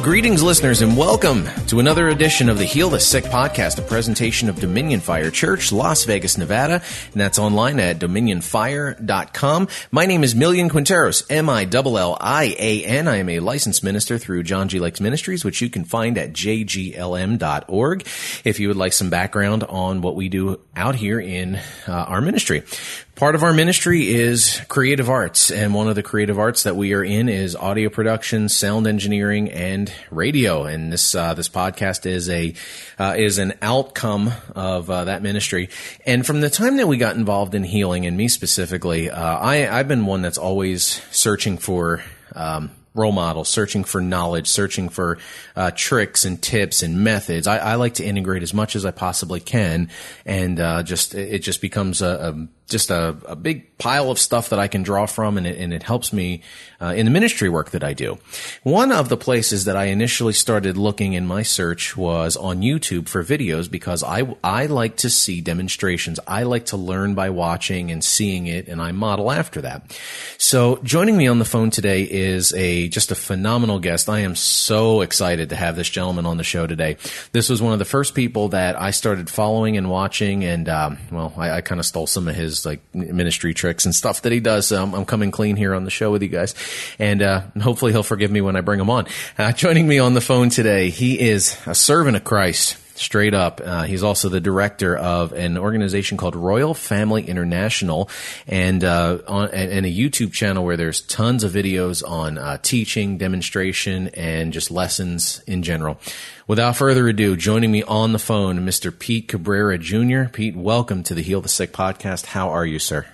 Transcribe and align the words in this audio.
Greetings, 0.03 0.43
listeners, 0.43 0.81
and 0.81 0.97
welcome 0.97 1.47
to 1.65 1.79
another 1.79 2.09
edition 2.09 2.49
of 2.49 2.57
the 2.57 2.65
Heal 2.65 2.89
the 2.89 2.99
Sick 2.99 3.23
podcast, 3.23 3.79
a 3.79 3.81
presentation 3.81 4.49
of 4.49 4.59
Dominion 4.59 4.99
Fire 4.99 5.31
Church, 5.31 5.71
Las 5.71 6.03
Vegas, 6.03 6.37
Nevada, 6.37 6.81
and 7.13 7.21
that's 7.21 7.39
online 7.39 7.79
at 7.79 7.99
dominionfire.com. 7.99 9.69
My 9.91 10.05
name 10.05 10.25
is 10.25 10.35
Millian 10.35 10.69
Quinteros, 10.69 11.25
M-I-L-L-I-A-N. 11.29 13.07
I 13.07 13.15
am 13.15 13.29
a 13.29 13.39
licensed 13.39 13.81
minister 13.81 14.17
through 14.17 14.43
John 14.43 14.67
G. 14.67 14.81
Lakes 14.81 14.99
Ministries, 14.99 15.45
which 15.45 15.61
you 15.61 15.69
can 15.69 15.85
find 15.85 16.17
at 16.17 16.33
jglm.org 16.33 18.07
if 18.43 18.59
you 18.59 18.67
would 18.67 18.77
like 18.77 18.91
some 18.91 19.09
background 19.09 19.63
on 19.63 20.01
what 20.01 20.17
we 20.17 20.27
do 20.27 20.59
out 20.75 20.95
here 20.95 21.21
in 21.21 21.55
uh, 21.87 21.91
our 21.93 22.19
ministry. 22.19 22.63
Part 23.15 23.35
of 23.35 23.43
our 23.43 23.53
ministry 23.53 24.09
is 24.09 24.59
creative 24.69 25.07
arts, 25.07 25.51
and 25.51 25.75
one 25.75 25.87
of 25.87 25.93
the 25.93 26.01
creative 26.01 26.39
arts 26.39 26.63
that 26.63 26.75
we 26.75 26.93
are 26.93 27.03
in 27.03 27.29
is 27.29 27.55
audio 27.55 27.89
production, 27.89 28.49
sound 28.49 28.87
engineering, 28.87 29.51
and 29.51 29.93
radio. 30.09 30.63
And 30.63 30.91
this 30.91 31.13
uh, 31.13 31.35
this 31.35 31.47
podcast 31.47 32.07
is 32.07 32.27
a 32.27 32.55
uh, 32.97 33.13
is 33.15 33.37
an 33.37 33.53
outcome 33.61 34.31
of 34.55 34.89
uh, 34.89 35.03
that 35.03 35.21
ministry. 35.21 35.69
And 36.07 36.25
from 36.25 36.41
the 36.41 36.49
time 36.49 36.77
that 36.77 36.87
we 36.87 36.97
got 36.97 37.15
involved 37.15 37.53
in 37.53 37.63
healing, 37.63 38.07
and 38.07 38.17
me 38.17 38.27
specifically, 38.29 39.11
uh, 39.11 39.37
I 39.37 39.69
I've 39.69 39.87
been 39.87 40.07
one 40.07 40.23
that's 40.23 40.39
always 40.39 40.83
searching 41.11 41.59
for. 41.59 42.03
Um, 42.35 42.71
role 42.95 43.11
models, 43.11 43.49
searching 43.49 43.83
for 43.83 44.01
knowledge, 44.01 44.47
searching 44.47 44.87
for 44.87 45.17
uh, 45.55 45.71
tricks 45.75 46.25
and 46.25 46.39
tips 46.41 46.83
and 46.83 47.03
methods. 47.03 47.47
I, 47.47 47.57
I, 47.57 47.75
like 47.75 47.95
to 47.95 48.03
integrate 48.03 48.43
as 48.43 48.53
much 48.53 48.75
as 48.75 48.85
I 48.85 48.91
possibly 48.91 49.39
can, 49.39 49.89
and 50.25 50.59
uh, 50.59 50.83
just 50.83 51.15
it 51.15 51.39
just 51.39 51.59
becomes 51.59 52.03
a, 52.03 52.07
a 52.07 52.47
just 52.67 52.89
a, 52.89 53.15
a, 53.25 53.35
big 53.35 53.77
pile 53.77 54.09
of 54.09 54.17
stuff 54.17 54.49
that 54.49 54.59
I 54.59 54.67
can 54.67 54.83
draw 54.83 55.05
from, 55.05 55.37
and 55.37 55.45
it, 55.45 55.57
and 55.57 55.73
it 55.73 55.83
helps 55.83 56.13
me 56.13 56.41
uh, 56.81 56.93
in 56.95 57.05
the 57.05 57.11
ministry 57.11 57.49
work 57.49 57.71
that 57.71 57.83
I 57.83 57.93
do. 57.93 58.17
One 58.63 58.91
of 58.91 59.09
the 59.09 59.17
places 59.17 59.65
that 59.65 59.75
I 59.75 59.85
initially 59.85 60.33
started 60.33 60.77
looking 60.77 61.13
in 61.13 61.27
my 61.27 61.43
search 61.43 61.97
was 61.97 62.37
on 62.37 62.61
YouTube 62.61 63.09
for 63.09 63.23
videos 63.23 63.69
because 63.69 64.03
I 64.03 64.35
I 64.43 64.67
like 64.67 64.97
to 64.97 65.09
see 65.09 65.41
demonstrations. 65.41 66.19
I 66.25 66.43
like 66.43 66.67
to 66.67 66.77
learn 66.77 67.15
by 67.15 67.29
watching 67.29 67.91
and 67.91 68.03
seeing 68.03 68.47
it, 68.47 68.67
and 68.67 68.81
I 68.81 68.91
model 68.91 69.31
after 69.31 69.61
that. 69.61 69.97
So 70.37 70.77
joining 70.83 71.17
me 71.17 71.27
on 71.27 71.39
the 71.39 71.45
phone 71.45 71.69
today 71.69 72.03
is 72.03 72.53
a 72.53 72.87
just 72.87 73.11
a 73.11 73.15
phenomenal 73.15 73.79
guest. 73.79 74.09
I 74.09 74.19
am 74.19 74.35
so 74.35 75.01
excited 75.01 75.49
to 75.49 75.55
have 75.55 75.75
this 75.75 75.89
gentleman 75.89 76.25
on 76.25 76.37
the 76.37 76.43
show 76.43 76.65
today. 76.65 76.97
This 77.33 77.49
was 77.49 77.61
one 77.61 77.73
of 77.73 77.79
the 77.79 77.85
first 77.85 78.15
people 78.15 78.49
that 78.49 78.79
I 78.79 78.91
started 78.91 79.29
following 79.29 79.77
and 79.77 79.89
watching, 79.89 80.43
and 80.43 80.69
um, 80.69 80.97
well, 81.11 81.33
I, 81.37 81.51
I 81.51 81.61
kind 81.61 81.79
of 81.79 81.85
stole 81.85 82.07
some 82.07 82.27
of 82.27 82.35
his 82.35 82.62
like 82.65 82.81
ministry 82.93 83.53
tricks 83.53 83.85
and 83.85 83.93
stuff 83.93 84.21
that 84.23 84.31
he 84.31 84.39
does. 84.39 84.71
Um, 84.71 84.93
I'm 84.93 85.05
coming 85.05 85.31
clean 85.31 85.55
here 85.55 85.73
on 85.73 85.83
the 85.83 85.91
show 85.91 86.11
with 86.11 86.21
you 86.21 86.29
guys, 86.29 86.55
and 86.99 87.21
uh, 87.21 87.41
hopefully 87.61 87.91
he'll 87.91 88.03
forgive 88.03 88.31
me 88.31 88.41
when 88.41 88.55
I 88.55 88.61
bring 88.61 88.79
him 88.79 88.89
on. 88.89 89.07
Uh, 89.37 89.51
joining 89.51 89.87
me 89.87 89.99
on 89.99 90.13
the 90.13 90.21
phone 90.21 90.49
today, 90.49 90.89
he 90.89 91.19
is 91.19 91.57
a 91.65 91.75
servant 91.75 92.17
of 92.17 92.23
Christ 92.23 92.77
straight 92.95 93.33
up. 93.33 93.61
Uh, 93.63 93.83
he's 93.83 94.03
also 94.03 94.29
the 94.29 94.39
director 94.39 94.95
of 94.95 95.33
an 95.33 95.57
organization 95.57 96.17
called 96.17 96.35
Royal 96.35 96.73
Family 96.73 97.27
International, 97.27 98.09
and 98.47 98.83
uh, 98.83 99.19
on 99.27 99.49
and 99.51 99.85
a 99.85 99.89
YouTube 99.89 100.31
channel 100.31 100.63
where 100.63 100.77
there's 100.77 101.01
tons 101.01 101.43
of 101.43 101.51
videos 101.51 102.07
on 102.07 102.37
uh, 102.37 102.57
teaching, 102.57 103.17
demonstration, 103.17 104.09
and 104.09 104.53
just 104.53 104.71
lessons 104.71 105.41
in 105.47 105.63
general. 105.63 105.99
Without 106.47 106.75
further 106.75 107.07
ado, 107.07 107.35
joining 107.35 107.71
me 107.71 107.83
on 107.83 108.11
the 108.11 108.19
phone, 108.19 108.59
Mr. 108.59 108.97
Pete 108.97 109.27
Cabrera 109.27 109.77
Jr. 109.77 110.25
Pete, 110.25 110.55
welcome 110.55 111.03
to 111.03 111.13
the 111.13 111.21
Heal 111.21 111.41
the 111.41 111.49
Sick 111.49 111.71
podcast. 111.71 112.27
How 112.27 112.49
are 112.49 112.65
you, 112.65 112.79
sir? 112.79 113.05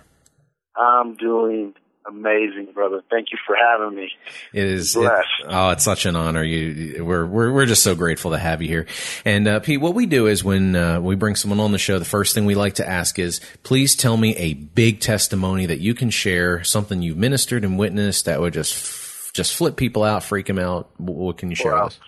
I'm 0.75 1.15
doing 1.15 1.73
amazing, 2.07 2.73
brother. 2.73 3.01
Thank 3.09 3.27
you 3.31 3.37
for 3.45 3.55
having 3.55 3.95
me. 3.95 4.09
It 4.53 4.63
is. 4.63 4.95
It, 4.95 5.11
oh, 5.47 5.69
it's 5.69 5.83
such 5.83 6.05
an 6.05 6.15
honor. 6.15 6.43
You, 6.43 7.03
we're 7.03 7.25
we're 7.25 7.51
we're 7.51 7.65
just 7.65 7.83
so 7.83 7.95
grateful 7.95 8.31
to 8.31 8.37
have 8.37 8.61
you 8.61 8.67
here. 8.67 8.87
And 9.25 9.47
uh, 9.47 9.59
Pete, 9.59 9.81
what 9.81 9.93
we 9.93 10.05
do 10.05 10.27
is 10.27 10.43
when 10.43 10.75
uh, 10.75 10.99
we 10.99 11.15
bring 11.15 11.35
someone 11.35 11.59
on 11.59 11.71
the 11.71 11.77
show, 11.77 11.99
the 11.99 12.05
first 12.05 12.33
thing 12.33 12.45
we 12.45 12.55
like 12.55 12.75
to 12.75 12.87
ask 12.87 13.19
is, 13.19 13.41
please 13.63 13.95
tell 13.95 14.17
me 14.17 14.35
a 14.35 14.53
big 14.53 14.99
testimony 14.99 15.65
that 15.67 15.79
you 15.79 15.93
can 15.93 16.09
share, 16.09 16.63
something 16.63 17.01
you've 17.01 17.17
ministered 17.17 17.63
and 17.63 17.77
witnessed 17.77 18.25
that 18.25 18.39
would 18.39 18.53
just 18.53 19.33
just 19.33 19.55
flip 19.55 19.75
people 19.75 20.03
out, 20.03 20.23
freak 20.23 20.47
them 20.47 20.59
out. 20.59 20.89
What 20.99 21.37
can 21.37 21.49
you 21.49 21.55
share 21.55 21.73
well, 21.73 21.85
with 21.85 21.93
us? 21.93 21.99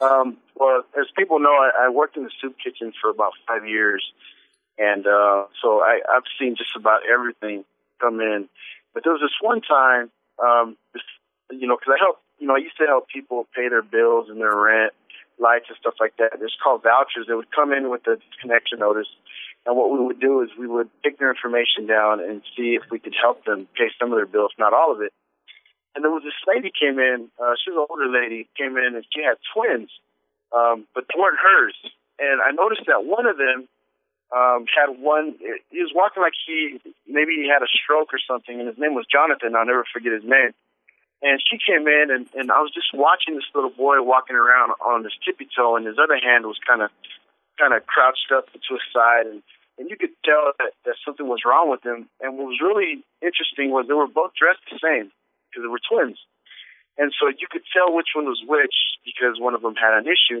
Um, 0.00 0.36
well, 0.56 0.82
as 0.98 1.06
people 1.16 1.38
know, 1.38 1.50
I, 1.50 1.86
I 1.86 1.88
worked 1.88 2.16
in 2.16 2.24
the 2.24 2.30
soup 2.40 2.56
kitchen 2.62 2.92
for 3.00 3.10
about 3.10 3.32
five 3.46 3.66
years, 3.66 4.04
and 4.78 5.06
uh, 5.06 5.44
so 5.62 5.80
I, 5.80 6.00
I've 6.08 6.24
seen 6.38 6.56
just 6.56 6.76
about 6.76 7.00
everything 7.10 7.64
come 8.00 8.20
in 8.20 8.48
but 8.94 9.04
there 9.04 9.12
was 9.12 9.22
this 9.22 9.36
one 9.40 9.60
time, 9.60 10.10
um, 10.38 10.76
this, 10.92 11.02
you 11.50 11.66
know, 11.66 11.76
because 11.76 11.96
I 11.96 12.00
help, 12.00 12.20
you 12.38 12.46
know, 12.46 12.54
I 12.54 12.58
used 12.58 12.76
to 12.78 12.86
help 12.86 13.08
people 13.08 13.46
pay 13.54 13.68
their 13.68 13.82
bills 13.82 14.28
and 14.28 14.40
their 14.40 14.56
rent, 14.56 14.92
lights 15.38 15.66
and 15.68 15.78
stuff 15.80 15.94
like 16.00 16.16
that. 16.18 16.38
It's 16.40 16.56
called 16.62 16.82
vouchers. 16.82 17.26
They 17.28 17.34
would 17.34 17.50
come 17.54 17.72
in 17.72 17.90
with 17.90 18.06
a 18.06 18.18
connection 18.40 18.78
notice, 18.80 19.08
and 19.66 19.76
what 19.76 19.90
we 19.92 20.00
would 20.04 20.20
do 20.20 20.42
is 20.42 20.50
we 20.58 20.66
would 20.66 20.90
take 21.04 21.18
their 21.18 21.30
information 21.30 21.86
down 21.86 22.20
and 22.20 22.42
see 22.56 22.74
if 22.74 22.82
we 22.90 22.98
could 22.98 23.14
help 23.14 23.44
them 23.44 23.68
pay 23.78 23.88
some 23.98 24.12
of 24.12 24.18
their 24.18 24.26
bills, 24.26 24.52
not 24.58 24.74
all 24.74 24.92
of 24.92 25.00
it. 25.00 25.12
And 25.94 26.02
there 26.02 26.10
was 26.10 26.24
this 26.24 26.38
lady 26.48 26.72
came 26.72 26.98
in. 26.98 27.28
Uh, 27.36 27.54
she 27.60 27.70
was 27.70 27.84
an 27.84 27.86
older 27.88 28.08
lady, 28.08 28.48
came 28.56 28.76
in 28.76 28.96
and 28.96 29.04
she 29.12 29.22
had 29.22 29.36
twins, 29.52 29.90
um, 30.50 30.88
but 30.94 31.04
they 31.06 31.20
weren't 31.20 31.38
hers. 31.38 31.76
And 32.18 32.40
I 32.40 32.50
noticed 32.50 32.88
that 32.88 33.04
one 33.04 33.26
of 33.26 33.36
them 33.36 33.68
um, 34.32 34.64
had 34.64 34.96
one. 34.96 35.36
He 35.70 35.80
was 35.84 35.92
walking 35.94 36.22
like 36.22 36.32
he 36.32 36.80
maybe 37.06 37.36
he 37.36 37.52
had 37.52 37.62
a 37.62 37.68
stroke 37.68 38.16
or 38.16 38.20
something, 38.24 38.58
and 38.58 38.66
his 38.66 38.78
name 38.80 38.94
was 38.96 39.04
Jonathan. 39.04 39.54
I'll 39.54 39.68
never 39.68 39.84
forget 39.92 40.12
his 40.12 40.24
name. 40.24 40.56
And 41.22 41.38
she 41.38 41.60
came 41.60 41.86
in, 41.86 42.08
and 42.10 42.26
and 42.34 42.50
I 42.50 42.64
was 42.64 42.72
just 42.72 42.90
watching 42.96 43.36
this 43.36 43.46
little 43.54 43.70
boy 43.70 44.00
walking 44.00 44.34
around 44.34 44.72
on 44.80 45.04
his 45.04 45.12
tippy 45.20 45.46
toe, 45.52 45.76
and 45.76 45.86
his 45.86 46.00
other 46.00 46.16
hand 46.16 46.48
was 46.48 46.56
kind 46.66 46.80
of 46.80 46.90
kind 47.60 47.76
of 47.76 47.84
crouched 47.86 48.32
up 48.32 48.48
to 48.48 48.70
his 48.72 48.86
side, 48.88 49.28
and 49.28 49.42
and 49.78 49.92
you 49.92 49.96
could 50.00 50.16
tell 50.24 50.56
that 50.58 50.72
that 50.88 50.96
something 51.04 51.28
was 51.28 51.44
wrong 51.44 51.68
with 51.68 51.84
him. 51.84 52.08
And 52.20 52.40
what 52.40 52.48
was 52.48 52.60
really 52.64 53.04
interesting 53.20 53.70
was 53.70 53.84
they 53.86 53.94
were 53.94 54.08
both 54.08 54.32
dressed 54.32 54.64
the 54.72 54.80
same 54.80 55.12
because 55.52 55.60
they 55.60 55.72
were 55.72 55.84
twins. 55.84 56.16
And 56.96 57.12
so 57.16 57.28
you 57.28 57.48
could 57.48 57.64
tell 57.72 57.92
which 57.92 58.12
one 58.16 58.26
was 58.26 58.40
which 58.44 58.74
because 59.04 59.40
one 59.40 59.54
of 59.54 59.62
them 59.62 59.76
had 59.76 59.96
an 59.96 60.08
issue. 60.08 60.40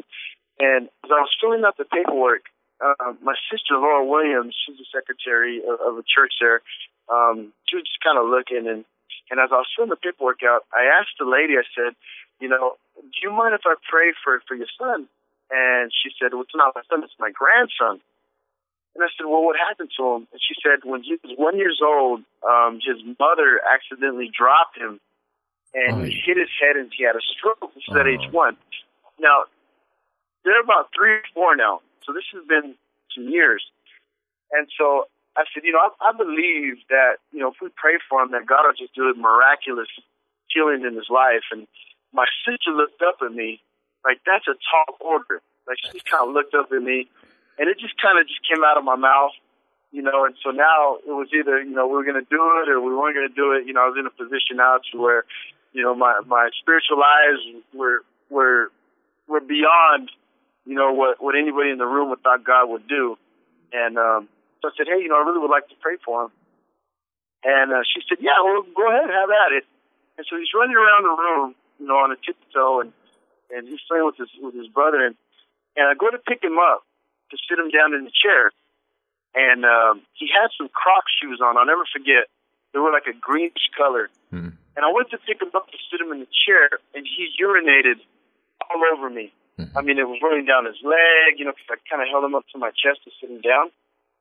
And 0.60 0.88
as 1.04 1.10
I 1.10 1.20
was 1.24 1.32
filling 1.40 1.64
out 1.64 1.76
the 1.76 1.88
paperwork, 1.88 2.44
uh, 2.82 3.14
my 3.22 3.34
sister 3.50 3.78
Laura 3.78 4.04
Williams, 4.04 4.54
she's 4.66 4.76
the 4.76 4.88
secretary 4.92 5.62
of, 5.62 5.78
of 5.80 5.98
a 5.98 6.02
church 6.02 6.34
there. 6.40 6.60
Um, 7.08 7.52
she 7.68 7.76
was 7.76 7.86
just 7.86 8.02
kind 8.02 8.18
of 8.18 8.26
looking, 8.26 8.66
and 8.66 8.84
and 9.30 9.40
as 9.40 9.50
I 9.54 9.62
was 9.62 9.70
filling 9.74 9.90
the 9.90 9.96
paperwork 9.96 10.42
out, 10.42 10.66
I 10.74 10.90
asked 10.98 11.16
the 11.18 11.24
lady. 11.24 11.54
I 11.54 11.64
said, 11.74 11.94
you 12.40 12.48
know, 12.48 12.76
do 12.98 13.18
you 13.22 13.30
mind 13.30 13.54
if 13.54 13.62
I 13.64 13.74
pray 13.88 14.12
for 14.24 14.42
for 14.46 14.54
your 14.54 14.70
son? 14.78 15.08
And 15.52 15.92
she 15.92 16.10
said, 16.16 16.32
well, 16.32 16.42
it's 16.42 16.56
not 16.56 16.74
my 16.74 16.82
son, 16.88 17.04
it's 17.04 17.18
my 17.20 17.30
grandson. 17.30 18.00
And 18.94 19.04
I 19.04 19.08
said, 19.16 19.24
well, 19.28 19.44
what 19.44 19.56
happened 19.56 19.90
to 19.96 20.04
him? 20.16 20.28
And 20.32 20.40
she 20.40 20.56
said, 20.60 20.84
when 20.84 21.02
he 21.02 21.16
was 21.22 21.32
one 21.36 21.56
years 21.56 21.80
old, 21.84 22.24
um, 22.44 22.80
his 22.80 23.00
mother 23.20 23.60
accidentally 23.64 24.30
dropped 24.32 24.76
him, 24.76 25.00
and 25.74 26.02
oh, 26.02 26.04
he 26.04 26.20
hit 26.24 26.36
his 26.36 26.52
head, 26.60 26.76
and 26.76 26.92
he 26.96 27.04
had 27.04 27.16
a 27.16 27.24
stroke. 27.36 27.60
This 27.74 27.84
is 27.84 27.94
oh. 27.94 28.00
at 28.00 28.06
age 28.06 28.28
one. 28.32 28.56
Now, 29.20 29.44
they're 30.44 30.60
about 30.60 30.88
three 30.96 31.20
or 31.20 31.22
four 31.32 31.56
now. 31.56 31.80
So 32.04 32.12
this 32.12 32.24
has 32.32 32.44
been 32.46 32.74
some 33.14 33.28
years. 33.28 33.64
And 34.52 34.68
so 34.76 35.06
I 35.36 35.44
said, 35.52 35.64
you 35.64 35.72
know, 35.72 35.80
I, 35.80 36.10
I 36.10 36.12
believe 36.12 36.84
that, 36.90 37.16
you 37.32 37.40
know, 37.40 37.48
if 37.48 37.56
we 37.62 37.68
pray 37.74 37.96
for 38.08 38.22
him, 38.22 38.32
that 38.32 38.46
God 38.46 38.66
will 38.66 38.76
just 38.76 38.94
do 38.94 39.08
a 39.08 39.14
miraculous 39.14 39.88
healing 40.52 40.84
in 40.84 40.94
his 40.94 41.08
life. 41.08 41.48
And 41.50 41.66
my 42.12 42.26
sister 42.44 42.70
looked 42.70 43.00
up 43.00 43.16
at 43.24 43.32
me, 43.32 43.60
like, 44.04 44.20
that's 44.26 44.46
a 44.46 44.52
tall 44.52 44.96
order. 45.00 45.40
Like, 45.66 45.78
she 45.80 46.00
kind 46.04 46.28
of 46.28 46.34
looked 46.34 46.54
up 46.54 46.72
at 46.72 46.82
me, 46.82 47.08
and 47.58 47.70
it 47.70 47.78
just 47.78 47.96
kind 48.00 48.18
of 48.18 48.26
just 48.26 48.40
came 48.44 48.64
out 48.64 48.76
of 48.76 48.84
my 48.84 48.96
mouth, 48.96 49.32
you 49.92 50.02
know, 50.02 50.24
and 50.24 50.34
so 50.42 50.50
now 50.50 50.96
it 51.06 51.12
was 51.12 51.28
either, 51.32 51.62
you 51.62 51.70
know, 51.70 51.86
we 51.86 51.94
were 51.94 52.04
going 52.04 52.20
to 52.20 52.28
do 52.28 52.42
it 52.60 52.68
or 52.68 52.80
we 52.80 52.94
weren't 52.94 53.14
going 53.14 53.28
to 53.28 53.34
do 53.34 53.52
it. 53.52 53.66
You 53.66 53.72
know, 53.72 53.84
I 53.84 53.88
was 53.88 53.96
in 53.98 54.06
a 54.06 54.10
position 54.10 54.56
now 54.56 54.80
to 54.90 55.00
where, 55.00 55.24
you 55.72 55.82
know, 55.82 55.94
my, 55.94 56.20
my 56.26 56.50
spiritual 56.60 56.98
lives 56.98 57.64
were, 57.72 58.04
were, 58.28 58.72
were 59.28 59.40
beyond 59.40 60.10
you 60.64 60.74
know, 60.74 60.92
what, 60.92 61.22
what 61.22 61.34
anybody 61.34 61.70
in 61.70 61.78
the 61.78 61.86
room 61.86 62.10
without 62.10 62.44
God 62.44 62.70
would 62.70 62.86
do. 62.88 63.16
And 63.72 63.98
um, 63.98 64.28
so 64.60 64.68
I 64.68 64.70
said, 64.76 64.86
hey, 64.86 65.02
you 65.02 65.08
know, 65.08 65.16
I 65.16 65.24
really 65.26 65.40
would 65.40 65.50
like 65.50 65.68
to 65.68 65.74
pray 65.80 65.96
for 66.04 66.24
him. 66.24 66.30
And 67.44 67.72
uh, 67.72 67.82
she 67.82 68.00
said, 68.08 68.18
yeah, 68.20 68.38
well, 68.44 68.62
go 68.74 68.86
ahead, 68.86 69.10
have 69.10 69.30
at 69.30 69.52
it. 69.52 69.64
And 70.16 70.26
so 70.28 70.36
he's 70.38 70.52
running 70.54 70.76
around 70.76 71.02
the 71.02 71.16
room, 71.16 71.54
you 71.80 71.86
know, 71.86 71.98
on 71.98 72.12
a 72.12 72.16
tiptoe, 72.16 72.80
and 72.80 72.92
and 73.50 73.66
he's 73.66 73.80
playing 73.88 74.04
with 74.06 74.16
his 74.16 74.28
with 74.40 74.54
his 74.54 74.68
brother, 74.68 75.04
and 75.04 75.16
and 75.74 75.88
I 75.88 75.94
go 75.94 76.10
to 76.10 76.18
pick 76.18 76.44
him 76.44 76.58
up 76.60 76.84
to 77.32 77.36
sit 77.48 77.58
him 77.58 77.70
down 77.72 77.94
in 77.96 78.04
the 78.04 78.12
chair, 78.12 78.52
and 79.34 79.64
um, 79.64 80.02
he 80.12 80.28
had 80.28 80.52
some 80.56 80.68
Croc 80.68 81.04
shoes 81.20 81.40
on. 81.42 81.56
I'll 81.56 81.66
never 81.66 81.88
forget. 81.90 82.28
They 82.72 82.78
were 82.78 82.92
like 82.92 83.08
a 83.08 83.16
greenish 83.16 83.72
color, 83.76 84.10
Hmm. 84.30 84.54
and 84.76 84.84
I 84.84 84.92
went 84.92 85.10
to 85.10 85.18
pick 85.18 85.40
him 85.40 85.50
up 85.56 85.66
to 85.72 85.78
sit 85.90 86.00
him 86.00 86.12
in 86.12 86.20
the 86.20 86.30
chair, 86.46 86.68
and 86.94 87.08
he 87.08 87.32
urinated 87.42 87.98
all 88.68 88.80
over 88.92 89.08
me. 89.10 89.32
Mhm. 89.58 89.70
I 89.76 89.80
mean, 89.82 89.98
it 89.98 90.08
was 90.08 90.18
running 90.22 90.46
down 90.46 90.64
his 90.64 90.80
leg, 90.82 91.38
you 91.38 91.44
know, 91.44 91.52
because 91.52 91.68
I 91.70 91.76
kind 91.90 92.00
of 92.02 92.08
held 92.08 92.24
him 92.24 92.34
up 92.34 92.44
to 92.52 92.58
my 92.58 92.70
chest 92.70 93.04
to 93.04 93.10
sit 93.20 93.28
him 93.30 93.40
down 93.42 93.70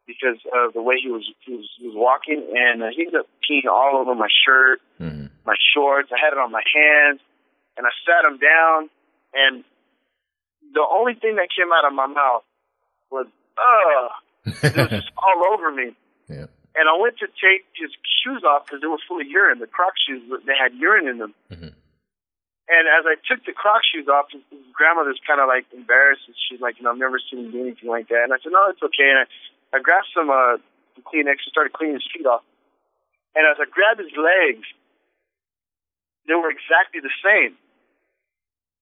because 0.08 0.38
of 0.52 0.74
the 0.74 0.82
way 0.82 0.96
he 1.02 1.10
was 1.10 1.24
he 1.46 1.56
was, 1.56 1.70
he 1.80 1.88
was 1.88 1.96
walking, 1.96 2.44
and 2.56 2.84
uh, 2.84 2.88
he 2.96 3.04
ended 3.08 3.22
up 3.22 3.28
peeing 3.48 3.70
all 3.70 3.98
over 3.98 4.14
my 4.16 4.28
shirt, 4.46 4.82
Mhm. 5.00 5.30
my 5.46 5.56
shorts. 5.74 6.12
I 6.12 6.20
had 6.20 6.34
it 6.34 6.40
on 6.40 6.52
my 6.52 6.64
hands, 6.74 7.22
and 7.78 7.88
I 7.88 7.92
sat 8.06 8.26
him 8.28 8.38
down, 8.38 8.90
and 9.34 9.64
the 10.74 10.84
only 10.90 11.14
thing 11.16 11.36
that 11.36 11.48
came 11.56 11.72
out 11.72 11.86
of 11.88 11.94
my 11.94 12.08
mouth 12.08 12.44
was 13.10 13.28
"ugh." 13.58 14.12
It 14.64 14.76
was 14.76 14.90
just 14.90 15.12
all 15.18 15.46
over 15.54 15.72
me. 15.72 15.96
yeah. 16.28 16.48
And 16.74 16.88
I 16.88 16.96
went 17.00 17.18
to 17.20 17.28
take 17.28 17.68
his 17.76 17.92
shoes 18.24 18.44
off 18.48 18.66
because 18.66 18.80
they 18.82 18.88
were 18.88 18.98
full 19.08 19.20
of 19.20 19.28
urine. 19.28 19.60
The 19.60 19.68
Croc 19.68 19.92
shoes, 20.08 20.24
they 20.46 20.56
had 20.56 20.74
urine 20.74 21.08
in 21.08 21.18
them. 21.20 21.34
Mhm. 21.52 21.74
And 22.70 22.88
as 22.88 23.04
I 23.04 23.16
took 23.28 23.44
the 23.46 23.52
Croc 23.52 23.82
shoes 23.84 24.08
off, 24.08 24.30
grandmother's 24.72 25.20
kind 25.26 25.42
of 25.42 25.48
like 25.48 25.66
embarrassed. 25.74 26.24
And 26.28 26.36
she's 26.38 26.62
like, 26.62 26.78
you 26.78 26.84
know, 26.84 26.92
I've 26.92 27.02
never 27.02 27.20
seen 27.20 27.46
him 27.46 27.52
do 27.52 27.62
anything 27.62 27.90
like 27.90 28.08
that. 28.10 28.24
And 28.24 28.32
I 28.32 28.38
said, 28.40 28.54
no, 28.54 28.70
it's 28.70 28.82
okay. 28.82 29.10
And 29.12 29.20
I, 29.24 29.26
I 29.76 29.78
grabbed 29.82 30.08
some 30.14 30.30
uh, 30.30 30.62
Kleenex 31.10 31.42
and 31.44 31.52
started 31.52 31.74
cleaning 31.74 32.00
his 32.00 32.08
feet 32.12 32.26
off. 32.26 32.46
And 33.36 33.48
as 33.48 33.58
I 33.60 33.68
grabbed 33.68 34.00
his 34.00 34.14
legs, 34.16 34.68
they 36.28 36.36
were 36.36 36.52
exactly 36.52 37.02
the 37.02 37.12
same. 37.24 37.58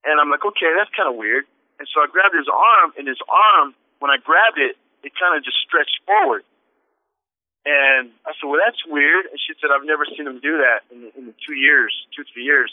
And 0.04 0.20
I'm 0.20 0.30
like, 0.30 0.44
okay, 0.44 0.70
that's 0.78 0.92
kind 0.94 1.10
of 1.10 1.16
weird. 1.16 1.46
And 1.80 1.88
so 1.88 2.04
I 2.04 2.08
grabbed 2.12 2.36
his 2.36 2.52
arm, 2.52 2.92
and 3.00 3.08
his 3.08 3.20
arm, 3.28 3.76
when 4.04 4.12
I 4.12 4.20
grabbed 4.20 4.60
it, 4.60 4.76
it 5.04 5.16
kind 5.16 5.36
of 5.38 5.44
just 5.44 5.58
stretched 5.64 6.04
forward. 6.04 6.44
And 7.64 8.12
I 8.28 8.36
said, 8.36 8.48
well, 8.48 8.60
that's 8.60 8.80
weird. 8.88 9.28
And 9.32 9.40
she 9.40 9.56
said, 9.60 9.72
I've 9.72 9.88
never 9.88 10.04
seen 10.04 10.28
him 10.28 10.40
do 10.44 10.60
that 10.60 10.84
in, 10.92 11.12
in 11.16 11.24
the 11.28 11.36
two 11.44 11.56
years, 11.56 11.92
two, 12.16 12.24
three 12.34 12.44
years. 12.44 12.72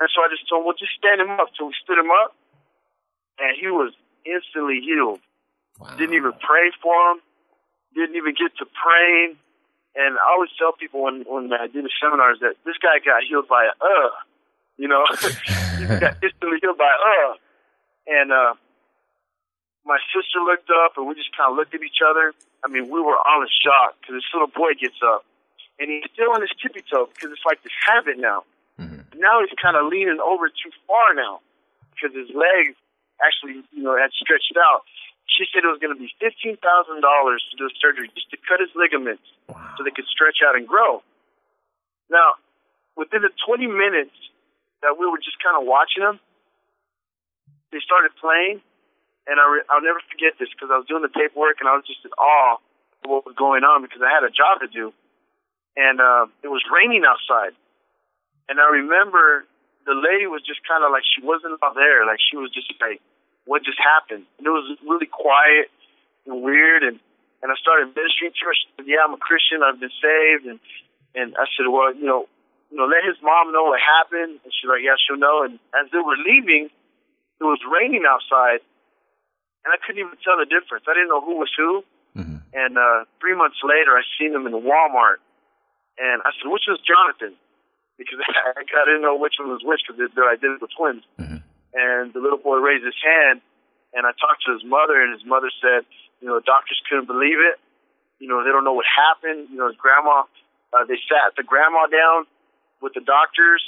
And 0.00 0.08
so 0.08 0.24
I 0.24 0.32
just 0.32 0.48
told 0.48 0.64
him, 0.64 0.66
well, 0.66 0.80
just 0.80 0.96
stand 0.96 1.20
him 1.20 1.28
up. 1.36 1.52
So 1.54 1.68
we 1.68 1.76
stood 1.84 2.00
him 2.00 2.08
up, 2.08 2.32
and 3.36 3.52
he 3.52 3.68
was 3.68 3.92
instantly 4.24 4.80
healed. 4.80 5.20
Wow. 5.76 5.96
Didn't 5.96 6.16
even 6.16 6.32
pray 6.40 6.72
for 6.80 6.96
him. 7.12 7.20
Didn't 7.94 8.16
even 8.16 8.32
get 8.32 8.56
to 8.58 8.66
praying. 8.66 9.36
And 9.94 10.16
I 10.16 10.24
always 10.32 10.50
tell 10.56 10.72
people 10.72 11.02
when 11.02 11.26
when 11.26 11.52
I 11.52 11.66
do 11.66 11.82
the 11.82 11.90
seminars 12.00 12.38
that 12.40 12.54
this 12.64 12.78
guy 12.78 13.02
got 13.02 13.26
healed 13.26 13.48
by 13.48 13.66
a 13.66 13.74
uh, 13.76 14.10
you 14.78 14.88
know, 14.88 15.04
he 15.76 15.84
got 15.84 16.16
instantly 16.24 16.56
healed 16.62 16.78
by 16.78 16.88
uh. 16.88 17.36
And 18.06 18.32
uh, 18.32 18.54
my 19.84 19.98
sister 20.14 20.40
looked 20.40 20.70
up, 20.70 20.96
and 20.96 21.06
we 21.06 21.14
just 21.14 21.36
kind 21.36 21.52
of 21.52 21.56
looked 21.56 21.74
at 21.74 21.82
each 21.82 22.00
other. 22.00 22.32
I 22.64 22.68
mean, 22.68 22.88
we 22.88 23.00
were 23.00 23.16
all 23.18 23.42
in 23.42 23.48
shock 23.60 24.00
because 24.00 24.16
this 24.22 24.30
little 24.32 24.48
boy 24.48 24.72
gets 24.80 24.96
up, 25.04 25.26
and 25.78 25.90
he's 25.90 26.08
still 26.14 26.32
on 26.32 26.40
his 26.40 26.50
tippy 26.62 26.80
toe 26.88 27.10
because 27.12 27.28
it's 27.28 27.44
like 27.44 27.62
this 27.62 27.76
habit 27.84 28.16
now. 28.16 28.48
Now 29.16 29.40
he's 29.42 29.52
kind 29.60 29.76
of 29.76 29.86
leaning 29.90 30.18
over 30.22 30.48
too 30.48 30.72
far 30.86 31.14
now 31.14 31.40
because 31.94 32.14
his 32.14 32.30
legs 32.34 32.76
actually, 33.20 33.60
you 33.74 33.82
know, 33.82 33.96
had 33.98 34.10
stretched 34.16 34.54
out. 34.56 34.82
She 35.28 35.46
said 35.52 35.62
it 35.62 35.70
was 35.70 35.78
going 35.82 35.94
to 35.94 36.00
be 36.00 36.10
fifteen 36.18 36.56
thousand 36.58 37.00
dollars 37.02 37.42
to 37.50 37.54
do 37.56 37.66
a 37.66 37.72
surgery 37.78 38.10
just 38.14 38.30
to 38.34 38.38
cut 38.48 38.58
his 38.60 38.70
ligaments 38.74 39.22
Wow. 39.48 39.58
so 39.76 39.84
they 39.84 39.90
could 39.94 40.06
stretch 40.10 40.42
out 40.46 40.54
and 40.56 40.66
grow. 40.66 41.02
Now, 42.10 42.34
within 42.98 43.22
the 43.22 43.30
20 43.46 43.66
minutes 43.70 44.14
that 44.82 44.98
we 44.98 45.06
were 45.06 45.22
just 45.22 45.38
kind 45.38 45.54
of 45.54 45.62
watching 45.66 46.02
them, 46.02 46.18
they 47.70 47.78
started 47.78 48.10
playing, 48.18 48.58
and 49.30 49.38
I 49.38 49.44
re- 49.46 49.66
I'll 49.70 49.82
never 49.84 50.02
forget 50.10 50.34
this 50.42 50.50
because 50.50 50.74
I 50.74 50.78
was 50.82 50.86
doing 50.90 51.02
the 51.06 51.12
paperwork 51.12 51.62
and 51.62 51.70
I 51.70 51.78
was 51.78 51.86
just 51.86 52.02
in 52.02 52.10
awe 52.18 52.58
of 52.58 53.06
what 53.06 53.22
was 53.22 53.38
going 53.38 53.62
on 53.62 53.82
because 53.86 54.02
I 54.02 54.10
had 54.10 54.26
a 54.26 54.32
job 54.34 54.58
to 54.66 54.68
do, 54.68 54.90
and 55.78 56.02
uh, 56.02 56.26
it 56.42 56.50
was 56.50 56.66
raining 56.66 57.06
outside, 57.06 57.54
and 58.48 58.60
I 58.60 58.68
remember 58.70 59.44
the 59.86 59.96
lady 59.96 60.26
was 60.26 60.42
just 60.44 60.60
kind 60.68 60.84
of 60.84 60.92
like 60.92 61.02
she 61.04 61.24
wasn't 61.24 61.58
out 61.62 61.74
there, 61.74 62.04
like 62.06 62.20
she 62.20 62.36
was 62.36 62.52
just 62.52 62.68
like, 62.80 63.00
what 63.44 63.64
just 63.64 63.80
happened? 63.80 64.24
And 64.38 64.46
it 64.46 64.52
was 64.52 64.78
really 64.84 65.08
quiet 65.08 65.72
and 66.26 66.42
weird, 66.42 66.82
and 66.84 67.00
and 67.42 67.48
I 67.48 67.56
started 67.56 67.96
ministering 67.96 68.36
to 68.36 68.42
her. 68.46 68.54
She 68.54 68.68
said, 68.76 68.86
"Yeah, 68.86 69.00
I'm 69.04 69.16
a 69.16 69.22
Christian. 69.22 69.64
I've 69.64 69.80
been 69.80 69.94
saved." 69.96 70.44
And 70.44 70.60
and 71.16 71.34
I 71.40 71.48
said, 71.56 71.66
"Well, 71.72 71.92
you 71.96 72.04
know, 72.04 72.28
you 72.70 72.76
know, 72.76 72.84
let 72.84 73.02
his 73.02 73.16
mom 73.24 73.52
know 73.52 73.72
what 73.72 73.80
happened." 73.80 74.38
And 74.44 74.50
she's 74.52 74.68
like, 74.68 74.84
"Yeah, 74.84 75.00
she'll 75.00 75.16
know." 75.16 75.42
And 75.48 75.56
as 75.72 75.88
they 75.90 75.98
were 75.98 76.20
leaving, 76.20 76.68
it 77.40 77.44
was 77.44 77.58
raining 77.64 78.04
outside, 78.04 78.60
and 79.64 79.72
I 79.72 79.80
couldn't 79.80 80.04
even 80.04 80.20
tell 80.20 80.36
the 80.36 80.46
difference. 80.46 80.84
I 80.84 80.92
didn't 80.92 81.08
know 81.08 81.24
who 81.24 81.40
was 81.40 81.50
who. 81.56 81.84
Mhm. 82.14 82.44
And 82.52 82.76
uh, 82.76 83.08
three 83.20 83.34
months 83.34 83.56
later, 83.64 83.96
I 83.96 84.02
seen 84.20 84.32
them 84.36 84.46
in 84.46 84.52
Walmart, 84.52 85.24
and 85.96 86.20
I 86.22 86.30
said, 86.36 86.52
"Which 86.52 86.68
was 86.68 86.78
Jonathan?" 86.84 87.34
Because 88.00 88.16
I, 88.24 88.64
I 88.64 88.84
didn't 88.88 89.04
know 89.04 89.12
which 89.20 89.36
one 89.36 89.52
was 89.52 89.60
which 89.60 89.84
because 89.84 90.00
they're 90.16 90.32
identical 90.32 90.72
twins. 90.72 91.04
Mhm. 91.20 91.44
And 91.76 92.04
the 92.16 92.18
little 92.24 92.40
boy 92.40 92.56
raised 92.56 92.82
his 92.82 92.96
hand, 92.98 93.44
and 93.92 94.08
I 94.08 94.16
talked 94.16 94.42
to 94.48 94.56
his 94.56 94.64
mother, 94.64 94.96
and 94.98 95.12
his 95.12 95.22
mother 95.28 95.52
said, 95.60 95.84
"You 96.24 96.32
know, 96.32 96.40
doctors 96.40 96.80
couldn't 96.88 97.06
believe 97.06 97.38
it. 97.38 97.60
You 98.18 98.26
know, 98.26 98.42
they 98.42 98.50
don't 98.50 98.64
know 98.64 98.72
what 98.72 98.88
happened. 98.88 99.52
You 99.52 99.58
know, 99.60 99.68
his 99.68 99.76
grandma. 99.76 100.24
Uh, 100.72 100.88
they 100.88 100.96
sat 101.04 101.36
the 101.36 101.44
grandma 101.44 101.86
down 101.92 102.24
with 102.80 102.96
the 102.96 103.04
doctors." 103.04 103.62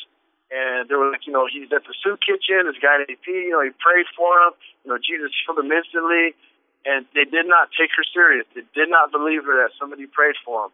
And 0.52 0.84
they 0.84 0.94
were 1.00 1.08
like, 1.08 1.24
you 1.24 1.32
know, 1.32 1.48
he's 1.48 1.72
at 1.72 1.80
the 1.88 1.96
soup 2.04 2.20
kitchen. 2.20 2.68
This 2.68 2.76
guy 2.76 3.00
named 3.00 3.16
P, 3.24 3.32
you 3.32 3.56
know, 3.56 3.64
he 3.64 3.72
prayed 3.80 4.04
for 4.12 4.28
him. 4.44 4.52
You 4.84 4.92
know, 4.92 4.98
Jesus 5.00 5.32
healed 5.32 5.56
him 5.56 5.72
instantly 5.72 6.36
and 6.84 7.06
they 7.14 7.24
did 7.24 7.46
not 7.46 7.70
take 7.78 7.90
her 7.96 8.04
serious. 8.12 8.46
They 8.54 8.62
did 8.74 8.90
not 8.90 9.12
believe 9.12 9.44
her 9.44 9.56
that 9.62 9.70
somebody 9.78 10.06
prayed 10.06 10.34
for 10.44 10.66
him. 10.66 10.72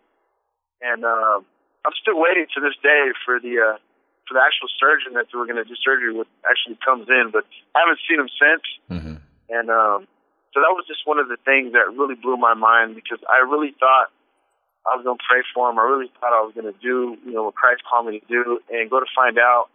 And 0.80 1.04
um, 1.04 1.44
I'm 1.86 1.94
still 2.00 2.18
waiting 2.18 2.46
to 2.54 2.60
this 2.60 2.74
day 2.82 3.12
for 3.24 3.38
the 3.40 3.58
uh, 3.60 3.76
for 4.26 4.34
the 4.34 4.42
actual 4.44 4.68
surgeon 4.76 5.14
that 5.14 5.26
they 5.32 5.38
were 5.38 5.46
going 5.46 5.56
to 5.62 5.64
do 5.64 5.76
surgery 5.80 6.12
with 6.12 6.28
actually 6.44 6.76
comes 6.84 7.08
in, 7.08 7.30
but 7.32 7.44
I 7.74 7.80
haven't 7.86 8.00
seen 8.04 8.20
him 8.20 8.28
since. 8.36 8.64
Mhm. 8.90 9.14
And 9.48 9.70
um, 9.70 10.04
so 10.52 10.60
that 10.60 10.72
was 10.76 10.84
just 10.86 11.06
one 11.06 11.18
of 11.18 11.28
the 11.28 11.38
things 11.44 11.72
that 11.72 11.88
really 11.96 12.14
blew 12.14 12.36
my 12.36 12.52
mind 12.54 12.94
because 12.94 13.20
I 13.24 13.40
really 13.48 13.72
thought 13.80 14.12
I 14.84 14.96
was 14.96 15.04
going 15.04 15.16
to 15.16 15.24
pray 15.28 15.40
for 15.54 15.68
him. 15.70 15.78
I 15.78 15.84
really 15.84 16.10
thought 16.20 16.32
I 16.32 16.44
was 16.44 16.52
going 16.52 16.68
to 16.68 16.78
do, 16.80 17.16
you 17.24 17.32
know, 17.32 17.44
what 17.48 17.54
Christ 17.54 17.82
called 17.88 18.06
me 18.06 18.20
to 18.20 18.26
do, 18.28 18.60
and 18.68 18.88
go 18.90 19.00
to 19.00 19.06
find 19.14 19.38
out, 19.38 19.68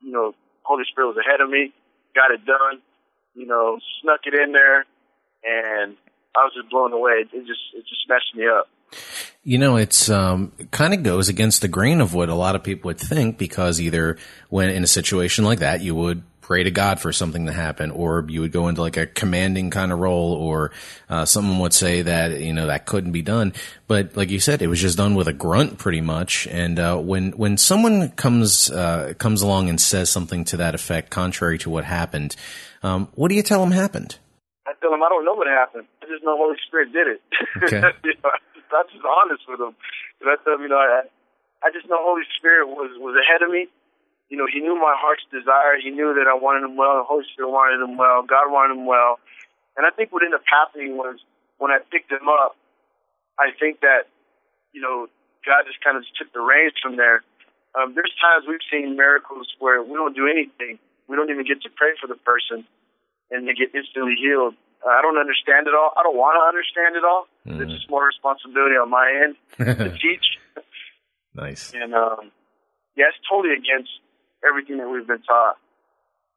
you 0.00 0.12
know, 0.12 0.34
Holy 0.64 0.84
Spirit 0.88 1.08
was 1.08 1.16
ahead 1.20 1.40
of 1.40 1.48
me, 1.48 1.72
got 2.14 2.30
it 2.30 2.44
done, 2.44 2.80
you 3.34 3.46
know, 3.46 3.78
snuck 4.00 4.20
it 4.24 4.34
in 4.34 4.52
there, 4.52 4.84
and 5.44 5.96
I 6.36 6.44
was 6.44 6.52
just 6.56 6.70
blown 6.70 6.92
away. 6.92 7.24
It 7.24 7.46
just, 7.46 7.60
it 7.74 7.84
just 7.86 8.08
messed 8.08 8.34
me 8.34 8.46
up. 8.48 8.68
You 9.42 9.58
know, 9.58 9.76
it's 9.76 10.08
um, 10.08 10.52
kind 10.70 10.94
of 10.94 11.02
goes 11.02 11.28
against 11.28 11.60
the 11.60 11.68
grain 11.68 12.00
of 12.00 12.14
what 12.14 12.28
a 12.28 12.34
lot 12.34 12.56
of 12.56 12.62
people 12.62 12.88
would 12.88 12.98
think 12.98 13.36
because 13.36 13.80
either 13.80 14.16
when 14.48 14.70
in 14.70 14.82
a 14.82 14.86
situation 14.86 15.44
like 15.44 15.58
that, 15.58 15.82
you 15.82 15.94
would 15.94 16.22
pray 16.44 16.62
to 16.62 16.70
God 16.70 17.00
for 17.00 17.10
something 17.10 17.46
to 17.46 17.52
happen, 17.52 17.90
or 17.90 18.26
you 18.28 18.42
would 18.42 18.52
go 18.52 18.68
into 18.68 18.82
like 18.82 18.98
a 18.98 19.06
commanding 19.06 19.70
kind 19.70 19.90
of 19.90 19.98
role, 19.98 20.34
or 20.34 20.72
uh, 21.08 21.24
someone 21.24 21.58
would 21.60 21.72
say 21.72 22.02
that 22.02 22.38
you 22.38 22.52
know 22.52 22.66
that 22.66 22.84
couldn't 22.84 23.12
be 23.12 23.22
done. 23.22 23.54
But 23.86 24.16
like 24.16 24.30
you 24.30 24.40
said, 24.40 24.60
it 24.60 24.66
was 24.66 24.80
just 24.80 24.98
done 24.98 25.14
with 25.14 25.26
a 25.26 25.32
grunt, 25.32 25.78
pretty 25.78 26.02
much. 26.02 26.46
And 26.46 26.78
uh, 26.78 26.98
when 26.98 27.32
when 27.32 27.56
someone 27.56 28.10
comes 28.10 28.70
uh, 28.70 29.14
comes 29.18 29.40
along 29.40 29.70
and 29.70 29.80
says 29.80 30.10
something 30.10 30.44
to 30.46 30.58
that 30.58 30.74
effect, 30.74 31.10
contrary 31.10 31.58
to 31.58 31.70
what 31.70 31.84
happened, 31.84 32.36
um, 32.82 33.08
what 33.14 33.30
do 33.30 33.34
you 33.34 33.42
tell 33.42 33.60
them 33.60 33.72
happened? 33.72 34.18
I 34.66 34.72
tell 34.80 34.90
them 34.90 35.02
I 35.02 35.08
don't 35.08 35.24
know 35.24 35.34
what 35.34 35.46
happened. 35.46 35.86
I 36.02 36.06
just 36.06 36.22
know 36.24 36.36
Holy 36.36 36.56
Spirit 36.66 36.92
did 36.92 37.06
it. 37.08 37.22
Okay. 37.64 37.82
you 38.04 38.14
know, 38.22 38.30
I'm 38.74 38.90
just 38.90 39.06
honest 39.06 39.46
with 39.46 39.58
them. 39.62 39.74
And 40.20 40.26
I 40.28 40.36
tell 40.42 40.58
them, 40.58 40.62
you 40.66 40.72
know, 40.72 40.82
I, 40.82 41.06
I 41.62 41.70
just 41.70 41.88
know 41.88 41.96
Holy 42.02 42.26
Spirit 42.36 42.68
was 42.68 42.92
was 42.98 43.14
ahead 43.16 43.40
of 43.40 43.50
me. 43.50 43.70
You 44.28 44.36
know, 44.36 44.46
He 44.50 44.60
knew 44.60 44.74
my 44.74 44.94
heart's 44.98 45.24
desire. 45.30 45.78
He 45.78 45.90
knew 45.90 46.12
that 46.18 46.26
I 46.26 46.34
wanted 46.34 46.66
Him 46.66 46.76
well. 46.76 47.06
Holy 47.06 47.24
Spirit 47.32 47.50
wanted 47.50 47.80
Him 47.80 47.96
well. 47.96 48.22
God 48.26 48.50
wanted 48.50 48.76
Him 48.76 48.86
well. 48.86 49.18
And 49.76 49.86
I 49.86 49.90
think 49.90 50.12
what 50.12 50.22
ended 50.22 50.38
up 50.38 50.46
happening 50.46 50.96
was 50.96 51.18
when 51.58 51.70
I 51.70 51.78
picked 51.90 52.10
Him 52.10 52.28
up, 52.28 52.56
I 53.38 53.50
think 53.58 53.80
that, 53.80 54.06
you 54.72 54.80
know, 54.80 55.08
God 55.46 55.66
just 55.66 55.82
kind 55.82 55.96
of 55.96 56.04
took 56.18 56.32
the 56.32 56.40
reins 56.40 56.74
from 56.80 56.96
there. 56.96 57.22
Um, 57.74 57.94
there's 57.94 58.12
times 58.22 58.46
we've 58.46 58.62
seen 58.70 58.96
miracles 58.96 59.50
where 59.58 59.82
we 59.82 59.94
don't 59.94 60.14
do 60.14 60.26
anything. 60.30 60.78
We 61.08 61.16
don't 61.16 61.28
even 61.30 61.44
get 61.44 61.62
to 61.62 61.70
pray 61.74 61.92
for 62.00 62.06
the 62.06 62.14
person, 62.14 62.64
and 63.30 63.46
they 63.46 63.52
get 63.52 63.74
instantly 63.74 64.14
healed. 64.14 64.54
I 64.86 65.00
don't 65.02 65.16
understand 65.18 65.66
it 65.66 65.74
all. 65.74 65.92
I 65.96 66.02
don't 66.02 66.16
want 66.16 66.36
to 66.36 66.44
understand 66.44 66.96
it 66.96 67.04
all. 67.04 67.26
Mhm. 67.46 67.62
It's 67.62 67.72
just 67.72 67.88
more 67.90 68.04
responsibility 68.06 68.76
on 68.76 68.90
my 68.90 69.08
end 69.24 69.36
to 69.58 69.90
teach. 70.02 70.24
nice. 71.34 71.72
And 71.74 71.94
um, 71.94 72.30
yeah, 72.96 73.06
it's 73.08 73.18
totally 73.28 73.54
against 73.54 73.90
everything 74.46 74.78
that 74.78 74.88
we've 74.88 75.06
been 75.06 75.22
taught. 75.22 75.56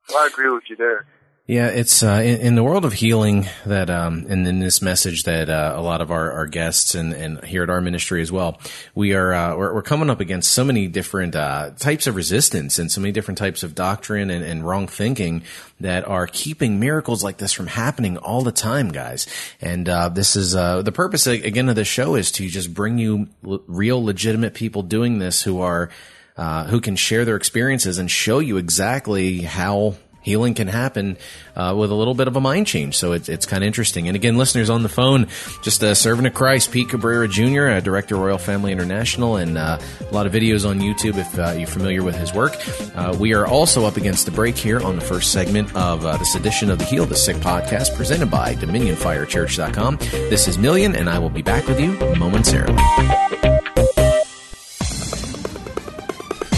So 0.08 0.18
I 0.18 0.28
agree 0.28 0.50
with 0.50 0.64
you 0.70 0.76
there. 0.78 1.06
Yeah, 1.48 1.68
it's 1.68 2.04
uh, 2.04 2.22
in, 2.26 2.42
in, 2.42 2.56
the 2.56 2.64
world 2.64 2.84
of 2.84 2.92
healing 2.92 3.48
that, 3.66 3.90
um, 3.90 4.26
and 4.28 4.46
in 4.46 4.60
this 4.60 4.82
message 4.82 5.24
that 5.24 5.50
uh, 5.50 5.76
a 5.78 5.82
lot 5.82 6.02
of 6.02 6.12
our, 6.12 6.30
our 6.34 6.46
guests 6.46 6.94
and, 6.94 7.14
and, 7.14 7.42
here 7.46 7.64
at 7.64 7.70
our 7.70 7.80
ministry 7.80 8.22
as 8.22 8.30
well, 8.30 8.60
we 8.96 9.14
are 9.14 9.34
uh, 9.34 9.56
we're, 9.56 9.76
we're, 9.76 9.82
coming 9.82 10.10
up 10.10 10.20
against 10.20 10.52
so 10.52 10.66
many 10.66 10.90
different 10.90 11.38
uh, 11.38 11.72
types 11.80 12.06
of 12.06 12.18
resistance 12.18 12.80
and 12.80 12.92
so 12.92 13.00
many 13.00 13.14
different 13.14 13.38
types 13.38 13.64
of 13.64 13.76
doctrine 13.76 14.30
and, 14.30 14.44
and, 14.44 14.68
wrong 14.68 14.90
thinking 14.90 15.42
that 15.80 16.06
are 16.06 16.28
keeping 16.28 16.82
miracles 16.82 17.24
like 17.24 17.38
this 17.38 17.54
from 17.54 17.68
happening 17.68 18.18
all 18.18 18.42
the 18.42 18.52
time, 18.52 18.90
guys. 18.90 19.26
And 19.62 19.88
uh, 19.88 20.10
this 20.10 20.36
is 20.36 20.54
uh, 20.54 20.82
the 20.82 20.92
purpose 20.92 21.28
again 21.28 21.70
of 21.70 21.78
this 21.78 21.88
show 21.88 22.16
is 22.16 22.30
to 22.34 22.50
just 22.50 22.74
bring 22.74 22.98
you 22.98 23.30
l- 23.48 23.64
real, 23.68 24.04
legitimate 24.04 24.54
people 24.54 24.84
doing 24.84 25.20
this 25.20 25.44
who 25.44 25.62
are. 25.62 25.92
who 26.36 26.82
can 26.82 26.98
share 26.98 27.24
their 27.24 27.38
experiences 27.38 27.98
and 28.00 28.12
show 28.12 28.40
you 28.40 28.58
exactly 28.58 29.42
how 29.44 29.96
healing 30.28 30.54
can 30.54 30.68
happen 30.68 31.18
uh, 31.56 31.74
with 31.76 31.90
a 31.90 31.96
little 31.96 32.14
bit 32.14 32.28
of 32.28 32.36
a 32.36 32.42
mind 32.42 32.68
change. 32.68 32.98
So 32.98 33.14
it's, 33.14 33.30
it's 33.30 33.46
kind 33.46 33.64
of 33.64 33.68
interesting. 33.68 34.08
And 34.08 34.16
again, 34.16 34.38
listeners 34.38 34.70
on 34.70 34.84
the 34.84 34.90
phone, 34.90 35.28
just 35.64 35.82
a 35.82 35.96
servant 35.96 36.28
of 36.28 36.34
Christ, 36.34 36.72
Pete 36.72 36.90
Cabrera 36.90 37.30
Jr., 37.30 37.68
uh, 37.68 37.80
Director 37.80 38.18
Royal 38.18 38.38
Family 38.38 38.74
International, 38.74 39.38
and 39.38 39.58
uh, 39.58 39.80
a 40.02 40.14
lot 40.14 40.26
of 40.28 40.34
videos 40.34 40.70
on 40.70 40.80
YouTube 40.80 41.18
if 41.18 41.40
uh, 41.40 41.54
you're 41.58 41.66
familiar 41.66 42.04
with 42.04 42.16
his 42.16 42.34
work. 42.34 42.56
Uh, 42.96 43.16
we 43.18 43.34
are 43.34 43.48
also 43.48 43.86
up 43.86 43.96
against 43.96 44.26
the 44.26 44.32
break 44.32 44.58
here 44.58 44.82
on 44.82 44.96
the 44.96 45.02
first 45.02 45.32
segment 45.32 45.74
of 45.76 46.06
uh, 46.06 46.18
this 46.18 46.36
edition 46.36 46.70
of 46.70 46.78
the 46.78 46.86
Heal 46.86 47.06
the 47.06 47.16
Sick 47.16 47.38
podcast 47.38 47.96
presented 47.96 48.30
by 48.30 48.54
DominionFireChurch.com. 48.56 49.98
This 50.30 50.50
is 50.50 50.58
Millian, 50.58 50.98
and 50.98 51.10
I 51.10 51.20
will 51.20 51.30
be 51.30 51.42
back 51.42 51.66
with 51.68 51.80
you 51.80 51.94
momentarily. 52.18 52.76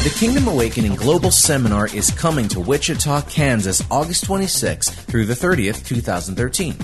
The 0.10 0.16
Kingdom 0.16 0.48
Awakening 0.48 0.96
Global 0.96 1.30
Seminar 1.30 1.86
is 1.86 2.10
coming 2.10 2.48
to 2.48 2.60
Wichita, 2.60 3.22
Kansas, 3.30 3.84
August 3.92 4.26
26th 4.26 4.90
through 4.90 5.28
the 5.28 5.36
30th, 5.36 5.86
2013. 5.86 6.76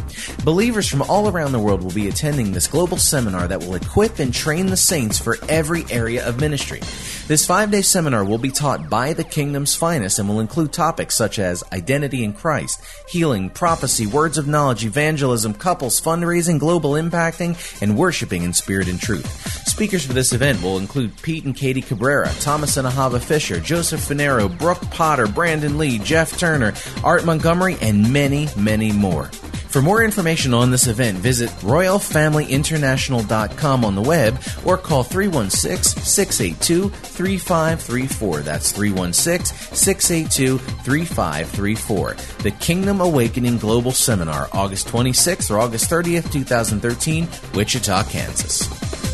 Believers 0.44 0.88
from 0.88 1.01
all 1.01 1.27
around 1.27 1.51
the 1.51 1.60
world 1.60 1.84
will 1.84 1.91
be 1.91 2.08
attending 2.08 2.51
this 2.51 2.67
global 2.67 2.98
seminar 2.98 3.48
that 3.48 3.62
will 3.62 3.74
equip 3.74 4.20
and 4.20 4.32
train 4.32 4.67
the 4.67 4.77
saints 4.77 5.17
for 5.17 5.39
every 5.50 5.86
area 5.89 6.25
of 6.25 6.39
ministry. 6.39 6.82
This 7.27 7.48
five 7.48 7.72
day 7.72 7.82
seminar 7.82 8.24
will 8.24 8.38
be 8.38 8.51
taught 8.51 8.91
by 8.91 9.13
the 9.13 9.24
Kingdom's 9.24 9.74
finest 9.74 10.20
and 10.20 10.29
will 10.29 10.39
include 10.39 10.72
topics 10.72 11.15
such 11.15 11.39
as 11.39 11.63
identity 11.74 12.24
in 12.24 12.32
Christ, 12.32 12.79
healing, 13.10 13.50
prophecy, 13.50 14.05
words 14.05 14.38
of 14.38 14.48
knowledge, 14.48 14.86
evangelism, 14.86 15.55
couples, 15.55 16.00
fundraising, 16.00 16.60
global 16.60 16.91
impacting, 16.91 17.58
and 17.82 17.98
worshiping 17.98 18.44
in 18.44 18.53
spirit 18.53 18.88
and 18.88 19.01
truth. 19.01 19.64
Speakers 19.75 20.05
for 20.05 20.13
this 20.13 20.32
event 20.32 20.63
will 20.63 20.77
include 20.77 21.22
Pete 21.22 21.44
and 21.44 21.53
Katie 21.53 21.82
Cabrera, 21.82 22.32
Thomas 22.39 22.77
and 22.77 22.88
Ahava 22.88 23.22
Fisher, 23.22 23.60
Joseph 23.60 24.00
Finero, 24.00 24.48
Brooke 24.58 24.89
Potter, 24.89 25.27
Brandon 25.27 25.77
Lee, 25.77 26.00
Jeff 26.00 26.39
Turner, 26.39 26.74
Art 27.03 27.25
Montgomery, 27.25 27.75
and 27.82 28.13
many, 28.13 28.48
many 28.55 28.94
more. 28.94 29.25
For 29.25 29.82
more 29.82 30.01
information 30.01 30.53
on 30.53 30.72
this 30.72 30.88
event, 30.88 31.17
visit 31.17 31.50
RoyalFamilyInternational.com 31.60 33.84
on 33.84 33.96
the 33.96 34.01
web 34.01 34.41
or 34.63 34.77
call 34.77 35.03
316 35.03 36.01
682 36.01 36.88
3534. 36.88 38.39
That's 38.39 38.72
316 38.72 39.75
682 39.75 40.58
3534. 40.58 42.15
The 42.44 42.51
Kingdom 42.51 43.01
Awakening 43.01 43.58
Global 43.58 43.91
Seminar, 43.91 44.48
August 44.53 44.88
26th 44.88 45.51
or 45.51 45.60
August 45.60 45.89
30th, 45.89 46.32
2013, 46.32 47.27
Wichita, 47.53 48.03
Kansas. 48.03 49.04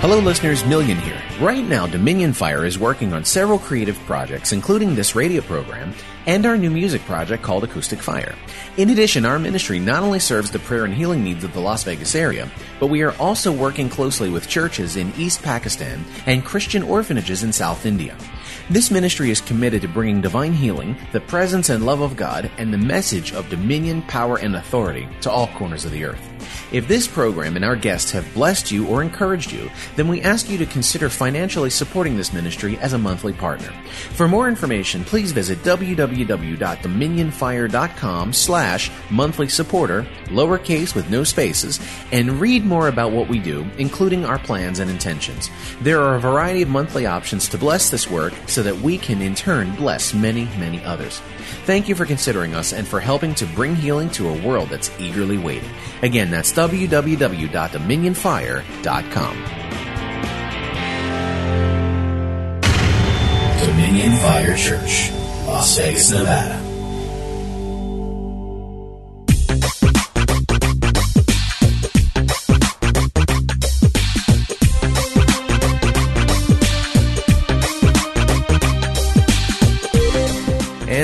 Hello, 0.00 0.18
listeners. 0.18 0.62
Millian 0.64 1.00
here. 1.00 1.20
Right 1.40 1.64
now, 1.64 1.86
Dominion 1.86 2.34
Fire 2.34 2.66
is 2.66 2.78
working 2.78 3.14
on 3.14 3.24
several 3.24 3.58
creative 3.58 3.98
projects, 4.00 4.52
including 4.52 4.94
this 4.94 5.16
radio 5.16 5.40
program 5.40 5.94
and 6.26 6.44
our 6.44 6.58
new 6.58 6.70
music 6.70 7.00
project 7.06 7.42
called 7.42 7.64
Acoustic 7.64 8.00
Fire. 8.00 8.34
In 8.76 8.90
addition, 8.90 9.24
our 9.24 9.38
ministry 9.38 9.78
not 9.78 10.02
only 10.02 10.18
serves 10.20 10.50
the 10.50 10.58
prayer 10.58 10.84
and 10.84 10.92
healing 10.92 11.24
needs 11.24 11.44
of 11.44 11.54
the 11.54 11.60
Las 11.60 11.84
Vegas 11.84 12.14
area, 12.14 12.50
but 12.78 12.88
we 12.88 13.00
are 13.02 13.16
also 13.16 13.50
working 13.50 13.88
closely 13.88 14.28
with 14.28 14.50
churches 14.50 14.96
in 14.96 15.14
East 15.16 15.42
Pakistan 15.42 16.04
and 16.26 16.44
Christian 16.44 16.82
orphanages 16.82 17.42
in 17.42 17.50
South 17.50 17.86
India. 17.86 18.14
This 18.68 18.90
ministry 18.90 19.30
is 19.30 19.40
committed 19.40 19.80
to 19.80 19.88
bringing 19.88 20.20
divine 20.20 20.52
healing, 20.52 20.94
the 21.12 21.20
presence 21.20 21.70
and 21.70 21.86
love 21.86 22.02
of 22.02 22.16
God, 22.16 22.50
and 22.58 22.70
the 22.72 22.78
message 22.78 23.32
of 23.32 23.48
dominion, 23.48 24.02
power, 24.02 24.36
and 24.36 24.56
authority 24.56 25.08
to 25.22 25.30
all 25.30 25.46
corners 25.48 25.86
of 25.86 25.92
the 25.92 26.04
earth. 26.04 26.35
If 26.72 26.88
this 26.88 27.06
program 27.06 27.54
and 27.56 27.64
our 27.64 27.76
guests 27.76 28.10
have 28.10 28.34
blessed 28.34 28.72
you 28.72 28.88
or 28.88 29.02
encouraged 29.02 29.52
you, 29.52 29.70
then 29.94 30.08
we 30.08 30.22
ask 30.22 30.50
you 30.50 30.58
to 30.58 30.66
consider 30.66 31.08
financially 31.08 31.70
supporting 31.70 32.16
this 32.16 32.32
ministry 32.32 32.76
as 32.78 32.92
a 32.92 32.98
monthly 32.98 33.32
partner. 33.32 33.72
For 34.12 34.26
more 34.28 34.48
information, 34.48 35.04
please 35.04 35.32
visit 35.32 35.58
www.dominionfire.com 35.58 38.32
slash 38.32 38.90
monthly 39.10 39.48
supporter, 39.48 40.06
lowercase 40.26 40.94
with 40.94 41.10
no 41.10 41.24
spaces, 41.24 41.80
and 42.12 42.40
read 42.40 42.64
more 42.64 42.86
about 42.88 43.12
what 43.12 43.28
we 43.28 43.38
do, 43.38 43.66
including 43.78 44.24
our 44.24 44.38
plans 44.38 44.78
and 44.78 44.90
intentions. 44.90 45.50
There 45.80 46.02
are 46.02 46.16
a 46.16 46.20
variety 46.20 46.62
of 46.62 46.68
monthly 46.68 47.06
options 47.06 47.48
to 47.48 47.58
bless 47.58 47.90
this 47.90 48.10
work 48.10 48.34
so 48.46 48.62
that 48.62 48.76
we 48.76 48.98
can 48.98 49.22
in 49.22 49.34
turn 49.34 49.74
bless 49.76 50.14
many, 50.14 50.44
many 50.58 50.82
others. 50.84 51.20
Thank 51.64 51.88
you 51.88 51.94
for 51.94 52.06
considering 52.06 52.54
us 52.54 52.72
and 52.72 52.86
for 52.86 53.00
helping 53.00 53.34
to 53.36 53.46
bring 53.46 53.76
healing 53.76 54.10
to 54.10 54.28
a 54.28 54.42
world 54.42 54.68
that's 54.68 54.90
eagerly 55.00 55.38
waiting. 55.38 55.70
Again, 56.02 56.30
that's 56.36 56.52
www.dominionfire.com. 56.52 59.36
Dominion 63.58 64.12
Fire 64.16 64.54
Church, 64.54 65.10
Las 65.46 65.78
Vegas, 65.78 66.10
Nevada. 66.10 66.65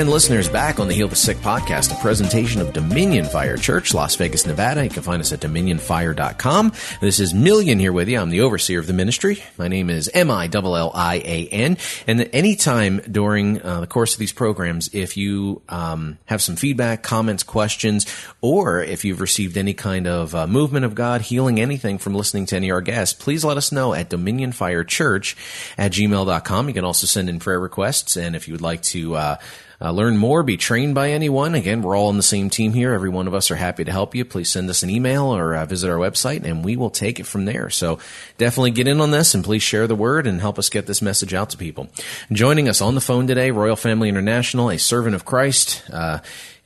And 0.03 0.11
listeners, 0.11 0.49
back 0.49 0.81
on 0.81 0.89
the 0.89 0.93
Heal 0.93 1.07
the 1.07 1.15
Sick 1.15 1.37
podcast, 1.37 1.97
a 1.97 2.01
presentation 2.01 2.59
of 2.59 2.73
Dominion 2.73 3.23
Fire 3.23 3.55
Church, 3.55 3.93
Las 3.93 4.17
Vegas, 4.17 4.45
Nevada. 4.45 4.83
You 4.83 4.89
can 4.89 5.01
find 5.01 5.21
us 5.21 5.31
at 5.31 5.39
dominionfire.com. 5.39 6.73
This 6.99 7.21
is 7.21 7.31
Millian 7.31 7.79
here 7.79 7.93
with 7.93 8.09
you. 8.09 8.19
I'm 8.19 8.29
the 8.29 8.41
overseer 8.41 8.79
of 8.79 8.87
the 8.87 8.91
ministry. 8.91 9.41
My 9.57 9.69
name 9.69 9.89
is 9.89 10.11
M-I-L-L-I-A-N. 10.13 11.77
And 12.05 12.29
anytime 12.33 12.97
during 13.09 13.61
uh, 13.61 13.79
the 13.79 13.87
course 13.87 14.11
of 14.11 14.19
these 14.19 14.33
programs, 14.33 14.93
if 14.93 15.15
you 15.15 15.61
um, 15.69 16.17
have 16.25 16.41
some 16.41 16.57
feedback, 16.57 17.01
comments, 17.01 17.43
questions, 17.43 18.05
or 18.41 18.83
if 18.83 19.05
you've 19.05 19.21
received 19.21 19.57
any 19.57 19.73
kind 19.73 20.05
of 20.05 20.35
uh, 20.35 20.47
movement 20.47 20.83
of 20.83 20.95
God, 20.95 21.21
healing, 21.21 21.61
anything 21.61 21.97
from 21.97 22.13
listening 22.13 22.45
to 22.47 22.57
any 22.57 22.69
of 22.69 22.73
our 22.73 22.81
guests, 22.81 23.13
please 23.17 23.45
let 23.45 23.55
us 23.55 23.71
know 23.71 23.93
at 23.93 24.09
dominionfirechurch 24.09 25.73
at 25.77 25.93
gmail.com. 25.93 26.67
You 26.67 26.73
can 26.73 26.83
also 26.83 27.07
send 27.07 27.29
in 27.29 27.39
prayer 27.39 27.61
requests. 27.61 28.17
And 28.17 28.35
if 28.35 28.49
you 28.49 28.53
would 28.53 28.59
like 28.59 28.81
to, 28.81 29.15
uh, 29.15 29.37
uh, 29.83 29.91
learn 29.91 30.15
more, 30.15 30.43
be 30.43 30.55
trained 30.55 30.95
by 30.95 31.11
anyone. 31.11 31.55
Again, 31.55 31.81
we're 31.81 31.97
all 31.97 32.07
on 32.07 32.15
the 32.15 32.23
same 32.23 32.49
team 32.49 32.71
here. 32.71 32.93
Every 32.93 33.09
one 33.09 33.27
of 33.27 33.33
us 33.33 33.51
are 33.51 33.55
happy 33.55 33.83
to 33.83 33.91
help 33.91 34.15
you. 34.15 34.23
Please 34.23 34.49
send 34.49 34.69
us 34.69 34.81
an 34.81 34.89
email 34.89 35.25
or 35.25 35.53
uh, 35.53 35.65
visit 35.65 35.89
our 35.89 35.97
website 35.97 36.45
and 36.45 36.63
we 36.63 36.77
will 36.77 36.89
take 36.89 37.19
it 37.19 37.25
from 37.25 37.43
there. 37.43 37.69
So 37.69 37.99
definitely 38.37 38.71
get 38.71 38.87
in 38.87 39.01
on 39.01 39.11
this 39.11 39.35
and 39.35 39.43
please 39.43 39.61
share 39.61 39.85
the 39.85 39.95
word 39.95 40.25
and 40.25 40.39
help 40.39 40.57
us 40.57 40.69
get 40.69 40.87
this 40.87 41.01
message 41.01 41.33
out 41.33 41.49
to 41.49 41.57
people. 41.57 41.89
Joining 42.31 42.69
us 42.69 42.79
on 42.79 42.95
the 42.95 43.01
phone 43.01 43.27
today, 43.27 43.51
Royal 43.51 43.75
Family 43.75 44.07
International, 44.07 44.69
a 44.69 44.79
servant 44.79 45.15
of 45.15 45.25
Christ, 45.25 45.83
uh, 45.91 46.19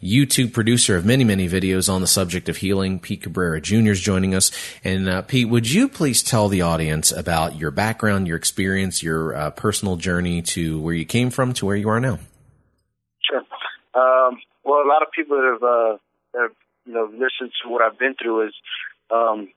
YouTube 0.04 0.54
producer 0.54 0.96
of 0.96 1.04
many, 1.04 1.24
many 1.24 1.50
videos 1.50 1.92
on 1.92 2.02
the 2.02 2.08
subject 2.08 2.50
of 2.50 2.58
healing. 2.58 3.00
Pete 3.00 3.24
Cabrera 3.24 3.60
Jr. 3.60 3.90
is 3.90 4.00
joining 4.00 4.36
us. 4.36 4.52
And 4.84 5.10
uh, 5.10 5.24
Pete, 5.24 5.50
would 5.50 5.72
you 5.72 5.90
please 5.90 6.22
tell 6.22 6.50
the 6.50 6.62
audience 6.62 7.12
about 7.12 7.56
your 7.56 7.72
background, 7.72 8.28
your 8.28 8.38
experience, 8.38 9.02
your 9.02 9.36
uh, 9.36 9.50
personal 9.50 9.96
journey 9.96 10.44
to 10.44 10.80
where 10.80 10.94
you 10.94 11.06
came 11.06 11.32
from 11.32 11.54
to 11.54 11.66
where 11.66 11.76
you 11.76 11.90
are 11.90 12.00
now? 12.00 12.20
Um, 13.98 14.38
well, 14.64 14.86
a 14.86 14.88
lot 14.88 15.02
of 15.02 15.12
people 15.12 15.42
have, 15.42 15.64
uh, 15.64 15.98
have, 16.38 16.52
you 16.86 16.94
know, 16.94 17.10
listened 17.12 17.52
to 17.64 17.70
what 17.70 17.82
I've 17.82 17.98
been 17.98 18.14
through 18.14 18.48
is, 18.48 18.54
um, 19.10 19.50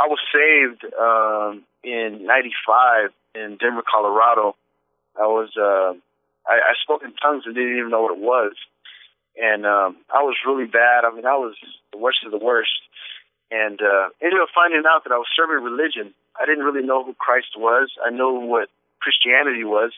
I 0.00 0.08
was 0.08 0.18
saved, 0.32 0.84
um, 0.96 1.64
in 1.84 2.24
95 2.24 3.10
in 3.34 3.58
Denver, 3.60 3.82
Colorado. 3.84 4.56
I 5.20 5.26
was, 5.26 5.50
uh, 5.58 5.92
I, 6.48 6.72
I 6.72 6.74
spoke 6.82 7.02
in 7.04 7.12
tongues 7.20 7.44
and 7.44 7.54
didn't 7.54 7.76
even 7.76 7.90
know 7.90 8.02
what 8.02 8.16
it 8.16 8.22
was. 8.22 8.54
And, 9.36 9.66
um, 9.66 9.96
I 10.08 10.22
was 10.22 10.36
really 10.46 10.66
bad. 10.66 11.04
I 11.04 11.14
mean, 11.14 11.26
I 11.26 11.36
was 11.36 11.54
the 11.92 11.98
worst 11.98 12.24
of 12.24 12.32
the 12.32 12.38
worst. 12.38 12.80
And, 13.50 13.80
uh, 13.82 14.08
ended 14.22 14.40
up 14.40 14.48
finding 14.54 14.82
out 14.88 15.04
that 15.04 15.12
I 15.12 15.18
was 15.18 15.28
serving 15.36 15.62
religion. 15.62 16.14
I 16.40 16.46
didn't 16.46 16.64
really 16.64 16.86
know 16.86 17.04
who 17.04 17.12
Christ 17.14 17.52
was. 17.58 17.90
I 18.00 18.08
know 18.08 18.32
what 18.32 18.70
Christianity 19.00 19.64
was 19.64 19.92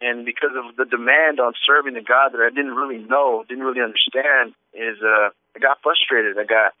and 0.00 0.24
because 0.24 0.52
of 0.52 0.76
the 0.76 0.84
demand 0.84 1.40
on 1.40 1.54
serving 1.66 1.94
the 1.94 2.04
God 2.04 2.32
that 2.32 2.40
I 2.40 2.50
didn't 2.50 2.74
really 2.74 2.98
know, 2.98 3.44
didn't 3.48 3.64
really 3.64 3.80
understand, 3.80 4.52
is 4.74 5.00
uh, 5.00 5.32
I 5.54 5.58
got 5.58 5.78
frustrated. 5.82 6.36
I 6.38 6.44
got 6.44 6.76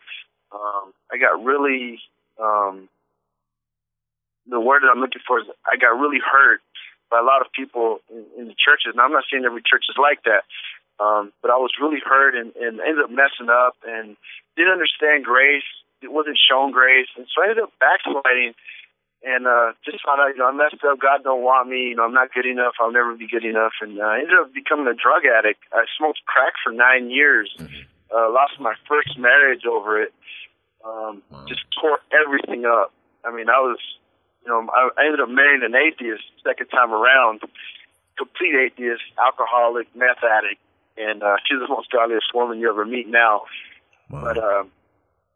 um, 0.52 0.92
I 1.10 1.16
got 1.16 1.42
really 1.42 1.98
um, 2.38 2.88
the 4.48 4.60
word 4.60 4.82
that 4.82 4.92
I'm 4.92 5.00
looking 5.00 5.22
for 5.26 5.40
is 5.40 5.46
I 5.64 5.76
got 5.76 5.98
really 5.98 6.20
hurt 6.20 6.60
by 7.10 7.18
a 7.18 7.24
lot 7.24 7.40
of 7.40 7.48
people 7.52 7.98
in, 8.10 8.24
in 8.38 8.44
the 8.48 8.58
churches. 8.58 8.92
And 8.92 9.00
I'm 9.00 9.12
not 9.12 9.24
saying 9.30 9.44
every 9.44 9.62
church 9.64 9.86
is 9.88 9.96
like 9.96 10.22
that, 10.24 10.44
um, 11.02 11.32
but 11.40 11.50
I 11.50 11.56
was 11.56 11.72
really 11.80 12.00
hurt 12.04 12.34
and, 12.34 12.54
and 12.56 12.80
ended 12.80 13.04
up 13.04 13.10
messing 13.10 13.48
up 13.48 13.76
and 13.86 14.16
didn't 14.56 14.72
understand 14.72 15.24
grace. 15.24 15.66
It 16.02 16.12
wasn't 16.12 16.36
shown 16.36 16.72
grace, 16.72 17.08
and 17.16 17.24
so 17.32 17.40
I 17.40 17.48
ended 17.48 17.64
up 17.64 17.72
backsliding 17.80 18.52
and 19.24 19.46
uh, 19.46 19.72
just 19.84 20.04
found 20.04 20.20
out, 20.20 20.28
you 20.34 20.38
know, 20.38 20.48
I 20.48 20.52
messed 20.52 20.82
up. 20.84 21.00
God 21.00 21.24
don't 21.24 21.42
want 21.42 21.68
me. 21.68 21.90
You 21.90 21.96
know, 21.96 22.04
I'm 22.04 22.14
not 22.14 22.32
good 22.32 22.46
enough. 22.46 22.74
I'll 22.80 22.92
never 22.92 23.14
be 23.14 23.26
good 23.26 23.44
enough. 23.44 23.72
And 23.80 23.98
uh, 23.98 24.04
I 24.04 24.18
ended 24.18 24.38
up 24.38 24.52
becoming 24.52 24.86
a 24.86 24.94
drug 24.94 25.24
addict. 25.24 25.64
I 25.72 25.84
smoked 25.98 26.20
crack 26.26 26.54
for 26.62 26.72
nine 26.72 27.10
years. 27.10 27.50
Mm-hmm. 27.58 27.86
Uh, 28.14 28.30
lost 28.30 28.60
my 28.60 28.74
first 28.88 29.18
marriage 29.18 29.66
over 29.66 30.00
it. 30.00 30.14
Um, 30.84 31.22
wow. 31.30 31.44
Just 31.48 31.64
tore 31.80 31.98
everything 32.14 32.64
up. 32.64 32.92
I 33.24 33.34
mean, 33.34 33.48
I 33.48 33.58
was, 33.58 33.78
you 34.44 34.48
know, 34.48 34.68
I, 34.70 34.90
I 34.96 35.06
ended 35.06 35.20
up 35.20 35.28
marrying 35.28 35.62
an 35.64 35.74
atheist 35.74 36.22
second 36.44 36.68
time 36.68 36.92
around. 36.92 37.40
Complete 38.16 38.54
atheist, 38.54 39.02
alcoholic, 39.18 39.88
meth 39.94 40.22
addict, 40.24 40.60
and 40.96 41.22
uh, 41.22 41.36
she's 41.44 41.58
the 41.58 41.68
most 41.68 41.90
godliest 41.90 42.32
woman 42.32 42.60
you 42.60 42.70
ever 42.70 42.86
meet 42.86 43.08
now. 43.08 43.42
Wow. 44.08 44.22
But 44.22 44.38
um, 44.38 44.70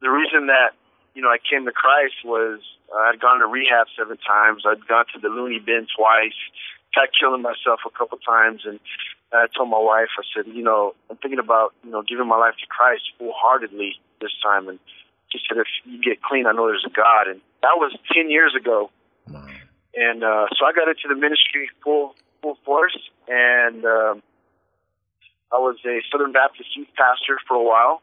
the 0.01 0.09
reason 0.09 0.47
that 0.47 0.73
you 1.15 1.23
know 1.23 1.29
I 1.29 1.39
came 1.39 1.65
to 1.67 1.73
Christ 1.73 2.25
was 2.25 2.61
uh, 2.93 3.11
I'd 3.11 3.21
gone 3.21 3.41
to 3.41 3.47
rehab 3.47 3.87
seven 3.97 4.17
times. 4.19 4.65
I'd 4.67 4.87
gone 4.87 5.05
to 5.15 5.21
the 5.21 5.29
loony 5.29 5.59
bin 5.59 5.87
twice. 5.97 6.37
Tried 6.93 7.11
killing 7.19 7.43
myself 7.43 7.81
a 7.87 7.91
couple 7.91 8.19
times, 8.19 8.63
and 8.67 8.81
I 9.33 9.47
told 9.57 9.71
my 9.71 9.79
wife, 9.79 10.09
I 10.19 10.23
said, 10.35 10.53
you 10.53 10.63
know, 10.63 10.95
I'm 11.09 11.17
thinking 11.17 11.39
about 11.39 11.73
you 11.85 11.91
know 11.91 12.03
giving 12.03 12.27
my 12.27 12.37
life 12.37 12.55
to 12.61 12.67
Christ 12.67 13.03
full 13.19 13.33
heartedly 13.37 13.95
this 14.21 14.33
time. 14.43 14.69
And 14.69 14.79
she 15.31 15.39
said, 15.49 15.59
if 15.59 15.69
you 15.85 16.01
get 16.03 16.23
clean, 16.23 16.47
I 16.47 16.53
know 16.53 16.67
there's 16.67 16.85
a 16.87 16.91
God. 16.91 17.29
And 17.29 17.41
that 17.63 17.77
was 17.77 17.97
ten 18.13 18.31
years 18.31 18.55
ago. 18.59 18.91
Wow. 19.29 19.47
And 19.95 20.25
uh, 20.25 20.47
so 20.59 20.67
I 20.67 20.73
got 20.73 20.89
into 20.89 21.07
the 21.09 21.15
ministry 21.15 21.71
full 21.83 22.15
full 22.43 22.59
force, 22.65 22.99
and 23.29 23.85
um, 23.85 24.23
I 25.53 25.59
was 25.59 25.77
a 25.87 26.01
Southern 26.11 26.33
Baptist 26.33 26.77
youth 26.77 26.89
pastor 26.97 27.39
for 27.47 27.55
a 27.55 27.63
while. 27.63 28.03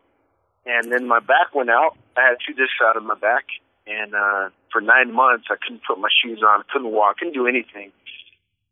And 0.68 0.92
then 0.92 1.08
my 1.08 1.20
back 1.20 1.56
went 1.56 1.70
out. 1.70 1.96
I 2.18 2.28
had 2.28 2.38
two 2.44 2.54
discs 2.54 2.76
out 2.84 2.98
of 2.98 3.04
my 3.04 3.16
back, 3.16 3.48
and 3.88 4.14
uh, 4.14 4.50
for 4.72 4.82
nine 4.82 5.16
months, 5.16 5.48
I 5.50 5.56
couldn't 5.56 5.88
put 5.88 5.98
my 5.98 6.12
shoes 6.12 6.44
on, 6.44 6.64
couldn't 6.68 6.92
walk, 6.92 7.18
couldn't 7.24 7.34
do 7.34 7.48
anything. 7.48 7.96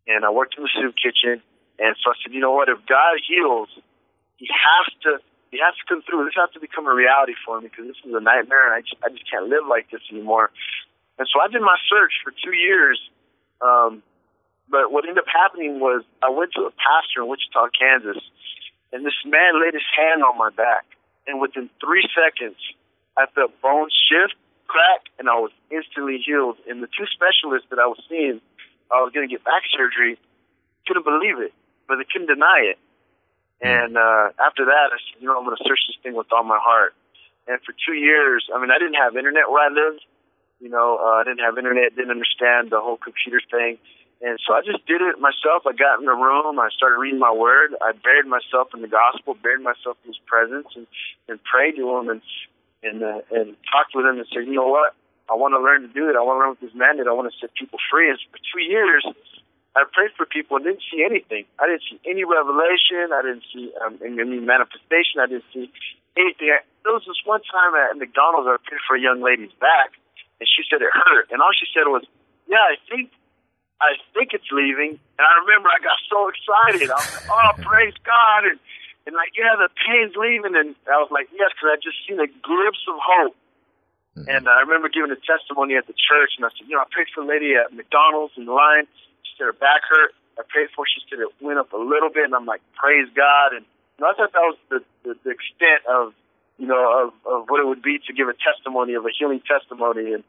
And 0.06 0.26
I 0.26 0.30
worked 0.30 0.56
in 0.58 0.64
the 0.64 0.70
soup 0.76 0.94
kitchen. 1.00 1.42
And 1.80 1.96
so 2.04 2.12
I 2.12 2.16
said, 2.20 2.36
you 2.36 2.42
know 2.44 2.52
what? 2.52 2.68
If 2.68 2.84
God 2.86 3.16
heals, 3.24 3.70
He 4.38 4.48
has 4.52 4.88
to. 5.08 5.24
He 5.52 5.64
has 5.64 5.72
to 5.80 5.86
come 5.88 6.04
through. 6.04 6.26
This 6.26 6.36
has 6.36 6.52
to 6.52 6.60
become 6.60 6.84
a 6.84 6.92
reality 6.92 7.32
for 7.48 7.62
me 7.62 7.72
because 7.72 7.88
this 7.88 7.96
is 8.04 8.12
a 8.12 8.20
nightmare, 8.20 8.68
and 8.68 8.76
I 8.76 8.82
just, 8.84 9.00
I 9.00 9.08
just 9.08 9.24
can't 9.32 9.48
live 9.48 9.64
like 9.64 9.88
this 9.88 10.04
anymore. 10.12 10.52
And 11.16 11.24
so 11.32 11.40
I 11.40 11.48
did 11.48 11.64
my 11.64 11.80
search 11.88 12.12
for 12.28 12.36
two 12.36 12.52
years. 12.52 13.00
Um, 13.64 14.04
but 14.68 14.92
what 14.92 15.08
ended 15.08 15.24
up 15.24 15.32
happening 15.32 15.80
was 15.80 16.04
I 16.20 16.28
went 16.28 16.52
to 16.60 16.68
a 16.68 16.74
pastor 16.76 17.24
in 17.24 17.32
Wichita, 17.32 17.72
Kansas, 17.72 18.20
and 18.92 19.06
this 19.06 19.16
man 19.24 19.62
laid 19.62 19.74
his 19.74 19.88
hand 19.96 20.24
on 20.24 20.38
my 20.38 20.50
back, 20.50 20.84
and 21.28 21.42
within 21.42 21.70
three 21.82 22.08
seconds, 22.14 22.58
I 23.18 23.26
felt 23.34 23.52
bones 23.62 23.94
shift 23.94 24.36
crack, 24.68 25.08
and 25.20 25.30
I 25.30 25.38
was 25.40 25.52
instantly 25.72 26.22
healed. 26.26 26.58
And 26.68 26.82
the 26.82 26.88
two 26.88 27.06
specialists 27.14 27.68
that 27.70 27.80
I 27.80 27.88
was 27.88 28.02
seeing, 28.10 28.42
I 28.92 29.02
was 29.02 29.12
going 29.14 29.28
to 29.28 29.32
get 29.32 29.44
back 29.44 29.64
surgery, 29.72 30.18
couldn't 30.88 31.06
believe 31.06 31.40
it, 31.40 31.54
but 31.88 31.98
they 31.98 32.06
couldn't 32.06 32.28
deny 32.28 32.74
it. 32.74 32.80
And 33.62 33.98
uh, 33.98 34.36
after 34.38 34.66
that, 34.66 34.88
I 34.92 34.98
said, 35.00 35.22
you 35.22 35.28
know, 35.28 35.38
I'm 35.38 35.46
going 35.46 35.58
to 35.58 35.64
search 35.64 35.80
this 35.88 35.98
thing 36.04 36.14
with 36.14 36.28
all 36.32 36.44
my 36.44 36.60
heart. 36.60 36.94
And 37.48 37.62
for 37.62 37.74
two 37.74 37.94
years, 37.94 38.46
I 38.54 38.60
mean, 38.60 38.72
I 38.72 38.78
didn't 38.78 39.00
have 39.00 39.16
internet 39.16 39.50
where 39.50 39.64
I 39.64 39.72
lived. 39.72 40.04
You 40.60 40.70
know, 40.70 40.98
uh, 40.98 41.22
I 41.22 41.24
didn't 41.24 41.46
have 41.46 41.58
internet, 41.58 41.96
didn't 41.96 42.12
understand 42.12 42.72
the 42.72 42.82
whole 42.82 42.98
computer 42.98 43.42
thing. 43.50 43.78
And 44.26 44.42
so 44.42 44.58
I 44.58 44.66
just 44.66 44.82
did 44.90 45.06
it 45.06 45.22
myself. 45.22 45.70
I 45.70 45.78
got 45.78 46.02
in 46.02 46.10
the 46.10 46.18
room, 46.18 46.58
I 46.58 46.74
started 46.74 46.98
reading 46.98 47.22
my 47.22 47.30
word, 47.30 47.78
I 47.78 47.94
buried 47.94 48.26
myself 48.26 48.74
in 48.74 48.82
the 48.82 48.90
gospel, 48.90 49.38
buried 49.38 49.62
myself 49.62 50.02
in 50.02 50.10
his 50.10 50.22
presence, 50.26 50.66
and, 50.74 50.90
and 51.30 51.38
prayed 51.46 51.78
to 51.78 51.86
him. 51.94 52.10
And 52.10 52.22
and 52.82 53.02
uh, 53.06 53.22
and 53.30 53.54
talked 53.70 53.94
with 53.94 54.06
him 54.06 54.18
and 54.18 54.28
said, 54.34 54.50
you 54.50 54.58
know 54.58 54.70
what, 54.70 54.98
I 55.30 55.34
want 55.34 55.54
to 55.54 55.62
learn 55.62 55.86
to 55.86 55.92
do 55.94 56.10
it. 56.10 56.18
I 56.18 56.26
want 56.26 56.38
to 56.38 56.42
learn 56.42 56.54
what 56.58 56.62
this 56.66 56.74
man 56.74 56.98
did. 56.98 57.06
I 57.06 57.14
want 57.14 57.30
to 57.30 57.36
set 57.38 57.54
people 57.54 57.78
free. 57.90 58.10
And 58.10 58.18
for 58.30 58.42
two 58.50 58.62
years, 58.62 59.06
I 59.74 59.86
prayed 59.90 60.14
for 60.18 60.26
people 60.26 60.58
and 60.58 60.66
didn't 60.66 60.86
see 60.90 61.06
anything. 61.06 61.46
I 61.58 61.66
didn't 61.66 61.86
see 61.86 61.98
any 62.06 62.26
revelation. 62.26 63.10
I 63.10 63.22
didn't 63.26 63.46
see 63.50 63.74
um, 63.82 64.02
any 64.02 64.42
manifestation. 64.42 65.22
I 65.22 65.30
didn't 65.30 65.50
see 65.50 65.70
anything. 66.18 66.54
I, 66.54 66.62
there 66.86 66.94
was 66.94 67.06
this 67.10 67.22
one 67.26 67.42
time 67.46 67.74
at 67.74 67.98
McDonald's 67.98 68.46
I 68.46 68.58
prayed 68.62 68.82
for 68.86 68.98
a 68.98 69.02
young 69.02 69.22
lady's 69.22 69.54
back, 69.58 69.98
and 70.38 70.46
she 70.46 70.62
said 70.70 70.82
it 70.82 70.94
hurt. 70.94 71.34
And 71.34 71.42
all 71.42 71.54
she 71.58 71.66
said 71.74 71.90
was, 71.90 72.06
"Yeah, 72.50 72.62
I 72.62 72.78
think." 72.90 73.10
I 73.82 74.00
think 74.16 74.32
it's 74.32 74.48
leaving, 74.52 74.98
and 74.98 75.24
I 75.24 75.34
remember 75.44 75.70
I 75.70 75.84
got 75.84 76.00
so 76.08 76.32
excited. 76.32 76.88
I 76.90 76.96
was 76.96 77.12
like, 77.12 77.30
"Oh, 77.30 77.52
praise 77.70 77.98
God!" 78.06 78.48
and 78.48 78.60
and 79.06 79.14
like, 79.14 79.38
yeah, 79.38 79.54
the 79.54 79.70
pain's 79.86 80.18
leaving. 80.18 80.58
And 80.58 80.74
I 80.90 80.98
was 80.98 81.14
like, 81.14 81.30
yes, 81.30 81.54
because 81.54 81.70
I 81.70 81.78
just 81.78 81.98
seen 82.10 82.18
a 82.18 82.30
glimpse 82.42 82.82
of 82.90 82.98
hope. 82.98 83.38
Mm-hmm. 84.18 84.30
And 84.30 84.44
I 84.50 84.66
remember 84.66 84.90
giving 84.90 85.14
a 85.14 85.22
testimony 85.22 85.78
at 85.78 85.86
the 85.86 85.94
church, 85.94 86.38
and 86.38 86.46
I 86.46 86.50
said, 86.58 86.66
you 86.66 86.74
know, 86.74 86.82
I 86.82 86.90
prayed 86.90 87.12
for 87.14 87.22
a 87.22 87.28
lady 87.28 87.54
at 87.54 87.70
McDonald's 87.70 88.34
in 88.38 88.50
line. 88.50 88.90
She 89.24 89.38
said 89.38 89.46
her 89.46 89.58
back 89.58 89.86
hurt. 89.86 90.18
I 90.40 90.44
prayed 90.50 90.74
for 90.74 90.84
her. 90.84 90.90
She 90.90 91.06
said 91.06 91.22
it 91.22 91.30
went 91.38 91.60
up 91.62 91.72
a 91.74 91.78
little 91.78 92.10
bit, 92.10 92.26
and 92.26 92.34
I'm 92.34 92.50
like, 92.50 92.66
praise 92.74 93.08
God. 93.14 93.54
And 93.54 93.64
you 93.98 94.00
know, 94.02 94.10
I 94.10 94.14
thought 94.18 94.34
that 94.34 94.48
was 94.48 94.60
the, 94.72 94.80
the, 95.04 95.14
the 95.22 95.32
extent 95.32 95.86
of, 95.86 96.16
you 96.58 96.68
know, 96.68 96.82
of, 96.82 97.10
of 97.28 97.40
what 97.52 97.60
it 97.60 97.68
would 97.68 97.84
be 97.84 98.00
to 98.08 98.12
give 98.16 98.28
a 98.28 98.36
testimony 98.40 98.96
of 98.96 99.06
a 99.06 99.12
healing 99.14 99.44
testimony. 99.46 100.16
And 100.16 100.24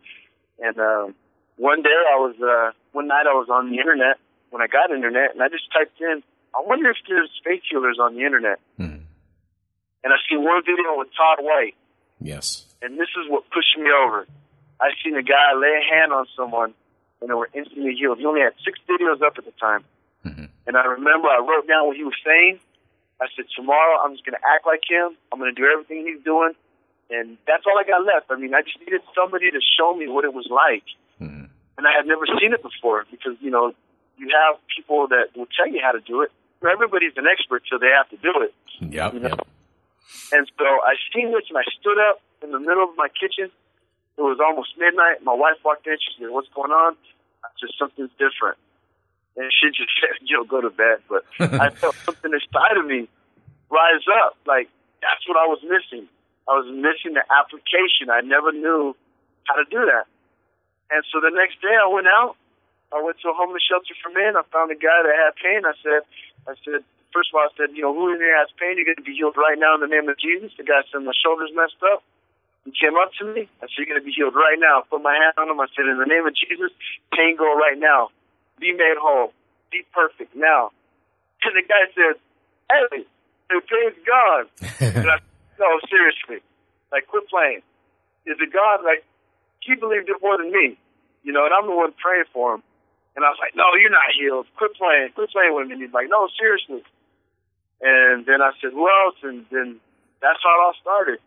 and 0.61 0.77
um, 0.79 1.15
one 1.57 1.83
day 1.83 1.97
I 2.13 2.17
was, 2.17 2.35
uh, 2.41 2.73
one 2.93 3.07
night 3.09 3.27
I 3.29 3.35
was 3.35 3.49
on 3.51 3.71
the 3.71 3.79
internet 3.79 4.19
when 4.51 4.63
I 4.63 4.67
got 4.67 4.91
internet, 4.91 5.33
and 5.33 5.43
I 5.43 5.49
just 5.49 5.71
typed 5.73 6.01
in 6.01 6.23
I 6.57 6.65
wonder 6.65 6.89
if 6.89 6.97
there's 7.07 7.29
faith 7.45 7.63
healers 7.69 7.99
on 8.01 8.15
the 8.17 8.25
internet. 8.25 8.59
Mm. 8.81 9.05
And 10.05 10.09
I 10.13 10.17
see 10.25 10.37
one 10.37 10.63
video 10.65 10.97
with 10.97 11.09
Todd 11.13 11.45
White. 11.45 11.77
Yes. 12.19 12.65
And 12.81 12.97
this 12.97 13.13
is 13.13 13.29
what 13.29 13.45
pushed 13.51 13.77
me 13.77 13.93
over. 13.93 14.27
I 14.81 14.89
seen 15.05 15.17
a 15.17 15.23
guy 15.23 15.53
lay 15.53 15.77
a 15.77 15.85
hand 15.85 16.13
on 16.13 16.27
someone 16.37 16.73
and 17.21 17.29
they 17.29 17.35
were 17.35 17.49
instantly 17.53 17.93
healed. 17.93 18.19
He 18.19 18.25
only 18.25 18.41
had 18.41 18.57
six 18.65 18.79
videos 18.89 19.21
up 19.21 19.37
at 19.37 19.45
the 19.45 19.53
time. 19.61 19.85
Mm-hmm. 20.25 20.49
And 20.67 20.77
I 20.77 20.85
remember 20.97 21.29
I 21.29 21.45
wrote 21.45 21.69
down 21.69 21.89
what 21.89 21.97
he 21.97 22.05
was 22.05 22.17
saying. 22.25 22.59
I 23.21 23.27
said, 23.37 23.45
tomorrow 23.57 24.01
I'm 24.01 24.13
just 24.13 24.25
going 24.25 24.37
to 24.37 24.45
act 24.45 24.65
like 24.65 24.85
him. 24.89 25.17
I'm 25.33 25.39
going 25.39 25.53
to 25.55 25.57
do 25.57 25.69
everything 25.69 26.09
he's 26.09 26.25
doing. 26.25 26.53
And 27.09 27.37
that's 27.47 27.65
all 27.69 27.77
I 27.77 27.85
got 27.85 28.05
left. 28.05 28.31
I 28.31 28.37
mean, 28.37 28.55
I 28.55 28.63
just 28.63 28.81
needed 28.81 29.01
somebody 29.15 29.51
to 29.51 29.61
show 29.61 29.93
me 29.93 30.09
what 30.09 30.25
it 30.25 30.33
was 30.33 30.49
like. 30.49 30.85
And 31.79 31.87
I 31.87 31.93
had 31.93 32.07
never 32.07 32.25
seen 32.41 32.53
it 32.53 32.63
before 32.63 33.05
because, 33.11 33.37
you 33.41 33.51
know, 33.51 33.73
you 34.17 34.33
have 34.33 34.57
people 34.75 35.09
that 35.09 35.37
will 35.37 35.49
tell 35.57 35.69
you 35.69 35.81
how 35.83 35.93
to 35.93 36.01
do 36.01 36.23
it, 36.23 36.33
everybody's 36.65 37.13
an 37.17 37.27
expert, 37.31 37.63
so 37.71 37.79
they 37.79 37.93
have 37.93 38.09
to 38.11 38.17
do 38.17 38.33
it. 38.41 38.55
Yep, 38.81 39.15
you 39.15 39.21
know? 39.21 39.29
yep. 39.29 39.47
And 40.33 40.51
so 40.59 40.65
I 40.65 40.97
seen 41.15 41.33
this, 41.33 41.45
and 41.49 41.59
I 41.59 41.67
stood 41.79 41.99
up 41.99 42.23
in 42.43 42.51
the 42.53 42.61
middle 42.61 42.85
of 42.85 42.97
my 42.97 43.09
kitchen. 43.09 43.51
It 44.17 44.23
was 44.23 44.39
almost 44.41 44.73
midnight. 44.79 45.23
My 45.23 45.35
wife 45.35 45.61
walked 45.65 45.87
in. 45.87 45.97
She 46.01 46.23
said, 46.23 46.31
"What's 46.31 46.49
going 46.55 46.73
on?" 46.73 46.97
I 47.45 47.49
said, 47.61 47.71
"Something's 47.79 48.15
different." 48.17 48.57
And 49.37 49.51
she 49.53 49.69
just 49.77 49.93
said, 50.01 50.17
"Yo, 50.23 50.45
go 50.45 50.61
to 50.61 50.71
bed." 50.71 51.05
But 51.09 51.25
I 51.61 51.71
felt 51.71 51.95
something 52.07 52.33
inside 52.33 52.77
of 52.79 52.87
me 52.87 53.09
rise 53.69 54.07
up. 54.25 54.37
Like 54.47 54.69
that's 55.03 55.27
what 55.29 55.37
I 55.37 55.47
was 55.47 55.61
missing. 55.63 56.09
I 56.49 56.53
was 56.55 56.67
missing 56.71 57.15
the 57.15 57.25
application. 57.29 58.09
I 58.09 58.23
never 58.23 58.53
knew 58.53 58.97
how 59.45 59.57
to 59.57 59.65
do 59.69 59.85
that. 59.85 60.07
And 60.91 61.03
so 61.11 61.19
the 61.19 61.35
next 61.35 61.61
day, 61.61 61.75
I 61.75 61.89
went 61.91 62.07
out. 62.07 62.37
I 62.95 63.03
went 63.03 63.19
to 63.27 63.31
a 63.31 63.35
homeless 63.35 63.67
shelter 63.67 63.95
for 63.99 64.15
men. 64.15 64.39
I 64.39 64.47
found 64.55 64.71
a 64.71 64.79
guy 64.79 65.03
that 65.03 65.15
had 65.15 65.35
pain. 65.37 65.67
I 65.67 65.75
said, 65.83 66.07
I 66.47 66.55
said, 66.63 66.87
first 67.11 67.35
of 67.35 67.41
all, 67.41 67.51
I 67.51 67.53
said, 67.59 67.75
you 67.75 67.83
know, 67.83 67.91
who 67.91 68.15
in 68.15 68.23
here 68.23 68.39
has 68.39 68.47
pain? 68.55 68.79
You're 68.79 68.87
going 68.87 69.03
to 69.03 69.07
be 69.07 69.19
healed 69.19 69.35
right 69.35 69.59
now 69.59 69.75
in 69.75 69.83
the 69.83 69.91
name 69.91 70.07
of 70.07 70.15
Jesus. 70.19 70.55
The 70.55 70.63
guy 70.63 70.87
said, 70.93 71.03
my 71.03 71.17
shoulder's 71.17 71.51
messed 71.51 71.83
up. 71.83 72.07
He 72.63 72.75
came 72.75 72.95
up 72.95 73.11
to 73.19 73.25
me. 73.27 73.51
I 73.63 73.67
said, 73.67 73.79
you're 73.83 73.91
going 73.91 74.03
to 74.03 74.07
be 74.07 74.15
healed 74.15 74.35
right 74.35 74.59
now. 74.59 74.83
I 74.83 74.91
put 74.91 75.03
my 75.03 75.15
hand 75.15 75.35
on 75.39 75.51
him. 75.51 75.59
I 75.59 75.67
said, 75.75 75.91
in 75.91 75.99
the 75.99 76.07
name 76.07 76.27
of 76.27 76.35
Jesus, 76.35 76.71
pain 77.15 77.35
go 77.35 77.51
right 77.55 77.79
now. 77.79 78.15
Be 78.59 78.71
made 78.71 78.99
whole. 78.99 79.35
Be 79.71 79.83
perfect 79.91 80.35
now. 80.35 80.71
And 81.43 81.55
the 81.55 81.63
guy 81.63 81.87
said, 81.95 82.15
hey, 82.71 83.07
the 83.51 83.63
pain's 83.63 83.99
gone. 84.03 84.47
and 84.95 85.07
I, 85.11 85.19
no, 85.59 85.69
seriously. 85.91 86.43
Like, 86.91 87.07
quit 87.07 87.29
playing. 87.31 87.63
Is 88.27 88.39
it 88.39 88.51
God? 88.53 88.83
Like, 88.83 89.07
he 89.67 89.75
believed 89.75 90.09
it 90.09 90.17
more 90.23 90.39
than 90.39 90.51
me. 90.51 90.79
You 91.23 91.33
know, 91.33 91.45
and 91.45 91.53
I'm 91.53 91.67
the 91.67 91.75
one 91.75 91.93
praying 92.01 92.31
for 92.33 92.55
him. 92.55 92.63
And 93.17 93.25
I 93.25 93.29
was 93.31 93.39
like, 93.41 93.57
no, 93.57 93.65
you're 93.81 93.91
not 93.91 94.13
healed. 94.19 94.47
Quit 94.57 94.75
playing. 94.75 95.11
Quit 95.15 95.31
playing 95.31 95.55
with 95.55 95.67
me. 95.67 95.75
And 95.75 95.83
he's 95.83 95.93
like, 95.93 96.07
no, 96.09 96.29
seriously. 96.39 96.85
And 97.81 98.25
then 98.27 98.41
I 98.43 98.53
said, 98.61 98.73
who 98.73 98.89
else? 98.89 99.17
And 99.23 99.45
then 99.51 99.81
that's 100.21 100.39
how 100.43 100.51
it 100.51 100.63
all 100.65 100.75
started. 100.81 101.19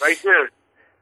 Right 0.00 0.20
there. 0.22 0.50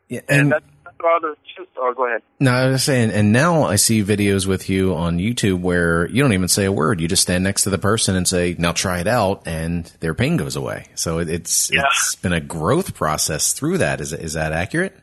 Yeah, 0.09 0.20
and, 0.28 0.40
and 0.40 0.52
that's, 0.52 0.64
all 1.02 1.20
the, 1.20 1.37
oh, 1.78 1.94
go 1.94 2.07
ahead. 2.07 2.22
No, 2.38 2.50
I 2.50 2.66
was 2.68 2.83
saying, 2.83 3.11
and 3.11 3.33
now 3.33 3.64
I 3.64 3.76
see 3.76 4.05
videos 4.05 4.46
with 4.46 4.68
you 4.68 4.94
on 4.94 5.18
YouTube 5.18 5.61
where 5.61 6.09
you 6.09 6.22
don't 6.22 6.35
even 6.35 6.48
say 6.48 6.64
a 6.64 6.72
word. 6.72 7.00
You 7.00 7.09
just 7.09 7.22
stand 7.22 7.44
next 7.44 7.62
to 7.62 7.70
the 7.70 7.78
person 7.78 8.14
and 8.14 8.28
say, 8.28 8.55
now 8.59 8.72
try 8.72 9.00
it 9.00 9.07
out, 9.07 9.42
and 9.46 9.87
their 10.00 10.14
pain 10.14 10.37
goes 10.37 10.55
away. 10.55 10.87
So 10.96 11.18
it's, 11.18 11.72
yeah. 11.72 11.85
it's 11.87 12.16
been 12.16 12.35
a 12.35 12.40
growth 12.40 12.94
process 12.94 13.52
through 13.52 13.78
that. 13.78 14.00
Is, 14.00 14.12
is 14.12 14.35
that 14.35 14.52
accurate? 14.52 14.98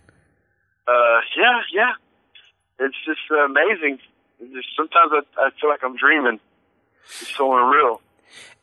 Uh, 0.89 1.21
yeah, 1.37 1.61
yeah. 1.71 1.93
It's 2.79 2.97
just 3.05 3.19
amazing 3.29 3.99
just 4.39 4.67
sometimes 4.75 5.11
I, 5.11 5.47
I 5.47 5.49
feel 5.59 5.69
like 5.69 5.83
I'm 5.83 5.97
dreaming. 5.97 6.39
It's 7.05 7.35
so 7.35 7.57
unreal. 7.57 8.01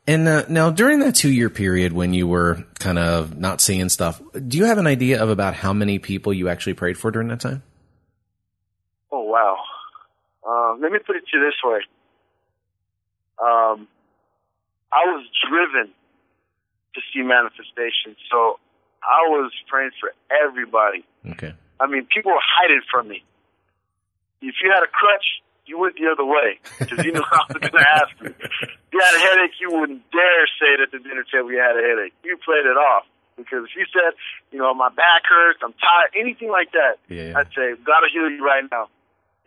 And 0.06 0.28
uh, 0.28 0.44
now, 0.48 0.70
during 0.70 1.00
that 1.00 1.16
two 1.16 1.30
year 1.30 1.50
period 1.50 1.92
when 1.92 2.14
you 2.14 2.28
were 2.28 2.64
kind 2.78 2.98
of 2.98 3.36
not 3.36 3.60
seeing 3.60 3.88
stuff, 3.88 4.22
do 4.46 4.56
you 4.56 4.64
have 4.66 4.78
an 4.78 4.86
idea 4.86 5.22
of 5.22 5.30
about 5.30 5.54
how 5.54 5.72
many 5.72 5.98
people 5.98 6.32
you 6.32 6.48
actually 6.48 6.74
prayed 6.74 6.96
for 6.96 7.10
during 7.10 7.28
that 7.28 7.40
time? 7.40 7.62
Oh 9.10 9.22
wow! 9.22 9.56
Uh, 10.46 10.76
let 10.80 10.92
me 10.92 10.98
put 11.04 11.16
it 11.16 11.24
to 11.32 11.38
you 11.38 11.44
this 11.44 11.54
way. 11.64 11.80
Um, 13.42 13.88
I 14.92 15.02
was 15.06 15.26
driven 15.50 15.92
to 16.94 17.00
see 17.12 17.22
manifestation, 17.22 18.14
so 18.30 18.60
I 19.02 19.26
was 19.28 19.50
praying 19.68 19.90
for 20.00 20.12
everybody. 20.30 21.04
Okay. 21.32 21.52
I 21.80 21.86
mean, 21.86 22.06
people 22.12 22.32
were 22.32 22.42
hiding 22.42 22.82
from 22.90 23.08
me. 23.08 23.24
If 24.40 24.54
you 24.62 24.70
had 24.70 24.82
a 24.82 24.90
crutch, 24.90 25.42
you 25.66 25.78
went 25.78 25.96
the 25.96 26.06
other 26.06 26.24
way 26.24 26.60
because 26.78 27.04
you 27.04 27.12
knew 27.12 27.24
I 27.24 27.42
was 27.48 27.58
going 27.58 27.72
to 27.72 27.88
ask 27.88 28.12
you. 28.22 28.30
If 28.30 28.92
you 28.92 29.00
had 29.02 29.14
a 29.16 29.22
headache, 29.22 29.58
you 29.60 29.70
wouldn't 29.74 30.08
dare 30.10 30.46
say 30.60 30.78
it 30.78 30.80
at 30.80 30.90
the 30.92 30.98
dinner 31.02 31.24
table 31.26 31.50
you 31.50 31.58
had 31.58 31.76
a 31.76 31.82
headache. 31.82 32.14
You 32.22 32.38
played 32.38 32.64
it 32.64 32.78
off 32.78 33.04
because 33.36 33.68
if 33.68 33.76
you 33.76 33.84
said, 33.92 34.16
you 34.52 34.58
know, 34.58 34.72
my 34.72 34.88
back 34.88 35.26
hurts, 35.28 35.60
I'm 35.62 35.74
tired, 35.74 36.14
anything 36.16 36.50
like 36.50 36.72
that, 36.72 36.96
Yeah. 37.08 37.36
I'd 37.36 37.52
say, 37.52 37.76
God 37.84 38.00
will 38.00 38.12
heal 38.12 38.30
you 38.30 38.44
right 38.44 38.64
now. 38.70 38.88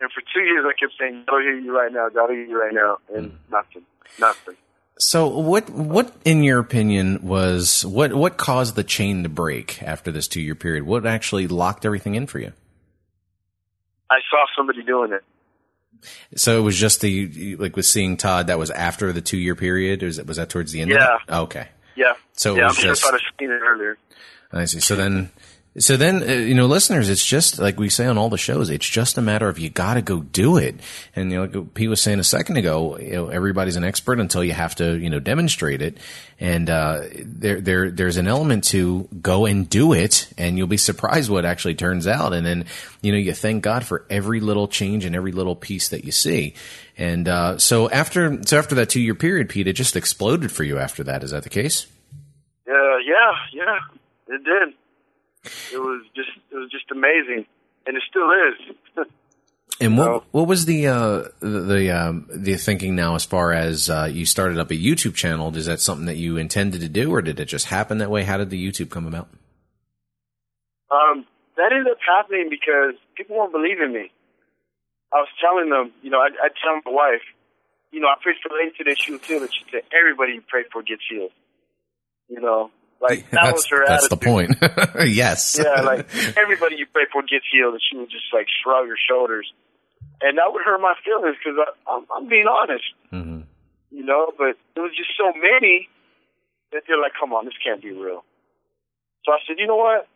And 0.00 0.10
for 0.12 0.22
two 0.32 0.40
years, 0.40 0.64
I 0.64 0.72
kept 0.78 0.94
saying, 0.98 1.24
God 1.26 1.36
will 1.36 1.42
heal 1.42 1.64
you 1.64 1.76
right 1.76 1.92
now, 1.92 2.08
God 2.08 2.30
will 2.30 2.36
heal 2.36 2.48
you 2.48 2.60
right 2.60 2.72
now, 2.72 2.98
and 3.12 3.32
mm. 3.32 3.36
nothing, 3.50 3.82
nothing. 4.18 4.56
So, 5.02 5.26
what 5.28 5.70
what 5.70 6.14
in 6.26 6.42
your 6.42 6.58
opinion 6.58 7.20
was 7.22 7.86
what 7.86 8.12
what 8.12 8.36
caused 8.36 8.74
the 8.76 8.84
chain 8.84 9.22
to 9.22 9.28
break 9.30 9.82
after 9.82 10.12
this 10.12 10.28
two 10.28 10.42
year 10.42 10.54
period? 10.54 10.84
What 10.84 11.06
actually 11.06 11.48
locked 11.48 11.86
everything 11.86 12.14
in 12.16 12.26
for 12.26 12.38
you? 12.38 12.52
I 14.10 14.18
saw 14.30 14.44
somebody 14.54 14.82
doing 14.82 15.12
it. 15.12 15.24
So 16.36 16.58
it 16.58 16.62
was 16.62 16.76
just 16.78 17.00
the 17.00 17.56
like 17.56 17.76
with 17.76 17.86
seeing 17.86 18.16
Todd. 18.18 18.48
That 18.48 18.58
was 18.58 18.70
after 18.70 19.10
the 19.12 19.20
two 19.22 19.38
year 19.38 19.54
period. 19.54 20.02
Was, 20.02 20.18
it, 20.18 20.26
was 20.26 20.36
that 20.36 20.50
towards 20.50 20.72
the 20.72 20.82
end? 20.82 20.90
Yeah. 20.90 21.14
Of 21.14 21.20
it? 21.28 21.32
Okay. 21.44 21.68
Yeah. 21.96 22.12
So 22.32 22.54
it 22.54 22.58
yeah, 22.58 22.66
was 22.68 22.76
I'm 22.76 22.82
sure 22.82 22.90
just- 22.92 23.02
if 23.02 23.08
I'd 23.08 23.12
have 23.12 23.20
seen 23.38 23.50
it 23.50 23.60
earlier. 23.62 23.96
I 24.52 24.64
see. 24.64 24.80
So 24.80 24.96
then, 24.96 25.30
so 25.78 25.96
then, 25.96 26.22
uh, 26.22 26.32
you 26.32 26.54
know, 26.54 26.66
listeners, 26.66 27.08
it's 27.08 27.24
just 27.24 27.60
like 27.60 27.78
we 27.78 27.88
say 27.88 28.04
on 28.06 28.18
all 28.18 28.28
the 28.28 28.36
shows. 28.36 28.70
It's 28.70 28.88
just 28.88 29.16
a 29.18 29.22
matter 29.22 29.48
of 29.48 29.56
you 29.56 29.70
got 29.70 29.94
to 29.94 30.02
go 30.02 30.18
do 30.20 30.56
it. 30.56 30.74
And 31.14 31.30
you 31.30 31.36
know, 31.36 31.60
like 31.60 31.74
Pete 31.74 31.88
was 31.88 32.00
saying 32.00 32.18
a 32.18 32.24
second 32.24 32.56
ago, 32.56 32.98
you 32.98 33.12
know, 33.12 33.28
everybody's 33.28 33.76
an 33.76 33.84
expert 33.84 34.18
until 34.18 34.42
you 34.42 34.52
have 34.52 34.74
to, 34.76 34.98
you 34.98 35.08
know, 35.10 35.20
demonstrate 35.20 35.80
it. 35.80 35.98
And 36.40 36.68
uh, 36.68 37.02
there, 37.14 37.60
there, 37.60 37.90
there's 37.92 38.16
an 38.16 38.26
element 38.26 38.64
to 38.64 39.06
go 39.22 39.46
and 39.46 39.70
do 39.70 39.92
it, 39.92 40.32
and 40.36 40.58
you'll 40.58 40.66
be 40.66 40.76
surprised 40.76 41.30
what 41.30 41.44
actually 41.44 41.76
turns 41.76 42.08
out. 42.08 42.32
And 42.32 42.44
then, 42.44 42.64
you 43.00 43.12
know, 43.12 43.18
you 43.18 43.32
thank 43.32 43.62
God 43.62 43.84
for 43.84 44.04
every 44.10 44.40
little 44.40 44.66
change 44.66 45.04
and 45.04 45.14
every 45.14 45.30
little 45.30 45.54
piece 45.54 45.90
that 45.90 46.02
you 46.04 46.10
see. 46.10 46.54
And 46.98 47.28
uh, 47.28 47.58
so 47.58 47.88
after, 47.88 48.42
so 48.44 48.58
after 48.58 48.74
that 48.74 48.90
two 48.90 49.00
year 49.00 49.14
period, 49.14 49.48
Pete, 49.48 49.68
it 49.68 49.74
just 49.74 49.94
exploded 49.94 50.50
for 50.50 50.64
you. 50.64 50.78
After 50.78 51.04
that, 51.04 51.22
is 51.22 51.30
that 51.30 51.44
the 51.44 51.48
case? 51.48 51.86
Yeah, 52.66 52.98
yeah, 53.06 53.32
yeah. 53.52 54.34
It 54.34 54.42
did. 54.44 54.74
It 55.44 55.78
was 55.78 56.04
just 56.14 56.30
it 56.50 56.56
was 56.56 56.70
just 56.70 56.90
amazing, 56.90 57.46
and 57.86 57.96
it 57.96 58.02
still 58.08 58.30
is. 58.30 59.06
And 59.82 59.96
what 59.96 60.04
So- 60.04 60.24
what 60.32 60.46
was 60.46 60.66
the 60.66 60.88
uh, 60.88 61.22
the 61.40 61.48
the, 61.60 61.90
um, 61.90 62.26
the 62.30 62.56
thinking 62.56 62.94
now 62.96 63.14
as 63.14 63.24
far 63.24 63.54
as 63.54 63.88
uh, 63.88 64.10
you 64.12 64.26
started 64.26 64.58
up 64.58 64.70
a 64.70 64.74
YouTube 64.74 65.14
channel? 65.14 65.56
Is 65.56 65.64
that 65.64 65.80
something 65.80 66.04
that 66.04 66.18
you 66.18 66.36
intended 66.36 66.82
to 66.82 66.88
do, 66.88 67.10
or 67.10 67.22
did 67.22 67.40
it 67.40 67.46
just 67.46 67.66
happen 67.66 67.96
that 67.98 68.10
way? 68.10 68.24
How 68.24 68.36
did 68.36 68.50
the 68.50 68.60
YouTube 68.62 68.90
come 68.90 69.06
about? 69.06 69.28
um, 70.90 71.24
that 71.56 71.72
ended 71.72 71.90
up 71.92 71.98
happening 72.06 72.48
because 72.50 72.94
people 73.16 73.36
weren't 73.38 73.52
believing 73.52 73.92
me. 73.92 74.10
I 75.14 75.16
was 75.24 75.28
telling 75.40 75.70
them, 75.70 75.92
you 76.02 76.10
know, 76.10 76.18
I 76.18 76.28
I 76.28 76.48
tell 76.62 76.76
my 76.84 76.92
wife, 76.92 77.22
you 77.90 78.00
know, 78.00 78.08
I 78.08 78.16
prayed 78.22 78.36
for 78.42 78.50
Lady 78.54 78.76
today. 78.76 78.94
She 78.98 79.12
would 79.12 79.22
feel 79.22 79.40
that 79.40 79.54
she 79.54 79.64
said 79.70 79.82
everybody 79.98 80.32
you 80.34 80.42
pray 80.46 80.64
for 80.70 80.82
gets 80.82 81.02
healed. 81.08 81.32
You 82.28 82.40
know, 82.40 82.70
like 83.00 83.28
that 83.30 83.44
that's 83.44 83.52
was 83.52 83.66
her 83.68 83.86
that's 83.86 84.08
the 84.08 84.16
point. 84.16 84.56
yes. 85.08 85.58
yeah, 85.58 85.80
like 85.80 86.06
everybody 86.36 86.76
you 86.76 86.86
pray 86.92 87.04
for 87.10 87.22
gets 87.22 87.48
healed, 87.50 87.74
and 87.74 87.82
she 87.82 87.96
would 87.96 88.10
just 88.10 88.28
like 88.32 88.46
shrug 88.62 88.86
her 88.88 88.98
shoulders, 89.08 89.50
and 90.20 90.36
that 90.38 90.52
would 90.52 90.62
hurt 90.62 90.80
my 90.80 90.94
feelings 91.04 91.36
because 91.40 91.58
I'm, 91.88 92.04
I'm 92.14 92.28
being 92.28 92.46
honest, 92.46 92.84
hmm 93.10 93.40
you 93.90 94.04
know. 94.04 94.32
But 94.36 94.60
there 94.74 94.84
was 94.84 94.92
just 94.96 95.10
so 95.16 95.32
many 95.32 95.88
that 96.72 96.84
they're 96.86 97.00
like, 97.00 97.16
"Come 97.18 97.32
on, 97.32 97.44
this 97.46 97.56
can't 97.64 97.82
be 97.82 97.92
real." 97.92 98.24
So 99.24 99.32
I 99.32 99.38
said, 99.48 99.56
"You 99.58 99.66
know 99.66 99.80
what? 99.80 100.06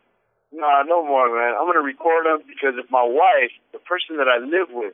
Nah, 0.53 0.83
no 0.83 1.03
more, 1.03 1.27
man. 1.27 1.57
I'm 1.57 1.65
gonna 1.65 1.81
record 1.81 2.25
them 2.25 2.45
because 2.47 2.77
if 2.77 2.89
my 2.89 3.03
wife, 3.03 3.51
the 3.73 3.79
person 3.79 4.17
that 4.17 4.29
I 4.29 4.37
live 4.37 4.69
with, 4.69 4.93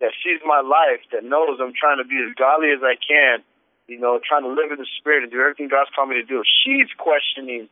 that 0.00 0.12
sees 0.20 0.42
my 0.44 0.60
life, 0.60 1.00
that 1.12 1.24
knows 1.24 1.56
I'm 1.62 1.72
trying 1.72 2.02
to 2.02 2.04
be 2.04 2.18
as 2.18 2.34
godly 2.34 2.74
as 2.74 2.82
I 2.82 2.98
can." 2.98 3.46
You 3.88 4.00
know, 4.00 4.18
trying 4.18 4.42
to 4.42 4.48
live 4.50 4.72
in 4.74 4.78
the 4.78 4.88
spirit 4.98 5.22
and 5.22 5.30
do 5.30 5.38
everything 5.40 5.68
God's 5.68 5.90
called 5.94 6.08
me 6.10 6.16
to 6.16 6.26
do. 6.26 6.40
If 6.42 6.48
she's 6.50 6.90
questioning 6.98 7.68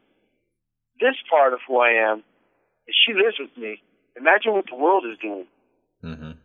this 1.01 1.17
part 1.29 1.53
of 1.53 1.61
who 1.67 1.81
I 1.81 1.91
am, 2.11 2.23
and 2.87 2.95
she 2.95 3.15
lives 3.15 3.37
with 3.41 3.51
me. 3.57 3.83
Imagine 4.17 4.53
what 4.55 4.67
the 4.71 4.77
world 4.79 5.03
is 5.11 5.19
doing. 5.19 5.47
hmm 6.03 6.39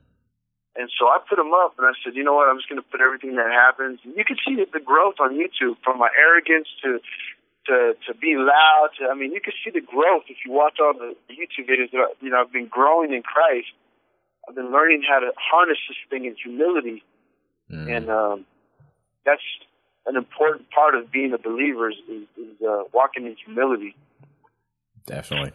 And 0.74 0.88
so 0.98 1.06
I 1.06 1.20
put 1.30 1.36
them 1.38 1.54
up, 1.54 1.78
and 1.78 1.86
I 1.86 1.94
said, 2.02 2.16
you 2.18 2.24
know 2.24 2.34
what? 2.34 2.50
I'm 2.50 2.58
just 2.58 2.70
going 2.70 2.82
to 2.82 2.90
put 2.90 3.02
everything 3.02 3.36
that 3.38 3.52
happens. 3.54 4.00
And 4.04 4.18
you 4.18 4.26
can 4.26 4.38
see 4.42 4.58
the 4.58 4.80
growth 4.82 5.22
on 5.22 5.38
YouTube, 5.38 5.78
from 5.84 6.00
my 6.00 6.10
arrogance 6.18 6.68
to 6.84 6.98
to 7.68 7.94
to 8.08 8.18
being 8.18 8.42
loud. 8.42 8.90
To, 8.98 9.06
I 9.12 9.14
mean, 9.14 9.32
you 9.34 9.42
can 9.42 9.54
see 9.62 9.70
the 9.70 9.86
growth 9.86 10.24
if 10.34 10.38
you 10.46 10.52
watch 10.52 10.78
all 10.82 10.94
the 10.98 11.14
YouTube 11.30 11.70
videos. 11.70 11.92
That, 11.92 12.10
I- 12.10 12.18
you 12.26 12.32
know, 12.32 12.42
I've 12.42 12.52
been 12.52 12.68
growing 12.72 13.14
in 13.14 13.22
Christ. 13.22 13.70
I've 14.48 14.56
been 14.56 14.72
learning 14.72 15.04
how 15.08 15.20
to 15.20 15.30
harness 15.38 15.78
this 15.88 15.98
thing 16.10 16.26
in 16.26 16.36
humility, 16.42 17.04
Mm-hmm. 17.70 17.88
and 17.94 18.10
um, 18.10 18.46
that's 19.30 19.42
an 20.06 20.16
important 20.16 20.70
part 20.72 20.96
of 20.96 21.12
being 21.12 21.34
a 21.34 21.38
believer 21.38 21.90
is, 21.90 21.98
is, 22.10 22.62
uh, 22.68 22.84
walking 22.94 23.26
in 23.26 23.36
humility. 23.46 23.96
Definitely. 25.06 25.54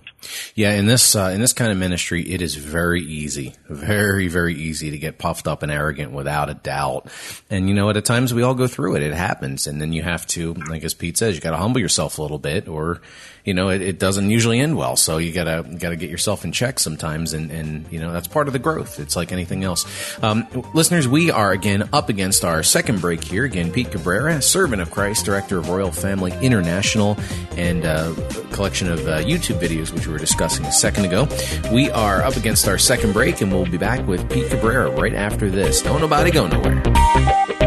Yeah, 0.57 0.73
in 0.73 0.87
this 0.87 1.15
uh, 1.15 1.31
in 1.33 1.41
this 1.41 1.53
kind 1.53 1.71
of 1.71 1.79
ministry, 1.79 2.23
it 2.23 2.43
is 2.43 2.57
very 2.57 3.03
easy, 3.03 3.55
very 3.69 4.27
very 4.27 4.55
easy 4.55 4.91
to 4.91 4.99
get 4.99 5.17
puffed 5.17 5.47
up 5.47 5.63
and 5.63 5.71
arrogant 5.71 6.11
without 6.11 6.51
a 6.51 6.55
doubt. 6.55 7.07
And 7.51 7.69
you 7.69 7.75
know, 7.75 7.89
at 7.89 8.05
times 8.05 8.35
we 8.35 8.43
all 8.43 8.55
go 8.55 8.67
through 8.67 8.97
it. 8.97 9.03
It 9.03 9.15
happens, 9.15 9.69
and 9.69 9.81
then 9.81 9.93
you 9.93 10.03
have 10.03 10.27
to, 10.29 10.55
like 10.55 10.83
as 10.83 10.93
Pete 10.93 11.17
says, 11.17 11.37
you 11.37 11.41
got 11.41 11.53
to 11.53 11.57
humble 11.57 11.81
yourself 11.81 12.19
a 12.19 12.23
little 12.23 12.41
bit, 12.41 12.67
or 12.67 13.01
you 13.45 13.53
know, 13.53 13.69
it, 13.69 13.83
it 13.83 13.99
doesn't 13.99 14.31
usually 14.31 14.59
end 14.59 14.77
well. 14.77 14.97
So 14.97 15.19
you 15.19 15.33
gotta 15.33 15.63
gotta 15.79 15.97
get 15.97 16.11
yourself 16.11 16.45
in 16.45 16.53
check 16.53 16.79
sometimes, 16.79 17.35
and 17.35 17.51
and 17.51 17.87
you 17.93 18.01
know 18.01 18.13
that's 18.13 18.27
part 18.27 18.47
of 18.47 18.53
the 18.53 18.59
growth. 18.59 18.99
It's 18.99 19.17
like 19.17 19.33
anything 19.33 19.65
else. 19.65 19.85
Um, 20.23 20.47
listeners, 20.73 21.07
we 21.07 21.31
are 21.31 21.53
again 21.53 21.89
up 21.93 22.09
against 22.09 22.45
our 22.45 22.63
second 22.63 23.01
break 23.01 23.23
here. 23.23 23.45
Again, 23.45 23.71
Pete 23.71 23.91
Cabrera, 23.91 24.41
servant 24.41 24.81
of 24.81 24.91
Christ, 24.91 25.27
director 25.27 25.59
of 25.59 25.69
Royal 25.69 25.93
Family 25.93 26.33
International, 26.41 27.19
and 27.57 27.85
uh, 27.85 28.15
a 28.17 28.55
collection 28.55 28.91
of 28.91 29.07
uh, 29.07 29.19
YouTube 29.21 29.61
videos 29.61 29.93
which 29.93 30.07
we 30.07 30.13
were 30.13 30.19
discussing 30.19 30.65
a 30.65 30.73
second 30.73 31.05
ago. 31.05 31.29
We 31.71 31.91
are 31.91 32.23
up 32.23 32.37
against 32.37 32.67
our 32.67 32.79
second 32.79 33.13
break, 33.13 33.43
and 33.43 33.53
we'll 33.53 33.67
be 33.67 33.79
back 33.79 34.07
with 34.07 34.31
Pete 34.31 34.49
Cabrera 34.51 34.91
right 34.91 35.15
after 35.15 35.51
this. 35.51 35.83
Don't 35.83 36.01
nobody 36.01 36.31
go 36.31 36.47
nowhere. 36.47 37.64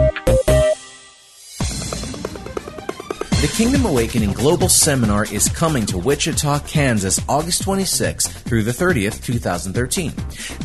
The 3.39 3.47
Kingdom 3.49 3.85
Awakening 3.85 4.33
Global 4.33 4.67
Seminar 4.67 5.25
is 5.25 5.47
coming 5.47 5.85
to 5.85 5.99
Wichita, 5.99 6.57
Kansas, 6.61 7.21
August 7.29 7.61
26th 7.61 8.29
through 8.29 8.63
the 8.63 8.71
30th, 8.71 9.23
2013. 9.23 10.11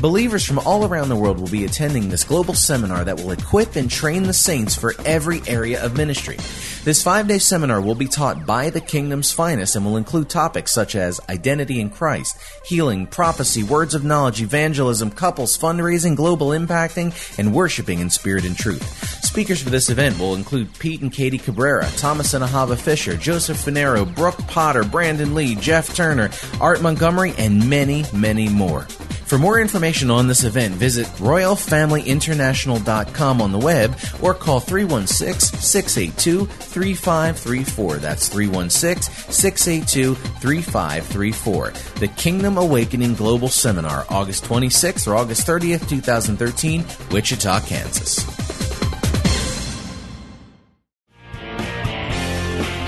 Believers 0.01 0.43
from 0.43 0.59
all 0.61 0.87
around 0.87 1.11
the 1.11 1.17
world 1.17 1.39
will 1.39 1.51
be 1.51 1.67
attending 1.67 2.09
this 2.09 2.25
global 2.25 2.55
seminar 2.55 3.05
that 3.05 3.19
will 3.19 3.33
equip 3.33 3.77
and 3.77 3.91
train 3.91 4.23
the 4.23 4.33
saints 4.33 4.75
for 4.75 4.95
every 5.05 5.43
area 5.47 5.85
of 5.85 5.99
ministry. 5.99 6.39
This 6.83 7.03
five 7.03 7.29
day 7.29 7.39
seminar 7.39 7.79
will 7.79 7.95
be 7.95 8.09
taught 8.09 8.47
by 8.47 8.71
the 8.71 8.81
Kingdom's 8.81 9.33
finest 9.33 9.77
and 9.77 9.85
will 9.85 9.99
include 9.99 10.31
topics 10.31 10.73
such 10.73 10.95
as 10.95 11.21
identity 11.29 11.79
in 11.79 11.91
Christ, 11.91 12.39
healing, 12.65 13.07
prophecy, 13.07 13.63
words 13.63 13.95
of 13.95 14.03
knowledge, 14.03 14.41
evangelism, 14.41 15.11
couples, 15.11 15.59
fundraising, 15.59 16.17
global 16.17 16.49
impacting, 16.49 17.13
and 17.39 17.55
worshiping 17.55 17.99
in 17.99 18.09
spirit 18.09 18.47
and 18.47 18.57
truth. 18.57 19.22
Speakers 19.33 19.63
for 19.63 19.71
this 19.71 19.89
event 19.89 20.19
will 20.19 20.35
include 20.35 20.79
Pete 20.79 21.01
and 21.01 21.11
Katie 21.11 21.39
Cabrera, 21.39 21.89
Thomas 21.97 22.35
and 22.35 22.45
Ahava 22.45 22.77
Fisher, 22.77 23.17
Joseph 23.17 23.57
Finero, 23.57 24.05
Brooke 24.15 24.37
Potter, 24.47 24.85
Brandon 24.85 25.35
Lee, 25.35 25.55
Jeff 25.55 25.97
Turner, 25.97 26.29
Art 26.61 26.83
Montgomery, 26.83 27.33
and 27.39 27.71
many, 27.71 28.05
many 28.13 28.51
more. 28.51 28.83
For 28.83 29.39
more 29.39 29.59
information 29.59 30.11
on 30.11 30.29
this 30.29 30.45
event, 30.45 30.75
visit 30.75 31.07
RoyalFamilyInternational.com 31.17 33.41
on 33.41 33.53
the 33.53 33.59
web 33.59 33.97
or 34.21 34.35
call 34.35 34.61
316 34.61 35.61
682 35.61 36.45
3534. 36.45 37.97
That's 37.97 38.29
316 38.29 39.33
682 39.33 40.15
3534. 40.15 41.73
The 42.01 42.09
Kingdom 42.09 42.59
Awakening 42.59 43.15
Global 43.15 43.49
Seminar, 43.49 44.05
August 44.11 44.45
26th 44.45 45.11
or 45.11 45.17
August 45.17 45.47
30th, 45.47 45.89
2013, 45.89 46.85
Wichita, 47.11 47.61
Kansas. 47.61 48.72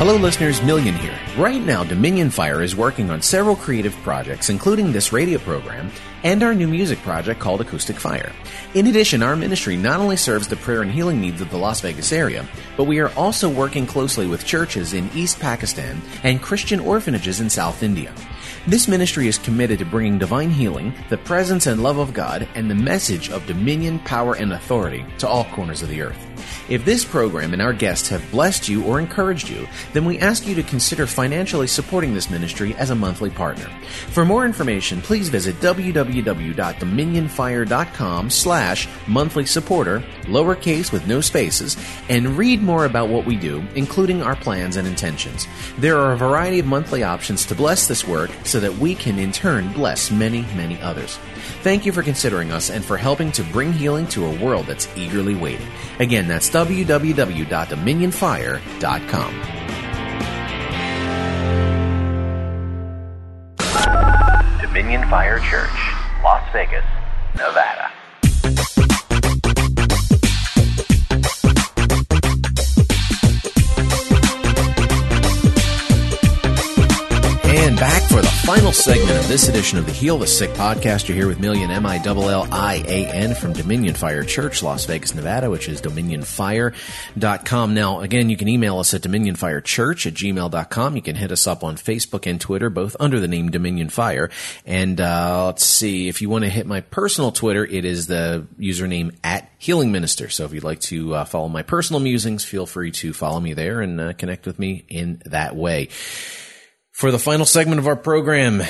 Hello, 0.06 0.16
listeners. 0.16 0.60
Millian 0.60 0.94
here. 0.98 1.18
Right 1.42 1.62
now, 1.62 1.82
Dominion 1.82 2.28
Fire 2.28 2.60
is 2.60 2.76
working 2.76 3.08
on 3.08 3.22
several 3.22 3.56
creative 3.56 3.96
projects, 4.02 4.50
including 4.50 4.92
this 4.92 5.14
radio 5.14 5.38
program 5.38 5.90
and 6.24 6.42
our 6.42 6.54
new 6.54 6.68
music 6.68 6.98
project 6.98 7.40
called 7.40 7.62
Acoustic 7.62 7.96
Fire. 7.96 8.30
In 8.74 8.86
addition, 8.88 9.22
our 9.22 9.34
ministry 9.34 9.78
not 9.78 10.00
only 10.00 10.18
serves 10.18 10.46
the 10.46 10.56
prayer 10.56 10.82
and 10.82 10.90
healing 10.90 11.22
needs 11.22 11.40
of 11.40 11.48
the 11.48 11.56
Las 11.56 11.80
Vegas 11.80 12.12
area, 12.12 12.46
but 12.76 12.84
we 12.84 12.98
are 12.98 13.14
also 13.14 13.48
working 13.48 13.86
closely 13.86 14.26
with 14.26 14.44
churches 14.44 14.92
in 14.92 15.08
East 15.14 15.40
Pakistan 15.40 16.02
and 16.22 16.42
Christian 16.42 16.80
orphanages 16.80 17.40
in 17.40 17.48
South 17.48 17.82
India. 17.82 18.12
This 18.66 18.86
ministry 18.86 19.26
is 19.26 19.38
committed 19.38 19.78
to 19.78 19.86
bringing 19.86 20.18
divine 20.18 20.50
healing, 20.50 20.92
the 21.08 21.16
presence 21.16 21.66
and 21.66 21.82
love 21.82 21.96
of 21.96 22.12
God, 22.12 22.46
and 22.54 22.70
the 22.70 22.74
message 22.74 23.30
of 23.30 23.46
dominion, 23.46 24.00
power, 24.00 24.34
and 24.34 24.52
authority 24.52 25.06
to 25.20 25.26
all 25.26 25.44
corners 25.44 25.80
of 25.80 25.88
the 25.88 26.02
earth. 26.02 26.33
If 26.68 26.84
this 26.84 27.04
program 27.04 27.52
and 27.52 27.62
our 27.62 27.72
guests 27.72 28.08
have 28.08 28.30
blessed 28.30 28.68
you 28.68 28.84
or 28.84 29.00
encouraged 29.00 29.48
you, 29.48 29.66
then 29.92 30.04
we 30.04 30.18
ask 30.18 30.46
you 30.46 30.54
to 30.54 30.62
consider 30.62 31.06
financially 31.06 31.66
supporting 31.66 32.14
this 32.14 32.30
ministry 32.30 32.74
as 32.76 32.90
a 32.90 32.94
monthly 32.94 33.30
partner. 33.30 33.68
For 34.08 34.24
more 34.24 34.44
information, 34.44 35.00
please 35.00 35.28
visit 35.28 35.56
www.dominionfire.com 35.56 38.30
slash 38.30 38.88
monthly 39.06 39.46
supporter, 39.46 40.02
lowercase 40.22 40.92
with 40.92 41.06
no 41.06 41.20
spaces, 41.20 41.76
and 42.08 42.38
read 42.38 42.62
more 42.62 42.84
about 42.84 43.08
what 43.08 43.26
we 43.26 43.36
do, 43.36 43.64
including 43.74 44.22
our 44.22 44.36
plans 44.36 44.76
and 44.76 44.88
intentions. 44.88 45.46
There 45.78 45.98
are 45.98 46.12
a 46.12 46.16
variety 46.16 46.60
of 46.60 46.66
monthly 46.66 47.02
options 47.02 47.44
to 47.46 47.54
bless 47.54 47.86
this 47.86 48.06
work 48.06 48.30
so 48.44 48.60
that 48.60 48.78
we 48.78 48.94
can 48.94 49.18
in 49.18 49.32
turn 49.32 49.72
bless 49.72 50.10
many, 50.10 50.42
many 50.54 50.80
others. 50.80 51.18
Thank 51.62 51.86
you 51.86 51.92
for 51.92 52.02
considering 52.02 52.52
us 52.52 52.70
and 52.70 52.84
for 52.84 52.96
helping 52.96 53.32
to 53.32 53.42
bring 53.44 53.72
healing 53.72 54.06
to 54.08 54.26
a 54.26 54.42
world 54.42 54.66
that's 54.66 54.88
eagerly 54.96 55.34
waiting. 55.34 55.66
Again, 55.98 56.28
that's 56.34 56.50
www.dominionfire.com. 56.50 59.32
Dominion 64.60 65.08
Fire 65.08 65.38
Church, 65.38 65.70
Las 66.24 66.52
Vegas, 66.52 66.84
Nevada. 67.36 67.93
Final 78.44 78.72
segment 78.74 79.18
of 79.18 79.26
this 79.26 79.48
edition 79.48 79.78
of 79.78 79.86
the 79.86 79.92
Heal 79.92 80.18
the 80.18 80.26
Sick 80.26 80.50
podcast. 80.50 81.08
You're 81.08 81.16
here 81.16 81.26
with 81.26 81.38
Millian 81.38 81.70
M 81.70 81.86
I 81.86 81.96
L 82.04 82.28
L 82.28 82.46
I 82.52 82.84
A 82.86 83.06
N 83.06 83.34
from 83.34 83.54
Dominion 83.54 83.94
Fire 83.94 84.22
Church, 84.22 84.62
Las 84.62 84.84
Vegas, 84.84 85.14
Nevada, 85.14 85.48
which 85.48 85.66
is 85.66 85.80
dominionfire.com. 85.80 87.72
Now, 87.72 88.00
again, 88.00 88.28
you 88.28 88.36
can 88.36 88.48
email 88.48 88.80
us 88.80 88.92
at 88.92 89.00
dominionfirechurch 89.00 90.06
at 90.06 90.12
gmail.com. 90.12 90.94
You 90.94 91.00
can 91.00 91.16
hit 91.16 91.32
us 91.32 91.46
up 91.46 91.64
on 91.64 91.76
Facebook 91.76 92.30
and 92.30 92.38
Twitter, 92.38 92.68
both 92.68 92.96
under 93.00 93.18
the 93.18 93.28
name 93.28 93.50
Dominion 93.50 93.88
Fire. 93.88 94.28
And 94.66 95.00
uh, 95.00 95.46
let's 95.46 95.64
see, 95.64 96.08
if 96.08 96.20
you 96.20 96.28
want 96.28 96.44
to 96.44 96.50
hit 96.50 96.66
my 96.66 96.82
personal 96.82 97.32
Twitter, 97.32 97.64
it 97.64 97.86
is 97.86 98.08
the 98.08 98.46
username 98.60 99.16
at 99.24 99.50
Healing 99.56 99.90
Minister. 99.90 100.28
So 100.28 100.44
if 100.44 100.52
you'd 100.52 100.64
like 100.64 100.80
to 100.80 101.14
uh, 101.14 101.24
follow 101.24 101.48
my 101.48 101.62
personal 101.62 102.00
musings, 102.00 102.44
feel 102.44 102.66
free 102.66 102.90
to 102.90 103.14
follow 103.14 103.40
me 103.40 103.54
there 103.54 103.80
and 103.80 103.98
uh, 103.98 104.12
connect 104.12 104.44
with 104.44 104.58
me 104.58 104.84
in 104.90 105.22
that 105.24 105.56
way. 105.56 105.88
For 106.94 107.10
the 107.10 107.18
final 107.18 107.44
segment 107.44 107.80
of 107.80 107.88
our 107.88 107.96
program, 107.96 108.62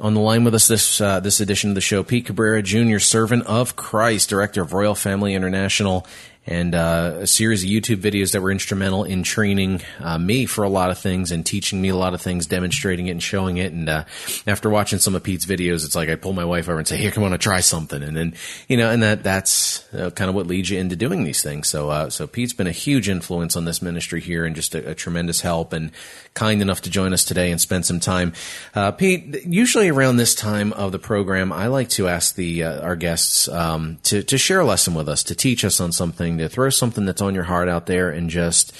on 0.00 0.14
the 0.14 0.20
line 0.20 0.42
with 0.42 0.52
us 0.52 0.66
this 0.66 1.00
uh, 1.00 1.20
this 1.20 1.38
edition 1.38 1.70
of 1.70 1.76
the 1.76 1.80
show, 1.80 2.02
Pete 2.02 2.26
Cabrera 2.26 2.60
Jr., 2.60 2.98
servant 2.98 3.46
of 3.46 3.76
Christ, 3.76 4.30
director 4.30 4.62
of 4.62 4.72
Royal 4.72 4.96
Family 4.96 5.32
International, 5.32 6.04
and 6.48 6.74
uh, 6.74 7.18
a 7.20 7.26
series 7.26 7.62
of 7.62 7.68
YouTube 7.68 7.98
videos 7.98 8.32
that 8.32 8.40
were 8.40 8.50
instrumental 8.50 9.04
in 9.04 9.22
training 9.22 9.82
uh, 10.00 10.16
me 10.16 10.46
for 10.46 10.64
a 10.64 10.68
lot 10.68 10.88
of 10.88 10.98
things 10.98 11.30
and 11.30 11.44
teaching 11.44 11.80
me 11.80 11.90
a 11.90 11.94
lot 11.94 12.14
of 12.14 12.22
things, 12.22 12.46
demonstrating 12.46 13.06
it 13.08 13.10
and 13.10 13.22
showing 13.22 13.58
it. 13.58 13.70
And 13.72 13.86
uh, 13.86 14.04
after 14.46 14.70
watching 14.70 14.98
some 14.98 15.14
of 15.14 15.22
Pete's 15.22 15.44
videos, 15.44 15.84
it's 15.84 15.94
like 15.94 16.08
I 16.08 16.16
pull 16.16 16.32
my 16.32 16.46
wife 16.46 16.70
over 16.70 16.78
and 16.78 16.88
say, 16.88 16.96
"Here, 16.96 17.10
come 17.10 17.22
on, 17.22 17.32
to 17.32 17.38
try 17.38 17.60
something." 17.60 18.02
And 18.02 18.16
then 18.16 18.34
you 18.66 18.78
know, 18.78 18.90
and 18.90 19.02
that 19.02 19.22
that's 19.22 19.84
uh, 19.92 20.08
kind 20.10 20.30
of 20.30 20.34
what 20.34 20.46
leads 20.46 20.70
you 20.70 20.78
into 20.78 20.96
doing 20.96 21.22
these 21.24 21.42
things. 21.42 21.68
So 21.68 21.90
uh, 21.90 22.08
so 22.08 22.26
Pete's 22.26 22.54
been 22.54 22.66
a 22.66 22.72
huge 22.72 23.10
influence 23.10 23.54
on 23.54 23.66
this 23.66 23.82
ministry 23.82 24.22
here 24.22 24.46
and 24.46 24.56
just 24.56 24.74
a, 24.74 24.92
a 24.92 24.94
tremendous 24.94 25.42
help 25.42 25.74
and 25.74 25.92
kind 26.32 26.62
enough 26.62 26.80
to 26.82 26.90
join 26.90 27.12
us 27.12 27.24
today 27.24 27.50
and 27.50 27.60
spend 27.60 27.84
some 27.84 28.00
time. 28.00 28.32
Uh, 28.74 28.90
Pete, 28.92 29.44
usually 29.44 29.90
around 29.90 30.16
this 30.16 30.34
time 30.34 30.72
of 30.72 30.92
the 30.92 30.98
program, 30.98 31.52
I 31.52 31.66
like 31.66 31.90
to 31.90 32.08
ask 32.08 32.36
the 32.36 32.64
our 32.64 32.96
guests 32.96 33.48
um, 33.48 33.98
to 34.04 34.22
to 34.22 34.38
share 34.38 34.60
a 34.60 34.64
lesson 34.64 34.94
with 34.94 35.10
us, 35.10 35.22
to 35.24 35.34
teach 35.34 35.62
us 35.62 35.78
on 35.78 35.92
something 35.92 36.37
to 36.38 36.48
throw 36.48 36.70
something 36.70 37.04
that's 37.04 37.20
on 37.20 37.34
your 37.34 37.44
heart 37.44 37.68
out 37.68 37.86
there 37.86 38.10
and 38.10 38.30
just 38.30 38.72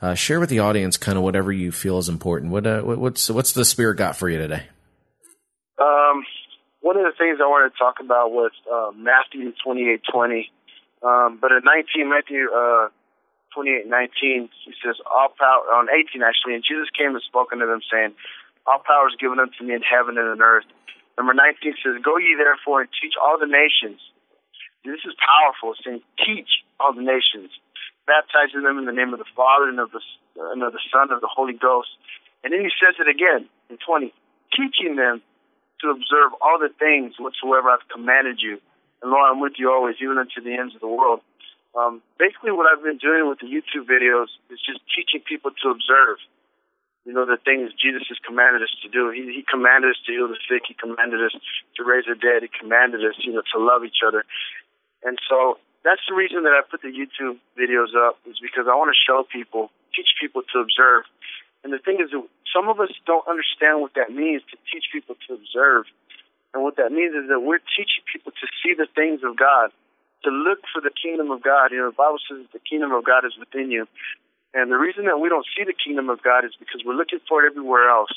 uh, 0.00 0.14
share 0.14 0.40
with 0.40 0.50
the 0.50 0.58
audience 0.58 0.96
kind 0.96 1.16
of 1.16 1.24
whatever 1.24 1.52
you 1.52 1.72
feel 1.72 1.98
is 1.98 2.08
important. 2.08 2.52
What 2.52 2.66
uh, 2.66 2.82
what's 2.82 3.30
what's 3.30 3.52
the 3.52 3.64
spirit 3.64 3.96
got 3.96 4.16
for 4.16 4.28
you 4.28 4.38
today? 4.38 4.66
Um, 5.80 6.24
one 6.80 6.96
of 6.96 7.04
the 7.04 7.16
things 7.16 7.38
I 7.40 7.48
wanted 7.48 7.72
to 7.72 7.78
talk 7.78 7.96
about 8.00 8.30
was 8.30 8.52
uh, 8.70 8.92
Matthew 8.96 9.52
twenty 9.64 9.88
eight 9.88 10.02
twenty. 10.04 10.52
Um, 11.02 11.38
but 11.40 11.52
in 11.52 11.64
nineteen 11.64 12.10
Matthew 12.10 12.52
uh, 12.52 12.88
twenty 13.54 13.72
eight 13.72 13.88
nineteen, 13.88 14.48
he 14.64 14.72
says 14.84 14.96
all 15.08 15.32
power 15.32 15.72
on 15.72 15.88
eighteen 15.88 16.22
actually, 16.22 16.54
and 16.54 16.64
Jesus 16.64 16.92
came 16.92 17.16
and 17.16 17.22
spoke 17.24 17.52
unto 17.52 17.66
them 17.66 17.80
saying, 17.90 18.12
All 18.66 18.84
power 18.84 19.08
is 19.08 19.16
given 19.16 19.40
unto 19.40 19.64
me 19.64 19.74
in 19.74 19.82
heaven 19.82 20.18
and 20.18 20.28
in 20.28 20.42
earth. 20.44 20.68
Number 21.16 21.32
nineteen 21.32 21.74
says, 21.80 21.96
Go 22.04 22.18
ye 22.18 22.36
therefore 22.36 22.84
and 22.84 22.90
teach 23.00 23.16
all 23.16 23.40
the 23.40 23.48
nations 23.48 24.00
this 24.84 25.00
is 25.08 25.16
powerful. 25.16 25.72
It's 25.72 25.82
saying, 25.84 26.04
teach 26.20 26.62
all 26.78 26.92
the 26.92 27.02
nations, 27.02 27.50
baptizing 28.06 28.62
them 28.62 28.78
in 28.78 28.84
the 28.84 28.92
name 28.92 29.12
of 29.12 29.18
the 29.18 29.28
Father 29.32 29.68
and 29.68 29.80
of 29.80 29.90
the, 29.90 30.00
and 30.52 30.62
of 30.62 30.72
the 30.72 30.84
Son 30.92 31.08
and 31.08 31.16
of 31.16 31.24
the 31.24 31.32
Holy 31.32 31.56
Ghost. 31.56 31.88
And 32.44 32.52
then 32.52 32.60
he 32.60 32.70
says 32.76 33.00
it 33.00 33.08
again 33.08 33.48
in 33.72 33.80
20, 33.80 34.12
teaching 34.52 34.96
them 34.96 35.24
to 35.80 35.90
observe 35.90 36.36
all 36.40 36.60
the 36.60 36.72
things 36.76 37.16
whatsoever 37.18 37.72
I've 37.72 37.88
commanded 37.88 38.40
you. 38.40 38.60
And 39.00 39.10
Lord, 39.12 39.24
I'm 39.28 39.40
with 39.40 39.56
you 39.56 39.72
always, 39.72 39.96
even 40.00 40.20
unto 40.20 40.40
the 40.40 40.56
ends 40.56 40.74
of 40.76 40.80
the 40.80 40.88
world. 40.88 41.20
Um, 41.74 42.00
basically, 42.18 42.52
what 42.52 42.70
I've 42.70 42.84
been 42.84 43.02
doing 43.02 43.26
with 43.26 43.42
the 43.42 43.50
YouTube 43.50 43.90
videos 43.90 44.30
is 44.48 44.62
just 44.62 44.80
teaching 44.94 45.20
people 45.26 45.50
to 45.50 45.66
observe, 45.74 46.22
you 47.02 47.12
know, 47.12 47.26
the 47.26 47.36
things 47.36 47.74
Jesus 47.74 48.06
has 48.08 48.16
commanded 48.22 48.62
us 48.62 48.70
to 48.86 48.88
do. 48.88 49.10
He, 49.10 49.42
he 49.42 49.42
commanded 49.42 49.90
us 49.90 50.00
to 50.06 50.12
heal 50.12 50.30
the 50.30 50.38
sick. 50.46 50.70
He 50.70 50.78
commanded 50.78 51.20
us 51.20 51.34
to 51.76 51.80
raise 51.82 52.06
the 52.06 52.14
dead. 52.14 52.46
He 52.46 52.50
commanded 52.52 53.02
us, 53.02 53.18
you 53.18 53.34
know, 53.34 53.42
to 53.52 53.58
love 53.58 53.82
each 53.84 54.06
other. 54.06 54.24
And 55.04 55.18
so 55.28 55.60
that's 55.84 56.00
the 56.08 56.16
reason 56.16 56.42
that 56.48 56.56
I 56.56 56.64
put 56.64 56.80
the 56.80 56.88
YouTube 56.88 57.36
videos 57.60 57.92
up 57.92 58.16
is 58.24 58.40
because 58.40 58.64
I 58.66 58.74
want 58.74 58.88
to 58.88 58.96
show 58.96 59.22
people, 59.28 59.70
teach 59.92 60.16
people 60.16 60.42
to 60.56 60.64
observe. 60.64 61.04
And 61.62 61.72
the 61.72 61.78
thing 61.78 62.00
is, 62.00 62.08
some 62.52 62.68
of 62.72 62.80
us 62.80 62.88
don't 63.04 63.24
understand 63.28 63.84
what 63.84 63.92
that 63.94 64.08
means 64.08 64.40
to 64.48 64.56
teach 64.72 64.88
people 64.92 65.14
to 65.28 65.36
observe. 65.36 65.84
And 66.56 66.64
what 66.64 66.80
that 66.80 66.90
means 66.90 67.12
is 67.12 67.28
that 67.28 67.44
we're 67.44 67.60
teaching 67.76 68.00
people 68.08 68.32
to 68.32 68.46
see 68.64 68.72
the 68.72 68.88
things 68.96 69.20
of 69.20 69.36
God, 69.36 69.68
to 70.24 70.30
look 70.32 70.64
for 70.72 70.80
the 70.80 70.92
kingdom 70.92 71.30
of 71.30 71.44
God. 71.44 71.72
You 71.72 71.84
know, 71.84 71.92
the 71.92 72.00
Bible 72.00 72.20
says 72.24 72.48
the 72.52 72.64
kingdom 72.64 72.92
of 72.96 73.04
God 73.04 73.28
is 73.28 73.36
within 73.36 73.70
you. 73.70 73.84
And 74.56 74.70
the 74.70 74.80
reason 74.80 75.04
that 75.04 75.20
we 75.20 75.28
don't 75.28 75.44
see 75.52 75.64
the 75.68 75.76
kingdom 75.76 76.08
of 76.08 76.22
God 76.22 76.48
is 76.48 76.56
because 76.56 76.80
we're 76.86 76.96
looking 76.96 77.20
for 77.28 77.44
it 77.44 77.50
everywhere 77.52 77.90
else. 77.90 78.14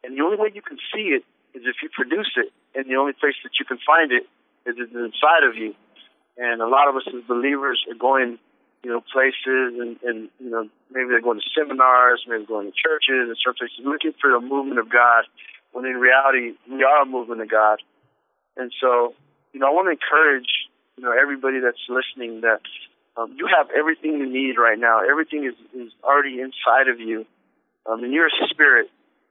And 0.00 0.16
the 0.16 0.22
only 0.22 0.38
way 0.38 0.48
you 0.54 0.62
can 0.62 0.78
see 0.94 1.12
it 1.12 1.26
is 1.52 1.66
if 1.68 1.82
you 1.82 1.90
produce 1.92 2.32
it. 2.38 2.54
And 2.72 2.88
the 2.88 2.96
only 2.96 3.12
place 3.12 3.36
that 3.42 3.58
you 3.58 3.66
can 3.66 3.82
find 3.84 4.12
it 4.14 4.24
is 4.64 4.78
inside 4.78 5.44
of 5.44 5.58
you 5.58 5.74
and 6.36 6.62
a 6.62 6.66
lot 6.66 6.88
of 6.88 6.96
us 6.96 7.02
as 7.08 7.22
believers 7.28 7.84
are 7.90 7.98
going, 7.98 8.38
you 8.82 8.90
know, 8.90 9.02
places 9.12 9.78
and, 9.78 9.98
and 10.02 10.28
you 10.38 10.50
know, 10.50 10.68
maybe 10.90 11.08
they're 11.10 11.22
going 11.22 11.40
to 11.40 11.46
seminars, 11.56 12.24
maybe 12.26 12.46
going 12.46 12.70
to 12.70 12.72
churches 12.72 13.28
and 13.28 13.36
certain 13.38 13.68
places 13.68 13.84
looking 13.84 14.12
for 14.20 14.30
the 14.30 14.40
movement 14.40 14.78
of 14.78 14.90
God, 14.90 15.24
when 15.72 15.84
in 15.84 15.96
reality 15.96 16.52
we 16.70 16.82
are 16.84 17.02
a 17.02 17.06
movement 17.06 17.40
of 17.40 17.50
God. 17.50 17.80
And 18.56 18.72
so, 18.80 19.14
you 19.52 19.60
know, 19.60 19.68
I 19.68 19.70
want 19.70 19.86
to 19.86 19.92
encourage, 19.92 20.48
you 20.96 21.04
know, 21.04 21.12
everybody 21.12 21.60
that's 21.60 21.80
listening 21.88 22.42
that 22.42 22.60
um, 23.16 23.34
you 23.36 23.48
have 23.48 23.68
everything 23.76 24.12
you 24.16 24.28
need 24.28 24.56
right 24.56 24.78
now. 24.78 25.00
Everything 25.04 25.44
is, 25.44 25.54
is 25.76 25.92
already 26.02 26.40
inside 26.40 26.88
of 26.88 27.00
you. 27.00 27.26
Um, 27.84 28.04
and 28.04 28.12
you're 28.12 28.26
a 28.26 28.48
spirit. 28.48 28.88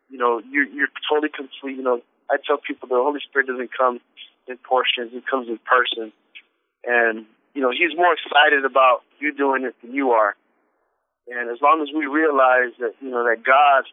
You 0.10 0.18
know, 0.18 0.42
you're, 0.50 0.68
you're 0.68 0.92
totally 1.10 1.32
complete. 1.34 1.78
You 1.78 1.84
know, 1.84 2.02
I 2.30 2.38
tell 2.46 2.58
people 2.58 2.90
the 2.90 2.96
Holy 2.96 3.20
Spirit 3.28 3.48
doesn't 3.48 3.72
come 3.76 4.00
in 4.48 4.58
portions; 4.58 5.14
it 5.14 5.24
comes 5.26 5.48
in 5.48 5.60
person. 5.66 6.12
And, 6.86 7.26
you 7.54 7.62
know, 7.62 7.72
he's 7.72 7.96
more 7.96 8.14
excited 8.14 8.66
about 8.66 9.04
you 9.20 9.34
doing 9.34 9.64
it 9.64 9.76
than 9.82 9.94
you 9.94 10.12
are. 10.12 10.36
And 11.28 11.50
as 11.50 11.62
long 11.62 11.82
as 11.82 11.90
we 11.94 12.06
realize 12.08 12.74
that, 12.80 12.94
you 13.00 13.12
know, 13.12 13.24
that 13.24 13.44
God, 13.46 13.86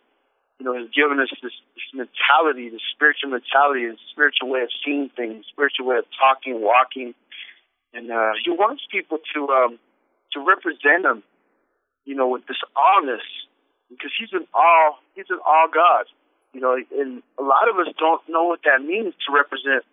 you 0.59 0.65
know, 0.67 0.75
has 0.75 0.89
given 0.91 1.21
us 1.21 1.29
this, 1.43 1.53
this 1.77 1.89
mentality, 1.93 2.69
this 2.71 2.83
spiritual 2.95 3.31
mentality, 3.31 3.87
this 3.87 4.01
spiritual 4.11 4.49
way 4.49 4.63
of 4.63 4.71
seeing 4.85 5.11
things, 5.15 5.45
spiritual 5.53 5.87
way 5.87 5.99
of 5.99 6.07
talking, 6.19 6.61
walking. 6.61 7.15
And 7.93 8.11
uh, 8.11 8.33
he 8.43 8.51
wants 8.51 8.83
people 8.91 9.19
to 9.35 9.49
um, 9.49 9.79
to 10.33 10.45
represent 10.45 11.05
him, 11.05 11.23
you 12.05 12.15
know, 12.15 12.29
with 12.29 12.47
this 12.47 12.61
allness, 12.77 13.25
because 13.89 14.13
he's 14.19 14.33
an 14.33 14.47
all 14.53 14.99
he's 15.15 15.31
an 15.31 15.41
all 15.47 15.69
God. 15.73 16.05
You 16.53 16.61
know, 16.61 16.75
and 16.75 17.23
a 17.39 17.43
lot 17.43 17.69
of 17.69 17.79
us 17.79 17.93
don't 17.99 18.23
know 18.29 18.45
what 18.45 18.61
that 18.65 18.83
means 18.83 19.15
to 19.29 19.33
represent 19.33 19.85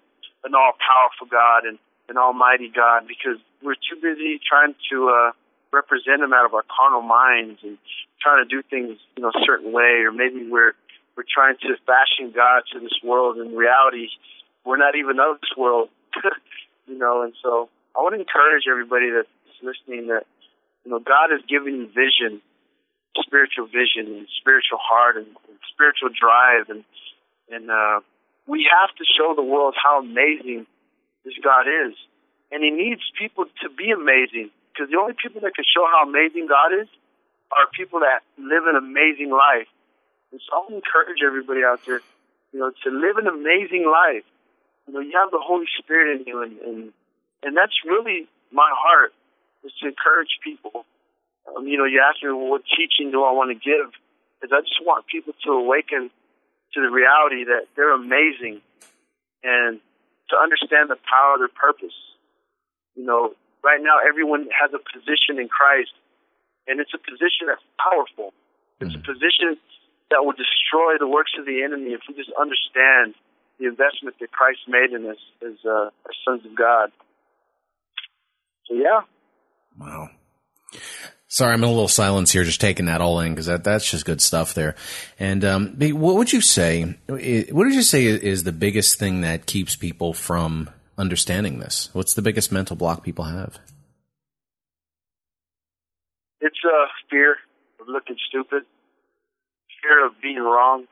an 0.43 0.55
all 0.55 0.73
powerful 0.79 1.27
God 1.29 1.65
and 1.65 1.77
an 2.09 2.17
almighty 2.17 2.71
God 2.73 3.07
because 3.07 3.39
we're 3.63 3.75
too 3.75 3.99
busy 4.01 4.39
trying 4.41 4.75
to 4.91 5.09
uh, 5.09 5.31
represent 5.73 6.21
Him 6.21 6.33
out 6.33 6.45
of 6.45 6.53
our 6.53 6.63
carnal 6.69 7.01
minds 7.01 7.59
and 7.63 7.77
trying 8.21 8.43
to 8.43 8.49
do 8.49 8.61
things, 8.61 8.97
you 9.15 9.23
know, 9.23 9.29
a 9.29 9.41
certain 9.45 9.71
way, 9.71 10.05
or 10.05 10.11
maybe 10.11 10.47
we're 10.49 10.73
we're 11.15 11.27
trying 11.27 11.55
to 11.61 11.75
fashion 11.87 12.33
God 12.35 12.63
to 12.73 12.79
this 12.79 12.97
world. 13.03 13.37
In 13.37 13.55
reality, 13.55 14.09
we're 14.65 14.77
not 14.77 14.95
even 14.95 15.19
of 15.19 15.39
this 15.39 15.53
world, 15.57 15.89
you 16.87 16.97
know. 16.97 17.23
And 17.23 17.33
so, 17.41 17.69
I 17.95 17.99
want 17.99 18.15
to 18.15 18.19
encourage 18.19 18.65
everybody 18.69 19.09
that's 19.11 19.29
listening 19.63 20.07
that 20.07 20.25
you 20.83 20.91
know 20.91 20.99
God 20.99 21.31
has 21.31 21.41
given 21.47 21.75
you 21.75 21.87
vision, 21.87 22.41
spiritual 23.23 23.67
vision, 23.67 24.13
and 24.13 24.27
spiritual 24.39 24.79
heart, 24.81 25.17
and, 25.17 25.27
and 25.27 25.57
spiritual 25.71 26.09
drive, 26.09 26.69
and 26.69 26.83
and 27.49 27.71
uh, 27.71 27.99
we 28.47 28.67
have 28.69 28.89
to 28.97 29.05
show 29.17 29.33
the 29.35 29.43
world 29.43 29.75
how 29.81 30.01
amazing 30.01 30.67
this 31.25 31.33
God 31.43 31.65
is. 31.67 31.97
And 32.51 32.63
He 32.63 32.69
needs 32.69 33.01
people 33.17 33.45
to 33.65 33.69
be 33.69 33.91
amazing 33.91 34.53
because 34.71 34.89
the 34.91 34.97
only 35.01 35.17
people 35.17 35.41
that 35.41 35.55
can 35.55 35.65
show 35.65 35.83
how 35.89 36.07
amazing 36.07 36.47
God 36.47 36.71
is 36.71 36.88
are 37.51 37.67
people 37.73 37.99
that 38.01 38.21
live 38.38 38.69
an 38.69 38.77
amazing 38.77 39.31
life. 39.31 39.67
And 40.31 40.39
so 40.45 40.63
I 40.63 40.75
encourage 40.75 41.19
everybody 41.25 41.63
out 41.65 41.81
there, 41.85 42.01
you 42.53 42.59
know, 42.59 42.71
to 42.83 42.89
live 42.89 43.17
an 43.17 43.27
amazing 43.27 43.89
life. 43.89 44.23
You 44.88 44.93
know, 44.93 44.99
you 44.99 45.17
have 45.17 45.31
the 45.31 45.41
Holy 45.41 45.65
Spirit 45.79 46.21
in 46.21 46.27
you, 46.27 46.41
and 46.43 46.59
and, 46.59 46.93
and 47.41 47.57
that's 47.57 47.73
really 47.85 48.27
my 48.51 48.69
heart 48.71 49.13
is 49.63 49.73
to 49.81 49.89
encourage 49.89 50.38
people. 50.43 50.85
Um, 51.49 51.67
you 51.67 51.77
know, 51.77 51.85
you 51.85 52.01
ask 52.01 52.21
me, 52.23 52.29
well, 52.29 52.49
what 52.49 52.63
teaching 52.77 53.11
do 53.11 53.23
I 53.23 53.31
want 53.31 53.49
to 53.49 53.57
give? 53.57 53.91
Because 54.39 54.53
I 54.53 54.61
just 54.61 54.81
want 54.85 55.07
people 55.07 55.33
to 55.45 55.51
awaken 55.51 56.09
to 56.73 56.81
the 56.81 56.89
reality 56.89 57.45
that 57.45 57.65
they're 57.75 57.93
amazing 57.93 58.61
and 59.43 59.79
to 60.29 60.35
understand 60.35 60.89
the 60.89 60.99
power 61.05 61.35
of 61.35 61.39
their 61.39 61.53
purpose. 61.53 61.95
You 62.95 63.05
know, 63.05 63.33
right 63.63 63.81
now 63.81 63.99
everyone 64.01 64.47
has 64.53 64.71
a 64.73 64.81
position 64.81 65.38
in 65.38 65.47
Christ, 65.47 65.93
and 66.67 66.79
it's 66.79 66.93
a 66.93 67.01
position 67.01 67.51
that's 67.51 67.65
powerful. 67.77 68.33
It's 68.79 68.91
mm-hmm. 68.91 69.03
a 69.03 69.13
position 69.13 69.57
that 70.11 70.23
will 70.23 70.38
destroy 70.38 70.97
the 70.99 71.07
works 71.07 71.33
of 71.38 71.45
the 71.45 71.63
enemy 71.63 71.93
if 71.93 72.01
we 72.07 72.13
just 72.13 72.31
understand 72.39 73.15
the 73.59 73.67
investment 73.67 74.15
that 74.19 74.31
Christ 74.31 74.59
made 74.67 74.91
in 74.91 75.07
us 75.09 75.21
as, 75.41 75.57
uh, 75.65 75.89
as 76.05 76.15
sons 76.23 76.45
of 76.45 76.55
God. 76.55 76.91
So 78.67 78.75
yeah. 78.75 79.01
Wow. 79.79 80.09
Sorry, 81.35 81.51
I'm 81.51 81.61
in 81.63 81.69
a 81.69 81.73
little 81.73 81.89
silence 81.89 82.31
here, 82.31 82.45
just 82.45 82.61
taking 82.61 82.85
that 82.85 83.01
all 83.01 83.19
in 83.19 83.33
because 83.33 83.47
that, 83.47 83.65
that's 83.65 83.91
just 83.91 84.05
good 84.05 84.21
stuff 84.21 84.53
there. 84.53 84.73
And 85.19 85.43
um, 85.43 85.75
what 85.77 86.15
would 86.15 86.31
you 86.31 86.39
say? 86.39 86.95
What 87.07 87.51
would 87.51 87.73
you 87.73 87.81
say 87.81 88.05
is 88.05 88.45
the 88.45 88.53
biggest 88.53 88.97
thing 88.97 89.19
that 89.19 89.45
keeps 89.45 89.75
people 89.75 90.13
from 90.13 90.69
understanding 90.97 91.59
this? 91.59 91.89
What's 91.91 92.13
the 92.13 92.21
biggest 92.21 92.53
mental 92.53 92.77
block 92.77 93.03
people 93.03 93.25
have? 93.25 93.59
It's 96.39 96.55
uh, 96.63 96.85
fear 97.11 97.35
of 97.81 97.89
looking 97.89 98.15
stupid, 98.29 98.63
fear 99.83 100.05
of 100.05 100.13
being 100.21 100.39
wrong, 100.39 100.85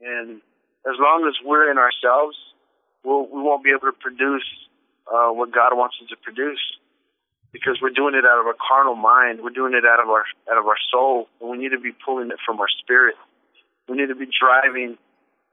and 0.00 0.40
as 0.84 0.96
long 0.98 1.28
as 1.28 1.34
we're 1.46 1.70
in 1.70 1.78
ourselves, 1.78 2.36
we'll, 3.04 3.28
we 3.28 3.40
won't 3.40 3.62
be 3.62 3.70
able 3.70 3.92
to 3.92 3.96
produce 4.00 4.42
uh, 5.06 5.28
what 5.28 5.54
God 5.54 5.76
wants 5.76 5.94
us 6.02 6.08
to 6.08 6.16
produce 6.16 6.58
because 7.52 7.78
we're 7.80 7.94
doing 7.94 8.14
it 8.14 8.24
out 8.24 8.40
of 8.40 8.46
our 8.46 8.56
carnal 8.56 8.94
mind. 8.94 9.40
We're 9.42 9.54
doing 9.54 9.74
it 9.74 9.84
out 9.84 10.00
of 10.02 10.08
our 10.08 10.24
out 10.50 10.58
of 10.58 10.66
our 10.66 10.78
soul, 10.90 11.28
and 11.40 11.50
we 11.50 11.58
need 11.58 11.70
to 11.70 11.80
be 11.80 11.92
pulling 11.92 12.30
it 12.30 12.38
from 12.44 12.60
our 12.60 12.68
spirit. 12.82 13.16
We 13.88 13.96
need 13.96 14.08
to 14.08 14.14
be 14.14 14.26
driving. 14.26 14.98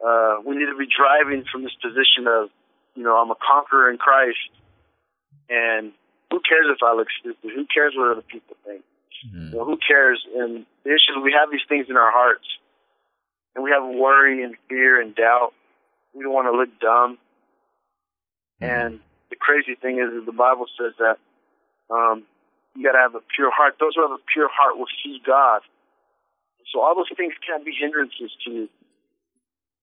Uh, 0.03 0.41
we 0.45 0.55
need 0.55 0.67
to 0.67 0.77
be 0.77 0.87
driving 0.87 1.45
from 1.49 1.63
this 1.63 1.75
position 1.81 2.27
of, 2.27 2.49
you 2.95 3.03
know, 3.03 3.15
I'm 3.15 3.31
a 3.31 3.39
conqueror 3.39 3.89
in 3.89 3.97
Christ, 3.97 4.51
and 5.49 5.93
who 6.29 6.41
cares 6.41 6.65
if 6.67 6.81
I 6.83 6.95
look 6.95 7.07
stupid? 7.19 7.51
Who 7.55 7.65
cares 7.71 7.93
what 7.95 8.11
other 8.11 8.25
people 8.25 8.57
think? 8.65 8.83
Mm-hmm. 9.27 9.53
You 9.53 9.59
know, 9.59 9.65
who 9.65 9.77
cares? 9.77 10.25
And 10.35 10.65
the 10.83 10.89
issue 10.89 11.15
is 11.15 11.23
we 11.23 11.35
have 11.39 11.51
these 11.51 11.63
things 11.69 11.87
in 11.89 11.95
our 11.95 12.11
hearts, 12.11 12.45
and 13.55 13.63
we 13.63 13.71
have 13.71 13.83
worry 13.83 14.43
and 14.43 14.55
fear 14.67 14.99
and 14.99 15.15
doubt. 15.15 15.53
We 16.13 16.23
don't 16.23 16.33
want 16.33 16.47
to 16.51 16.57
look 16.57 16.69
dumb. 16.81 17.17
Mm-hmm. 18.61 18.65
And 18.65 18.99
the 19.29 19.35
crazy 19.37 19.75
thing 19.75 19.99
is, 19.99 20.11
is 20.21 20.25
the 20.25 20.33
Bible 20.35 20.65
says 20.77 20.93
that 20.99 21.17
um, 21.89 22.23
you 22.75 22.83
got 22.83 22.93
to 22.93 23.03
have 23.03 23.15
a 23.15 23.23
pure 23.35 23.51
heart. 23.51 23.75
Those 23.79 23.95
who 23.95 24.01
have 24.01 24.11
a 24.11 24.23
pure 24.31 24.49
heart 24.49 24.77
will 24.77 24.89
see 25.03 25.21
God. 25.25 25.61
So 26.71 26.81
all 26.81 26.95
those 26.95 27.11
things 27.15 27.33
can't 27.45 27.63
be 27.63 27.73
hindrances 27.73 28.33
to 28.45 28.49
you. 28.51 28.69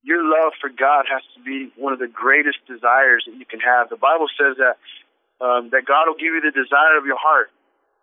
Your 0.02 0.24
love 0.24 0.56
for 0.60 0.70
God 0.70 1.04
has 1.12 1.22
to 1.36 1.40
be 1.44 1.70
one 1.76 1.92
of 1.92 1.98
the 2.00 2.08
greatest 2.08 2.58
desires 2.66 3.24
that 3.28 3.36
you 3.36 3.44
can 3.44 3.60
have. 3.60 3.90
The 3.90 4.00
Bible 4.00 4.26
says 4.32 4.56
that 4.56 4.80
um, 5.40 5.70
that 5.72 5.84
God 5.88 6.08
will 6.08 6.20
give 6.20 6.36
you 6.36 6.40
the 6.40 6.52
desire 6.52 6.98
of 6.98 7.06
your 7.06 7.20
heart. 7.20 7.48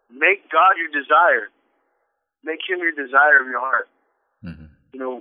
Make 0.09 0.49
God 0.49 0.77
your 0.77 0.89
desire. 0.89 1.49
Make 2.43 2.61
Him 2.65 2.79
your 2.79 2.93
desire 2.93 3.41
of 3.41 3.47
your 3.49 3.59
heart. 3.59 3.89
Mm-hmm. 4.45 4.73
You 4.93 4.99
know, 4.99 5.13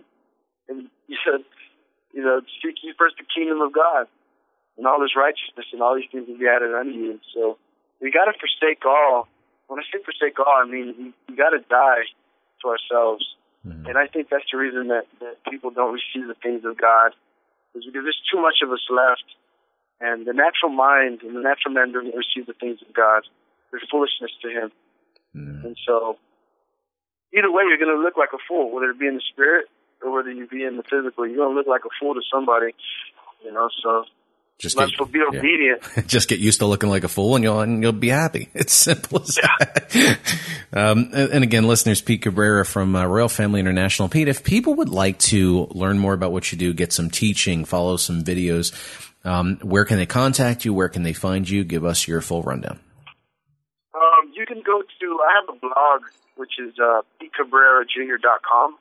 and 0.69 0.89
you 1.09 1.17
said, 1.25 1.45
you 2.13 2.23
know, 2.23 2.41
seek 2.63 2.77
ye 2.83 2.93
first 2.97 3.17
the 3.19 3.25
kingdom 3.25 3.61
of 3.61 3.73
God, 3.73 4.07
and 4.79 4.87
all 4.87 5.01
His 5.01 5.17
righteousness, 5.17 5.67
and 5.73 5.83
all 5.83 5.97
these 5.97 6.09
things 6.13 6.29
will 6.29 6.39
be 6.39 6.49
added 6.49 6.73
unto 6.73 6.93
you. 6.93 7.21
So 7.35 7.59
we 8.01 8.11
got 8.11 8.27
to 8.27 8.35
forsake 8.39 8.85
all. 8.85 9.29
When 9.69 9.81
I 9.81 9.85
say 9.91 10.03
forsake 10.05 10.39
all, 10.39 10.63
I 10.63 10.67
mean 10.69 10.95
we, 10.99 11.05
we 11.29 11.37
got 11.37 11.51
to 11.51 11.61
die 11.69 12.07
to 12.63 12.69
ourselves. 12.69 13.25
Mm-hmm. 13.67 13.87
And 13.87 13.99
I 13.99 14.07
think 14.07 14.29
that's 14.31 14.47
the 14.53 14.59
reason 14.59 14.89
that, 14.89 15.07
that 15.21 15.43
people 15.51 15.71
don't 15.71 15.93
receive 15.93 16.29
the 16.29 16.39
things 16.39 16.65
of 16.65 16.79
God, 16.79 17.13
is 17.75 17.85
because 17.85 18.05
there's 18.07 18.23
too 18.31 18.41
much 18.41 18.63
of 18.63 18.71
us 18.71 18.85
left. 18.91 19.27
And 19.99 20.27
the 20.27 20.37
natural 20.37 20.71
mind 20.71 21.23
and 21.23 21.35
the 21.35 21.41
natural 21.41 21.73
man 21.73 21.93
doesn't 21.93 22.15
receive 22.15 22.47
the 22.47 22.53
things 22.53 22.79
of 22.87 22.93
God. 22.95 23.25
There's 23.71 23.87
foolishness 23.91 24.31
to 24.43 24.49
him. 24.49 24.69
Mm-hmm. 25.35 25.67
And 25.67 25.77
so, 25.87 26.19
either 27.33 27.51
way, 27.51 27.65
you're 27.67 27.81
going 27.81 27.97
to 27.97 28.03
look 28.03 28.17
like 28.17 28.37
a 28.37 28.43
fool, 28.47 28.71
whether 28.71 28.91
it 28.91 29.01
be 29.01 29.09
in 29.09 29.17
the 29.17 29.29
spirit 29.33 29.67
or 30.05 30.13
whether 30.13 30.31
you 30.31 30.47
be 30.47 30.65
in 30.65 30.77
the 30.77 30.85
physical. 30.85 31.27
You're 31.27 31.41
going 31.41 31.53
to 31.53 31.59
look 31.59 31.67
like 31.67 31.85
a 31.85 31.95
fool 31.99 32.15
to 32.15 32.21
somebody, 32.31 32.77
you 33.43 33.53
know. 33.53 33.69
So 33.83 34.05
just 34.59 34.77
get, 34.79 34.89
be 35.13 35.21
obedient. 35.21 35.83
Yeah. 35.97 36.03
Just 36.07 36.29
get 36.29 36.39
used 36.39 36.61
to 36.61 36.67
looking 36.67 36.89
like 36.89 37.05
a 37.05 37.09
fool, 37.09 37.35
and 37.35 37.45
you'll 37.45 37.61
and 37.61 37.83
you'll 37.83 37.93
be 37.93 38.09
happy. 38.09 38.49
It's 38.55 38.73
simple 38.73 39.21
as 39.21 39.37
yeah. 39.37 39.49
that. 39.59 40.19
um, 40.73 41.11
and, 41.13 41.31
and, 41.31 41.45
again, 41.45 41.67
listeners, 41.69 42.01
Pete 42.01 42.23
Cabrera 42.23 42.65
from 42.65 42.97
uh, 42.97 43.05
Royal 43.05 43.29
Family 43.29 43.61
International. 43.61 44.09
Pete, 44.09 44.29
if 44.29 44.43
people 44.45 44.75
would 44.75 44.89
like 44.89 45.19
to 45.19 45.67
learn 45.73 45.99
more 45.99 46.15
about 46.15 46.33
what 46.33 46.51
you 46.51 46.59
do, 46.59 46.73
get 46.73 46.93
some 46.93 47.11
teaching, 47.11 47.67
follow 47.67 47.99
some 47.99 48.25
videos, 48.25 48.73
um, 49.27 49.59
where 49.63 49.85
can 49.85 49.99
they 49.99 50.07
contact 50.07 50.65
you? 50.65 50.73
Where 50.73 50.89
can 50.89 51.03
they 51.03 51.13
find 51.13 51.49
you? 51.49 51.63
Give 51.63 51.85
us 51.85 52.09
your 52.09 52.23
full 52.23 52.43
rundown. 52.43 52.81
Um, 53.95 54.33
you 54.33 54.47
can 54.47 54.63
go 54.65 54.81
to. 54.83 55.21
I 55.29 55.41
have 55.41 55.55
a 55.55 55.59
blog 55.61 56.03
which 56.37 56.53
is 56.59 56.75
uh, 56.79 57.03
PeteCabreraJr.com, 57.21 58.77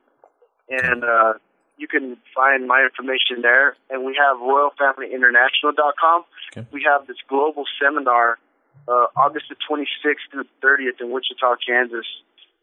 and 0.70 1.04
uh, 1.04 1.34
you 1.78 1.88
can 1.88 2.18
find 2.34 2.68
my 2.68 2.82
information 2.84 3.42
there. 3.42 3.76
And 3.90 4.06
we 4.06 4.16
have 4.16 4.38
RoyalFamilyInternational.com. 4.38 6.26
Okay. 6.52 6.68
We 6.72 6.84
have 6.84 7.08
this 7.08 7.18
global 7.28 7.66
seminar 7.82 8.38
uh, 8.88 9.08
August 9.16 9.46
the 9.50 9.56
26th 9.70 10.32
through 10.32 10.46
30th 10.64 11.02
in 11.02 11.12
Wichita, 11.12 11.56
Kansas. 11.66 12.06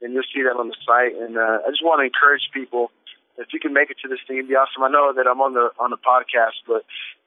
And 0.00 0.12
you'll 0.12 0.28
see 0.34 0.42
that 0.42 0.58
on 0.58 0.68
the 0.68 0.76
site. 0.86 1.14
And 1.20 1.36
uh, 1.36 1.66
I 1.66 1.70
just 1.70 1.84
want 1.84 2.00
to 2.00 2.04
encourage 2.04 2.50
people 2.52 2.90
if 3.38 3.48
you 3.52 3.60
can 3.60 3.72
make 3.72 3.90
it 3.90 3.96
to 4.02 4.08
this 4.08 4.18
thing, 4.26 4.36
it'd 4.38 4.48
be 4.48 4.54
awesome. 4.54 4.82
I 4.82 4.90
know 4.90 5.12
that 5.16 5.26
I'm 5.26 5.40
on 5.40 5.54
the 5.54 5.72
on 5.80 5.90
the 5.90 5.96
podcast, 5.96 6.60
but 6.68 6.84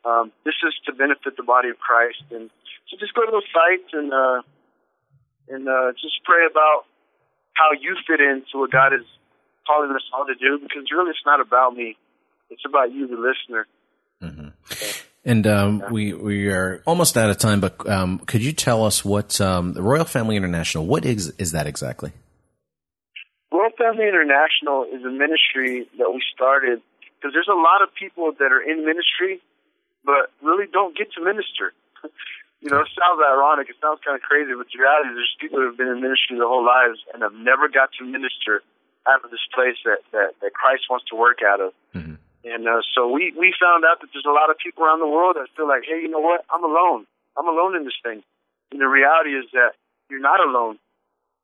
um, 0.08 0.32
this 0.46 0.54
is 0.62 0.74
to 0.86 0.94
benefit 0.94 1.36
the 1.38 1.44
body 1.44 1.70
of 1.70 1.80
Christ. 1.80 2.22
And 2.30 2.50
so 2.90 2.98
just 2.98 3.14
go 3.14 3.26
to 3.26 3.32
those 3.32 3.50
sites 3.50 3.90
and 3.94 4.14
uh, 4.14 4.42
and 5.50 5.68
uh, 5.68 5.94
just 5.98 6.22
pray 6.24 6.46
about 6.46 6.86
how 7.54 7.74
you 7.74 7.96
fit 8.06 8.22
into 8.22 8.62
what 8.62 8.72
God 8.72 8.94
is 8.94 9.06
calling 9.66 9.92
us 9.92 10.04
all 10.14 10.26
to 10.26 10.36
do 10.36 10.60
because 10.62 10.84
really 10.92 11.12
it's 11.12 11.26
not 11.26 11.42
about 11.42 11.76
me. 11.76 11.98
It's 12.50 12.64
about 12.66 12.92
you, 12.92 13.08
the 13.08 13.16
listener. 13.16 13.68
Mm-hmm. 14.22 14.50
And 15.26 15.48
um, 15.48 15.80
yeah. 15.80 15.92
we 15.92 16.14
we 16.14 16.50
are 16.50 16.84
almost 16.86 17.18
out 17.18 17.30
of 17.30 17.38
time, 17.40 17.60
but 17.60 17.90
um, 17.90 18.20
could 18.20 18.44
you 18.44 18.54
tell 18.54 18.86
us 18.86 19.04
what 19.04 19.42
um, 19.42 19.74
the 19.74 19.82
Royal 19.82 20.06
Family 20.06 20.36
International? 20.36 20.86
What 20.86 21.04
is 21.04 21.34
is 21.40 21.52
that 21.54 21.66
exactly? 21.66 22.12
Royal 23.52 23.72
Family 23.78 24.08
International 24.08 24.86
is 24.86 25.04
a 25.04 25.10
ministry 25.10 25.90
that 25.98 26.12
we 26.14 26.22
started 26.34 26.82
because 27.18 27.34
there's 27.34 27.50
a 27.50 27.58
lot 27.58 27.82
of 27.82 27.90
people 27.96 28.34
that 28.38 28.52
are 28.54 28.62
in 28.62 28.86
ministry, 28.86 29.42
but 30.06 30.30
really 30.44 30.70
don't 30.72 30.96
get 30.96 31.12
to 31.18 31.24
minister. 31.26 31.74
you 32.62 32.70
know, 32.70 32.86
it 32.86 32.92
sounds 32.94 33.18
ironic, 33.18 33.66
it 33.70 33.82
sounds 33.82 34.06
kind 34.06 34.14
of 34.14 34.22
crazy, 34.22 34.54
but 34.54 34.70
the 34.70 34.78
reality 34.78 35.10
is 35.10 35.18
there's 35.18 35.38
people 35.42 35.58
who 35.58 35.74
have 35.74 35.78
been 35.78 35.90
in 35.90 36.06
ministry 36.06 36.38
their 36.38 36.46
whole 36.46 36.66
lives 36.66 37.02
and 37.14 37.26
have 37.26 37.34
never 37.34 37.66
got 37.66 37.90
to 37.98 38.06
minister 38.06 38.62
out 39.08 39.24
of 39.24 39.32
this 39.32 39.44
place 39.54 39.78
that, 39.86 40.02
that, 40.12 40.34
that 40.42 40.54
Christ 40.54 40.90
wants 40.90 41.06
to 41.10 41.16
work 41.16 41.40
out 41.46 41.62
of. 41.62 41.72
Mm-hmm. 41.94 42.16
And 42.46 42.68
uh, 42.68 42.82
so 42.94 43.10
we, 43.10 43.34
we 43.38 43.54
found 43.58 43.86
out 43.86 44.02
that 44.02 44.10
there's 44.14 44.30
a 44.30 44.34
lot 44.34 44.50
of 44.50 44.58
people 44.62 44.86
around 44.86 45.02
the 45.02 45.10
world 45.10 45.38
that 45.38 45.50
feel 45.58 45.68
like, 45.68 45.82
hey, 45.86 46.02
you 46.02 46.10
know 46.10 46.22
what? 46.22 46.46
I'm 46.54 46.64
alone. 46.64 47.06
I'm 47.38 47.48
alone 47.48 47.76
in 47.76 47.86
this 47.86 47.98
thing. 48.06 48.22
And 48.72 48.82
the 48.82 48.88
reality 48.88 49.34
is 49.34 49.46
that 49.54 49.74
you're 50.10 50.22
not 50.22 50.40
alone. 50.42 50.78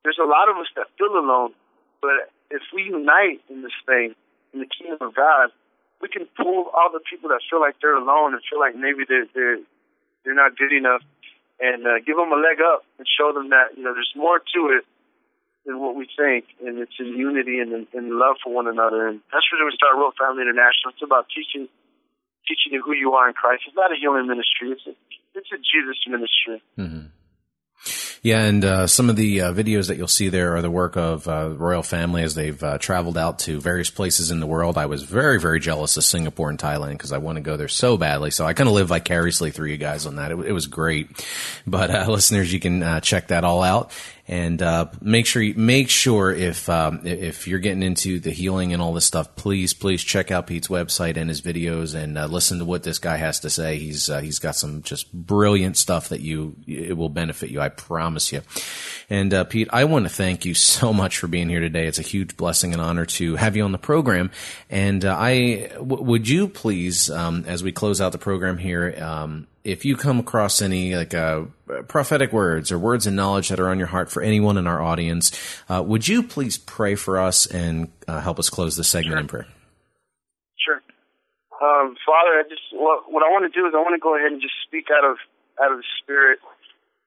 There's 0.02 0.18
a 0.22 0.26
lot 0.26 0.50
of 0.50 0.56
us 0.58 0.70
that 0.74 0.86
feel 0.98 1.14
alone, 1.14 1.54
but 2.00 2.30
if 2.50 2.62
we 2.74 2.90
unite 2.90 3.42
in 3.50 3.62
this 3.62 3.74
thing, 3.86 4.14
in 4.52 4.60
the 4.60 4.66
kingdom 4.66 4.98
of 5.00 5.14
God, 5.14 5.50
we 6.02 6.08
can 6.08 6.26
pull 6.36 6.70
all 6.74 6.90
the 6.90 7.00
people 7.00 7.30
that 7.30 7.40
feel 7.48 7.60
like 7.60 7.78
they're 7.80 7.96
alone 7.96 8.34
and 8.34 8.42
feel 8.50 8.58
like 8.58 8.74
maybe 8.74 9.06
they're 9.06 9.30
they're 9.34 9.62
they're 10.24 10.34
not 10.34 10.58
good 10.58 10.74
enough, 10.74 11.02
and 11.62 11.86
uh, 11.86 12.02
give 12.04 12.18
them 12.18 12.34
a 12.34 12.36
leg 12.36 12.58
up 12.58 12.82
and 12.98 13.06
show 13.06 13.32
them 13.32 13.50
that 13.50 13.78
you 13.78 13.82
know 13.82 13.94
there's 13.94 14.12
more 14.14 14.42
to 14.42 14.60
it 14.74 14.84
than 15.66 15.78
what 15.78 15.94
we 15.94 16.08
think, 16.16 16.44
and 16.64 16.78
it's 16.78 16.94
in 16.98 17.14
unity 17.14 17.60
and 17.60 17.72
in, 17.72 17.86
in 17.94 18.18
love 18.18 18.36
for 18.42 18.52
one 18.52 18.66
another. 18.66 19.06
And 19.06 19.20
that's 19.32 19.46
where 19.50 19.64
we 19.64 19.72
start 19.74 19.94
Royal 19.96 20.12
Family 20.18 20.42
International. 20.42 20.90
It's 20.94 21.02
about 21.02 21.26
teaching 21.30 21.68
teaching 22.46 22.74
you 22.74 22.82
who 22.82 22.92
you 22.92 23.12
are 23.14 23.28
in 23.28 23.34
Christ. 23.34 23.62
It's 23.66 23.76
not 23.76 23.92
a 23.92 23.98
healing 23.98 24.26
ministry. 24.26 24.74
It's 24.74 24.86
a 24.86 24.94
it's 25.34 25.52
a 25.52 25.58
Jesus 25.58 25.98
ministry. 26.08 26.62
Mm-hmm. 26.78 27.06
Yeah, 28.22 28.44
and 28.44 28.64
uh, 28.64 28.86
some 28.86 29.10
of 29.10 29.16
the 29.16 29.40
uh, 29.40 29.52
videos 29.52 29.88
that 29.88 29.96
you'll 29.96 30.06
see 30.06 30.28
there 30.28 30.54
are 30.54 30.62
the 30.62 30.70
work 30.70 30.96
of 30.96 31.26
uh, 31.26 31.48
royal 31.48 31.82
family 31.82 32.22
as 32.22 32.36
they've 32.36 32.62
uh, 32.62 32.78
traveled 32.78 33.18
out 33.18 33.40
to 33.40 33.60
various 33.60 33.90
places 33.90 34.30
in 34.30 34.38
the 34.38 34.46
world. 34.46 34.78
I 34.78 34.86
was 34.86 35.02
very, 35.02 35.40
very 35.40 35.58
jealous 35.58 35.96
of 35.96 36.04
Singapore 36.04 36.48
and 36.48 36.56
Thailand 36.56 36.92
because 36.92 37.10
I 37.10 37.18
want 37.18 37.36
to 37.36 37.42
go 37.42 37.56
there 37.56 37.66
so 37.66 37.96
badly. 37.96 38.30
So 38.30 38.46
I 38.46 38.52
kind 38.52 38.68
of 38.68 38.76
live 38.76 38.86
vicariously 38.86 39.50
through 39.50 39.70
you 39.70 39.76
guys 39.76 40.06
on 40.06 40.16
that. 40.16 40.30
It, 40.30 40.38
it 40.38 40.52
was 40.52 40.68
great. 40.68 41.26
But 41.66 41.90
uh, 41.90 42.06
listeners, 42.08 42.52
you 42.52 42.60
can 42.60 42.84
uh, 42.84 43.00
check 43.00 43.28
that 43.28 43.42
all 43.42 43.60
out 43.60 43.90
and 44.32 44.62
uh, 44.62 44.86
make 45.02 45.26
sure 45.26 45.42
you, 45.42 45.52
make 45.56 45.90
sure 45.90 46.32
if 46.32 46.66
um, 46.70 47.02
if 47.04 47.46
you're 47.46 47.58
getting 47.58 47.82
into 47.82 48.18
the 48.18 48.30
healing 48.30 48.72
and 48.72 48.80
all 48.80 48.94
this 48.94 49.04
stuff, 49.04 49.36
please 49.36 49.74
please 49.74 50.02
check 50.02 50.30
out 50.30 50.46
Pete's 50.46 50.68
website 50.68 51.18
and 51.18 51.28
his 51.28 51.42
videos 51.42 51.94
and 51.94 52.16
uh, 52.16 52.24
listen 52.24 52.58
to 52.58 52.64
what 52.64 52.82
this 52.82 52.98
guy 52.98 53.18
has 53.18 53.40
to 53.40 53.50
say. 53.50 53.76
He's 53.76 54.08
uh, 54.08 54.20
he's 54.20 54.38
got 54.38 54.56
some 54.56 54.80
just 54.80 55.12
brilliant 55.12 55.76
stuff 55.76 56.08
that 56.08 56.22
you 56.22 56.56
it 56.66 56.96
will 56.96 57.10
benefit 57.10 57.50
you. 57.50 57.60
I 57.60 57.68
promise 57.68 58.32
you. 58.32 58.40
And 59.10 59.34
uh, 59.34 59.44
Pete, 59.44 59.68
I 59.70 59.84
want 59.84 60.06
to 60.06 60.10
thank 60.10 60.46
you 60.46 60.54
so 60.54 60.94
much 60.94 61.18
for 61.18 61.26
being 61.26 61.50
here 61.50 61.60
today. 61.60 61.86
It's 61.86 61.98
a 61.98 62.02
huge 62.02 62.34
blessing 62.34 62.72
and 62.72 62.80
honor 62.80 63.04
to 63.04 63.36
have 63.36 63.54
you 63.54 63.64
on 63.64 63.72
the 63.72 63.78
program. 63.78 64.30
And 64.70 65.04
uh, 65.04 65.14
I 65.14 65.72
w- 65.74 66.02
would 66.04 66.26
you 66.26 66.48
please, 66.48 67.10
um, 67.10 67.44
as 67.46 67.62
we 67.62 67.70
close 67.70 68.00
out 68.00 68.12
the 68.12 68.18
program 68.18 68.56
here. 68.56 68.96
Um, 68.98 69.46
if 69.64 69.84
you 69.84 69.96
come 69.96 70.18
across 70.18 70.60
any 70.60 70.94
like 70.94 71.14
uh, 71.14 71.42
prophetic 71.86 72.32
words 72.32 72.72
or 72.72 72.78
words 72.78 73.06
and 73.06 73.14
knowledge 73.14 73.48
that 73.48 73.60
are 73.60 73.68
on 73.68 73.78
your 73.78 73.88
heart 73.88 74.10
for 74.10 74.22
anyone 74.22 74.56
in 74.56 74.66
our 74.66 74.82
audience, 74.82 75.30
uh, 75.68 75.82
would 75.84 76.08
you 76.08 76.22
please 76.22 76.58
pray 76.58 76.94
for 76.94 77.18
us 77.18 77.46
and 77.46 77.90
uh, 78.08 78.20
help 78.20 78.38
us 78.38 78.50
close 78.50 78.76
the 78.76 78.84
segment 78.84 79.14
sure. 79.14 79.20
in 79.20 79.28
prayer? 79.28 79.46
Sure. 80.58 80.80
Um, 81.62 81.94
Father, 82.04 82.38
I 82.38 82.42
just 82.48 82.62
what, 82.72 83.10
what 83.10 83.22
I 83.22 83.30
want 83.30 83.50
to 83.50 83.54
do 83.54 83.66
is 83.66 83.74
I 83.74 83.78
want 83.78 83.94
to 83.94 84.02
go 84.02 84.16
ahead 84.16 84.32
and 84.32 84.42
just 84.42 84.54
speak 84.66 84.88
out 84.90 85.08
of 85.08 85.18
out 85.62 85.70
of 85.70 85.78
the 85.78 85.88
Spirit, 86.02 86.40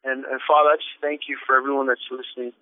and, 0.03 0.23
and 0.23 0.39
Father, 0.47 0.69
I 0.69 0.77
just 0.77 0.95
thank 1.01 1.27
you 1.27 1.37
for 1.45 1.57
everyone 1.57 1.87
that's 1.87 2.07
listening. 2.11 2.53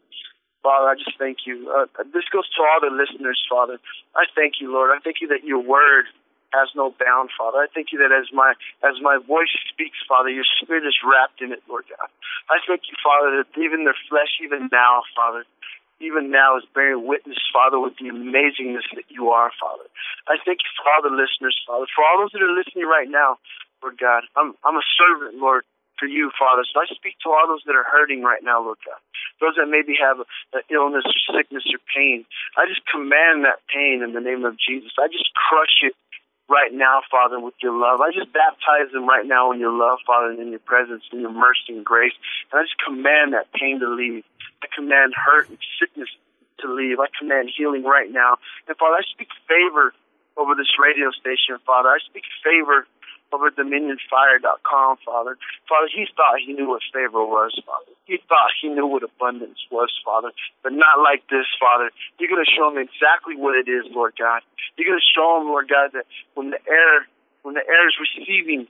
Father, 0.64 0.88
I 0.88 0.96
just 0.96 1.20
thank 1.20 1.44
you. 1.46 1.70
Uh, 1.70 1.86
this 2.16 2.24
goes 2.32 2.48
to 2.56 2.64
all 2.64 2.80
the 2.80 2.90
listeners, 2.90 3.38
Father. 3.52 3.78
I 4.16 4.26
thank 4.34 4.64
you, 4.64 4.72
Lord. 4.72 4.96
I 4.96 5.04
thank 5.04 5.18
you 5.20 5.28
that 5.28 5.44
your 5.44 5.60
word 5.60 6.06
has 6.54 6.70
no 6.78 6.94
bound, 7.02 7.34
Father. 7.34 7.66
I 7.66 7.68
thank 7.74 7.90
you 7.92 7.98
that 8.06 8.14
as 8.14 8.30
my 8.32 8.54
as 8.86 9.02
my 9.02 9.18
voice 9.18 9.52
speaks, 9.68 9.98
Father, 10.06 10.30
your 10.30 10.46
spirit 10.62 10.86
is 10.86 10.96
wrapped 11.02 11.42
in 11.42 11.52
it, 11.52 11.66
Lord 11.68 11.90
God. 11.90 12.08
I 12.54 12.62
thank 12.64 12.86
you, 12.88 12.96
Father, 13.02 13.42
that 13.42 13.50
even 13.58 13.84
their 13.84 13.98
flesh, 14.08 14.38
even 14.40 14.70
now, 14.72 15.02
Father, 15.18 15.44
even 16.00 16.30
now 16.30 16.58
is 16.58 16.68
bearing 16.78 17.08
witness, 17.08 17.42
Father, 17.50 17.80
with 17.80 17.98
the 17.98 18.14
amazingness 18.14 18.86
that 18.94 19.10
you 19.10 19.34
are, 19.34 19.50
Father. 19.58 19.90
I 20.30 20.38
thank 20.46 20.62
you 20.62 20.72
for 20.78 20.86
all 20.94 21.02
the 21.02 21.16
listeners, 21.16 21.58
Father, 21.66 21.90
for 21.90 22.06
all 22.06 22.22
those 22.22 22.32
that 22.38 22.46
are 22.46 22.54
listening 22.54 22.86
right 22.86 23.10
now, 23.10 23.42
Lord 23.82 23.98
God. 23.98 24.24
I'm 24.38 24.54
I'm 24.62 24.78
a 24.78 24.86
servant, 24.94 25.42
Lord, 25.42 25.66
for 25.98 26.06
you, 26.06 26.32
Father. 26.38 26.64
So 26.68 26.84
I 26.84 26.86
speak 26.92 27.18
to 27.24 27.32
all 27.32 27.48
those 27.48 27.64
that 27.66 27.76
are 27.76 27.88
hurting 27.88 28.22
right 28.22 28.44
now, 28.44 28.62
Lord 28.62 28.78
God. 28.86 29.00
Those 29.42 29.56
that 29.58 29.72
maybe 29.72 29.96
have 30.00 30.20
an 30.54 30.64
illness 30.70 31.08
or 31.08 31.20
sickness 31.34 31.64
or 31.72 31.82
pain. 31.90 32.26
I 32.58 32.68
just 32.68 32.86
command 32.86 33.44
that 33.46 33.64
pain 33.72 34.04
in 34.04 34.14
the 34.14 34.22
name 34.22 34.46
of 34.46 34.60
Jesus. 34.60 34.92
I 35.00 35.08
just 35.08 35.32
crush 35.34 35.82
it 35.84 35.96
right 36.50 36.74
now, 36.74 37.02
Father, 37.10 37.40
with 37.40 37.56
your 37.62 37.74
love. 37.74 38.02
I 38.02 38.12
just 38.12 38.34
baptize 38.34 38.92
them 38.92 39.08
right 39.08 39.26
now 39.26 39.52
in 39.52 39.60
your 39.60 39.72
love, 39.72 40.00
Father, 40.06 40.32
and 40.32 40.40
in 40.40 40.50
your 40.50 40.64
presence, 40.64 41.04
in 41.12 41.22
your 41.22 41.32
mercy 41.32 41.76
and 41.76 41.86
grace. 41.86 42.14
And 42.52 42.60
I 42.60 42.64
just 42.64 42.78
command 42.84 43.34
that 43.34 43.52
pain 43.54 43.80
to 43.80 43.90
leave. 43.90 44.24
I 44.62 44.68
command 44.74 45.14
hurt 45.16 45.50
and 45.50 45.58
sickness 45.80 46.10
to 46.60 46.74
leave. 46.74 47.00
I 47.00 47.08
command 47.18 47.50
healing 47.56 47.84
right 47.84 48.12
now. 48.12 48.38
And 48.68 48.78
Father, 48.78 48.98
I 49.00 49.04
speak 49.12 49.30
favor 49.48 49.94
over 50.38 50.56
this 50.56 50.72
radio 50.82 51.12
station, 51.12 51.58
Father. 51.66 51.90
I 51.90 52.00
speak 52.10 52.24
favor 52.44 52.88
over 53.34 53.50
dominionfire.com, 53.50 54.98
Father. 55.02 55.38
Father, 55.66 55.90
he 55.90 56.06
thought 56.14 56.38
he 56.38 56.54
knew 56.54 56.70
what 56.70 56.86
favor 56.94 57.26
was, 57.26 57.58
Father. 57.66 57.92
He 58.06 58.22
thought 58.30 58.54
he 58.62 58.70
knew 58.70 58.86
what 58.86 59.02
abundance 59.02 59.58
was, 59.74 59.90
Father. 60.06 60.30
But 60.62 60.74
not 60.74 61.02
like 61.02 61.26
this, 61.34 61.50
Father. 61.58 61.90
You're 62.22 62.30
going 62.30 62.46
to 62.46 62.54
show 62.54 62.70
him 62.70 62.78
exactly 62.78 63.36
what 63.36 63.58
it 63.58 63.66
is, 63.66 63.90
Lord 63.90 64.14
God. 64.14 64.46
You're 64.78 64.88
going 64.88 65.02
to 65.02 65.12
show 65.18 65.42
him, 65.42 65.50
Lord 65.50 65.68
God, 65.68 65.98
that 65.98 66.06
when 66.38 66.54
the 66.54 66.62
air, 66.70 67.10
when 67.42 67.58
the 67.58 67.66
air 67.66 67.84
is 67.90 67.98
receiving 67.98 68.70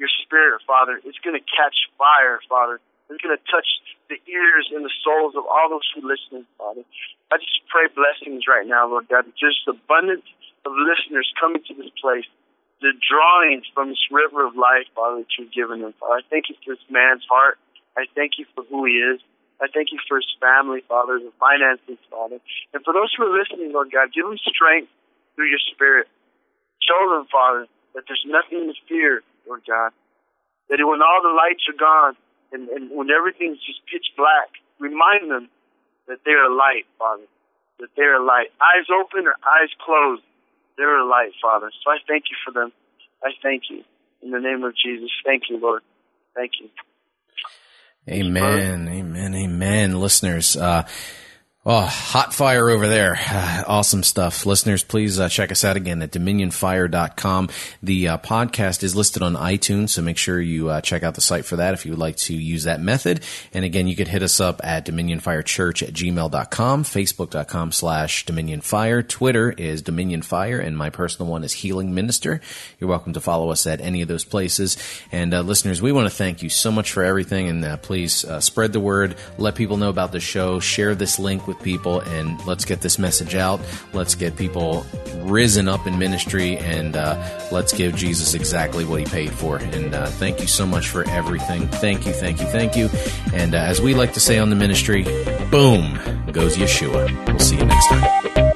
your 0.00 0.08
spirit, 0.24 0.64
Father, 0.66 1.00
it's 1.04 1.20
going 1.20 1.36
to 1.36 1.44
catch 1.44 1.76
fire, 2.00 2.40
Father. 2.48 2.80
It's 3.10 3.20
going 3.20 3.36
to 3.36 3.44
touch 3.48 3.68
the 4.08 4.20
ears 4.28 4.68
and 4.72 4.84
the 4.84 4.92
souls 5.04 5.36
of 5.36 5.44
all 5.44 5.68
those 5.68 5.88
who 5.92 6.04
listen, 6.04 6.48
Father. 6.56 6.84
I 7.32 7.36
just 7.36 7.60
pray 7.68 7.88
blessings 7.92 8.44
right 8.48 8.66
now, 8.66 8.88
Lord 8.88 9.08
God. 9.08 9.24
Just 9.36 9.64
abundance 9.68 10.24
of 10.64 10.72
listeners 10.72 11.28
coming 11.40 11.60
to 11.68 11.74
this 11.74 11.92
place 12.00 12.28
the 12.80 12.94
drawings 12.94 13.66
from 13.74 13.90
this 13.90 14.06
river 14.10 14.46
of 14.46 14.54
life, 14.54 14.86
Father, 14.94 15.26
that 15.26 15.32
you've 15.38 15.52
given 15.52 15.82
him. 15.82 15.94
Father, 15.98 16.22
I 16.22 16.24
thank 16.30 16.46
you 16.48 16.56
for 16.62 16.74
this 16.74 16.84
man's 16.90 17.26
heart. 17.26 17.58
I 17.98 18.06
thank 18.14 18.38
you 18.38 18.46
for 18.54 18.62
who 18.70 18.86
he 18.86 19.02
is. 19.02 19.18
I 19.58 19.66
thank 19.66 19.90
you 19.90 19.98
for 20.06 20.22
his 20.22 20.30
family, 20.38 20.86
Father, 20.86 21.18
the 21.18 21.34
finances, 21.42 21.98
Father. 22.10 22.38
And 22.70 22.80
for 22.86 22.94
those 22.94 23.10
who 23.10 23.26
are 23.26 23.34
listening, 23.34 23.74
Lord 23.74 23.90
God, 23.90 24.14
give 24.14 24.22
them 24.22 24.38
strength 24.38 24.90
through 25.34 25.50
your 25.50 25.62
spirit. 25.74 26.06
Show 26.78 27.10
them, 27.10 27.26
Father, 27.26 27.66
that 27.94 28.06
there's 28.06 28.22
nothing 28.22 28.70
to 28.70 28.74
fear, 28.86 29.26
Lord 29.50 29.66
God. 29.66 29.90
That 30.70 30.78
when 30.78 31.02
all 31.02 31.20
the 31.26 31.34
lights 31.34 31.66
are 31.66 31.74
gone 31.74 32.14
and, 32.54 32.70
and 32.70 32.94
when 32.94 33.10
everything's 33.10 33.58
just 33.66 33.82
pitch 33.90 34.14
black, 34.14 34.54
remind 34.78 35.26
them 35.26 35.50
that 36.06 36.22
they're 36.24 36.46
a 36.46 36.54
light, 36.54 36.86
Father. 36.98 37.26
That 37.82 37.90
they're 37.98 38.22
a 38.22 38.24
light. 38.24 38.54
Eyes 38.62 38.86
open 38.94 39.26
or 39.26 39.34
eyes 39.42 39.74
closed 39.82 40.22
they're 40.78 40.98
a 40.98 41.06
light, 41.06 41.32
Father. 41.42 41.70
So 41.84 41.90
I 41.90 41.98
thank 42.06 42.24
you 42.30 42.36
for 42.46 42.52
them. 42.52 42.72
I 43.22 43.30
thank 43.42 43.64
you. 43.68 43.82
In 44.22 44.30
the 44.30 44.40
name 44.40 44.64
of 44.64 44.74
Jesus. 44.74 45.10
Thank 45.26 45.44
you, 45.50 45.60
Lord. 45.60 45.82
Thank 46.34 46.52
you. 46.60 46.70
Amen. 48.08 48.88
Amen. 48.88 49.34
Amen. 49.34 50.00
Listeners, 50.00 50.56
uh, 50.56 50.86
Oh, 51.70 51.82
hot 51.82 52.32
fire 52.32 52.70
over 52.70 52.88
there. 52.88 53.20
awesome 53.66 54.02
stuff. 54.02 54.46
Listeners, 54.46 54.82
please 54.82 55.20
uh, 55.20 55.28
check 55.28 55.52
us 55.52 55.64
out 55.64 55.76
again 55.76 56.00
at 56.00 56.10
dominionfire.com. 56.12 57.50
The 57.82 58.08
uh, 58.08 58.16
podcast 58.16 58.82
is 58.82 58.96
listed 58.96 59.22
on 59.22 59.34
iTunes, 59.34 59.90
so 59.90 60.00
make 60.00 60.16
sure 60.16 60.40
you 60.40 60.70
uh, 60.70 60.80
check 60.80 61.02
out 61.02 61.14
the 61.14 61.20
site 61.20 61.44
for 61.44 61.56
that 61.56 61.74
if 61.74 61.84
you 61.84 61.92
would 61.92 61.98
like 61.98 62.16
to 62.16 62.34
use 62.34 62.64
that 62.64 62.80
method. 62.80 63.22
And 63.52 63.66
again, 63.66 63.86
you 63.86 63.96
could 63.96 64.08
hit 64.08 64.22
us 64.22 64.40
up 64.40 64.62
at 64.64 64.86
dominionfirechurch 64.86 65.86
at 65.86 65.92
gmail.com, 65.92 66.84
facebook.com 66.84 67.72
slash 67.72 68.24
dominionfire. 68.24 69.06
Twitter 69.06 69.50
is 69.50 69.82
dominionfire, 69.82 70.64
and 70.64 70.74
my 70.74 70.88
personal 70.88 71.30
one 71.30 71.44
is 71.44 71.52
healing 71.52 71.94
minister. 71.94 72.40
You're 72.80 72.88
welcome 72.88 73.12
to 73.12 73.20
follow 73.20 73.50
us 73.50 73.66
at 73.66 73.82
any 73.82 74.00
of 74.00 74.08
those 74.08 74.24
places. 74.24 74.78
And 75.12 75.34
uh, 75.34 75.42
listeners, 75.42 75.82
we 75.82 75.92
want 75.92 76.08
to 76.08 76.16
thank 76.16 76.42
you 76.42 76.48
so 76.48 76.72
much 76.72 76.92
for 76.92 77.02
everything, 77.02 77.46
and 77.50 77.62
uh, 77.62 77.76
please 77.76 78.24
uh, 78.24 78.40
spread 78.40 78.72
the 78.72 78.80
word, 78.80 79.16
let 79.36 79.54
people 79.54 79.76
know 79.76 79.90
about 79.90 80.12
the 80.12 80.20
show, 80.20 80.60
share 80.60 80.94
this 80.94 81.18
link 81.18 81.46
with 81.58 81.64
people 81.64 82.00
and 82.00 82.44
let's 82.46 82.64
get 82.64 82.80
this 82.80 82.98
message 82.98 83.34
out. 83.34 83.60
Let's 83.92 84.14
get 84.14 84.36
people 84.36 84.86
risen 85.22 85.68
up 85.68 85.86
in 85.86 85.98
ministry 85.98 86.56
and 86.58 86.96
uh, 86.96 87.48
let's 87.50 87.72
give 87.72 87.94
Jesus 87.96 88.34
exactly 88.34 88.84
what 88.84 89.00
he 89.00 89.06
paid 89.06 89.32
for. 89.32 89.58
And 89.58 89.94
uh, 89.94 90.06
thank 90.06 90.40
you 90.40 90.46
so 90.46 90.66
much 90.66 90.88
for 90.88 91.08
everything. 91.08 91.68
Thank 91.68 92.06
you, 92.06 92.12
thank 92.12 92.40
you, 92.40 92.46
thank 92.46 92.76
you. 92.76 92.88
And 93.32 93.54
uh, 93.54 93.58
as 93.58 93.80
we 93.80 93.94
like 93.94 94.14
to 94.14 94.20
say 94.20 94.38
on 94.38 94.50
the 94.50 94.56
ministry, 94.56 95.04
boom 95.50 95.98
goes 96.32 96.56
Yeshua. 96.56 97.26
We'll 97.26 97.38
see 97.38 97.56
you 97.56 97.64
next 97.64 97.88
time. 97.88 98.47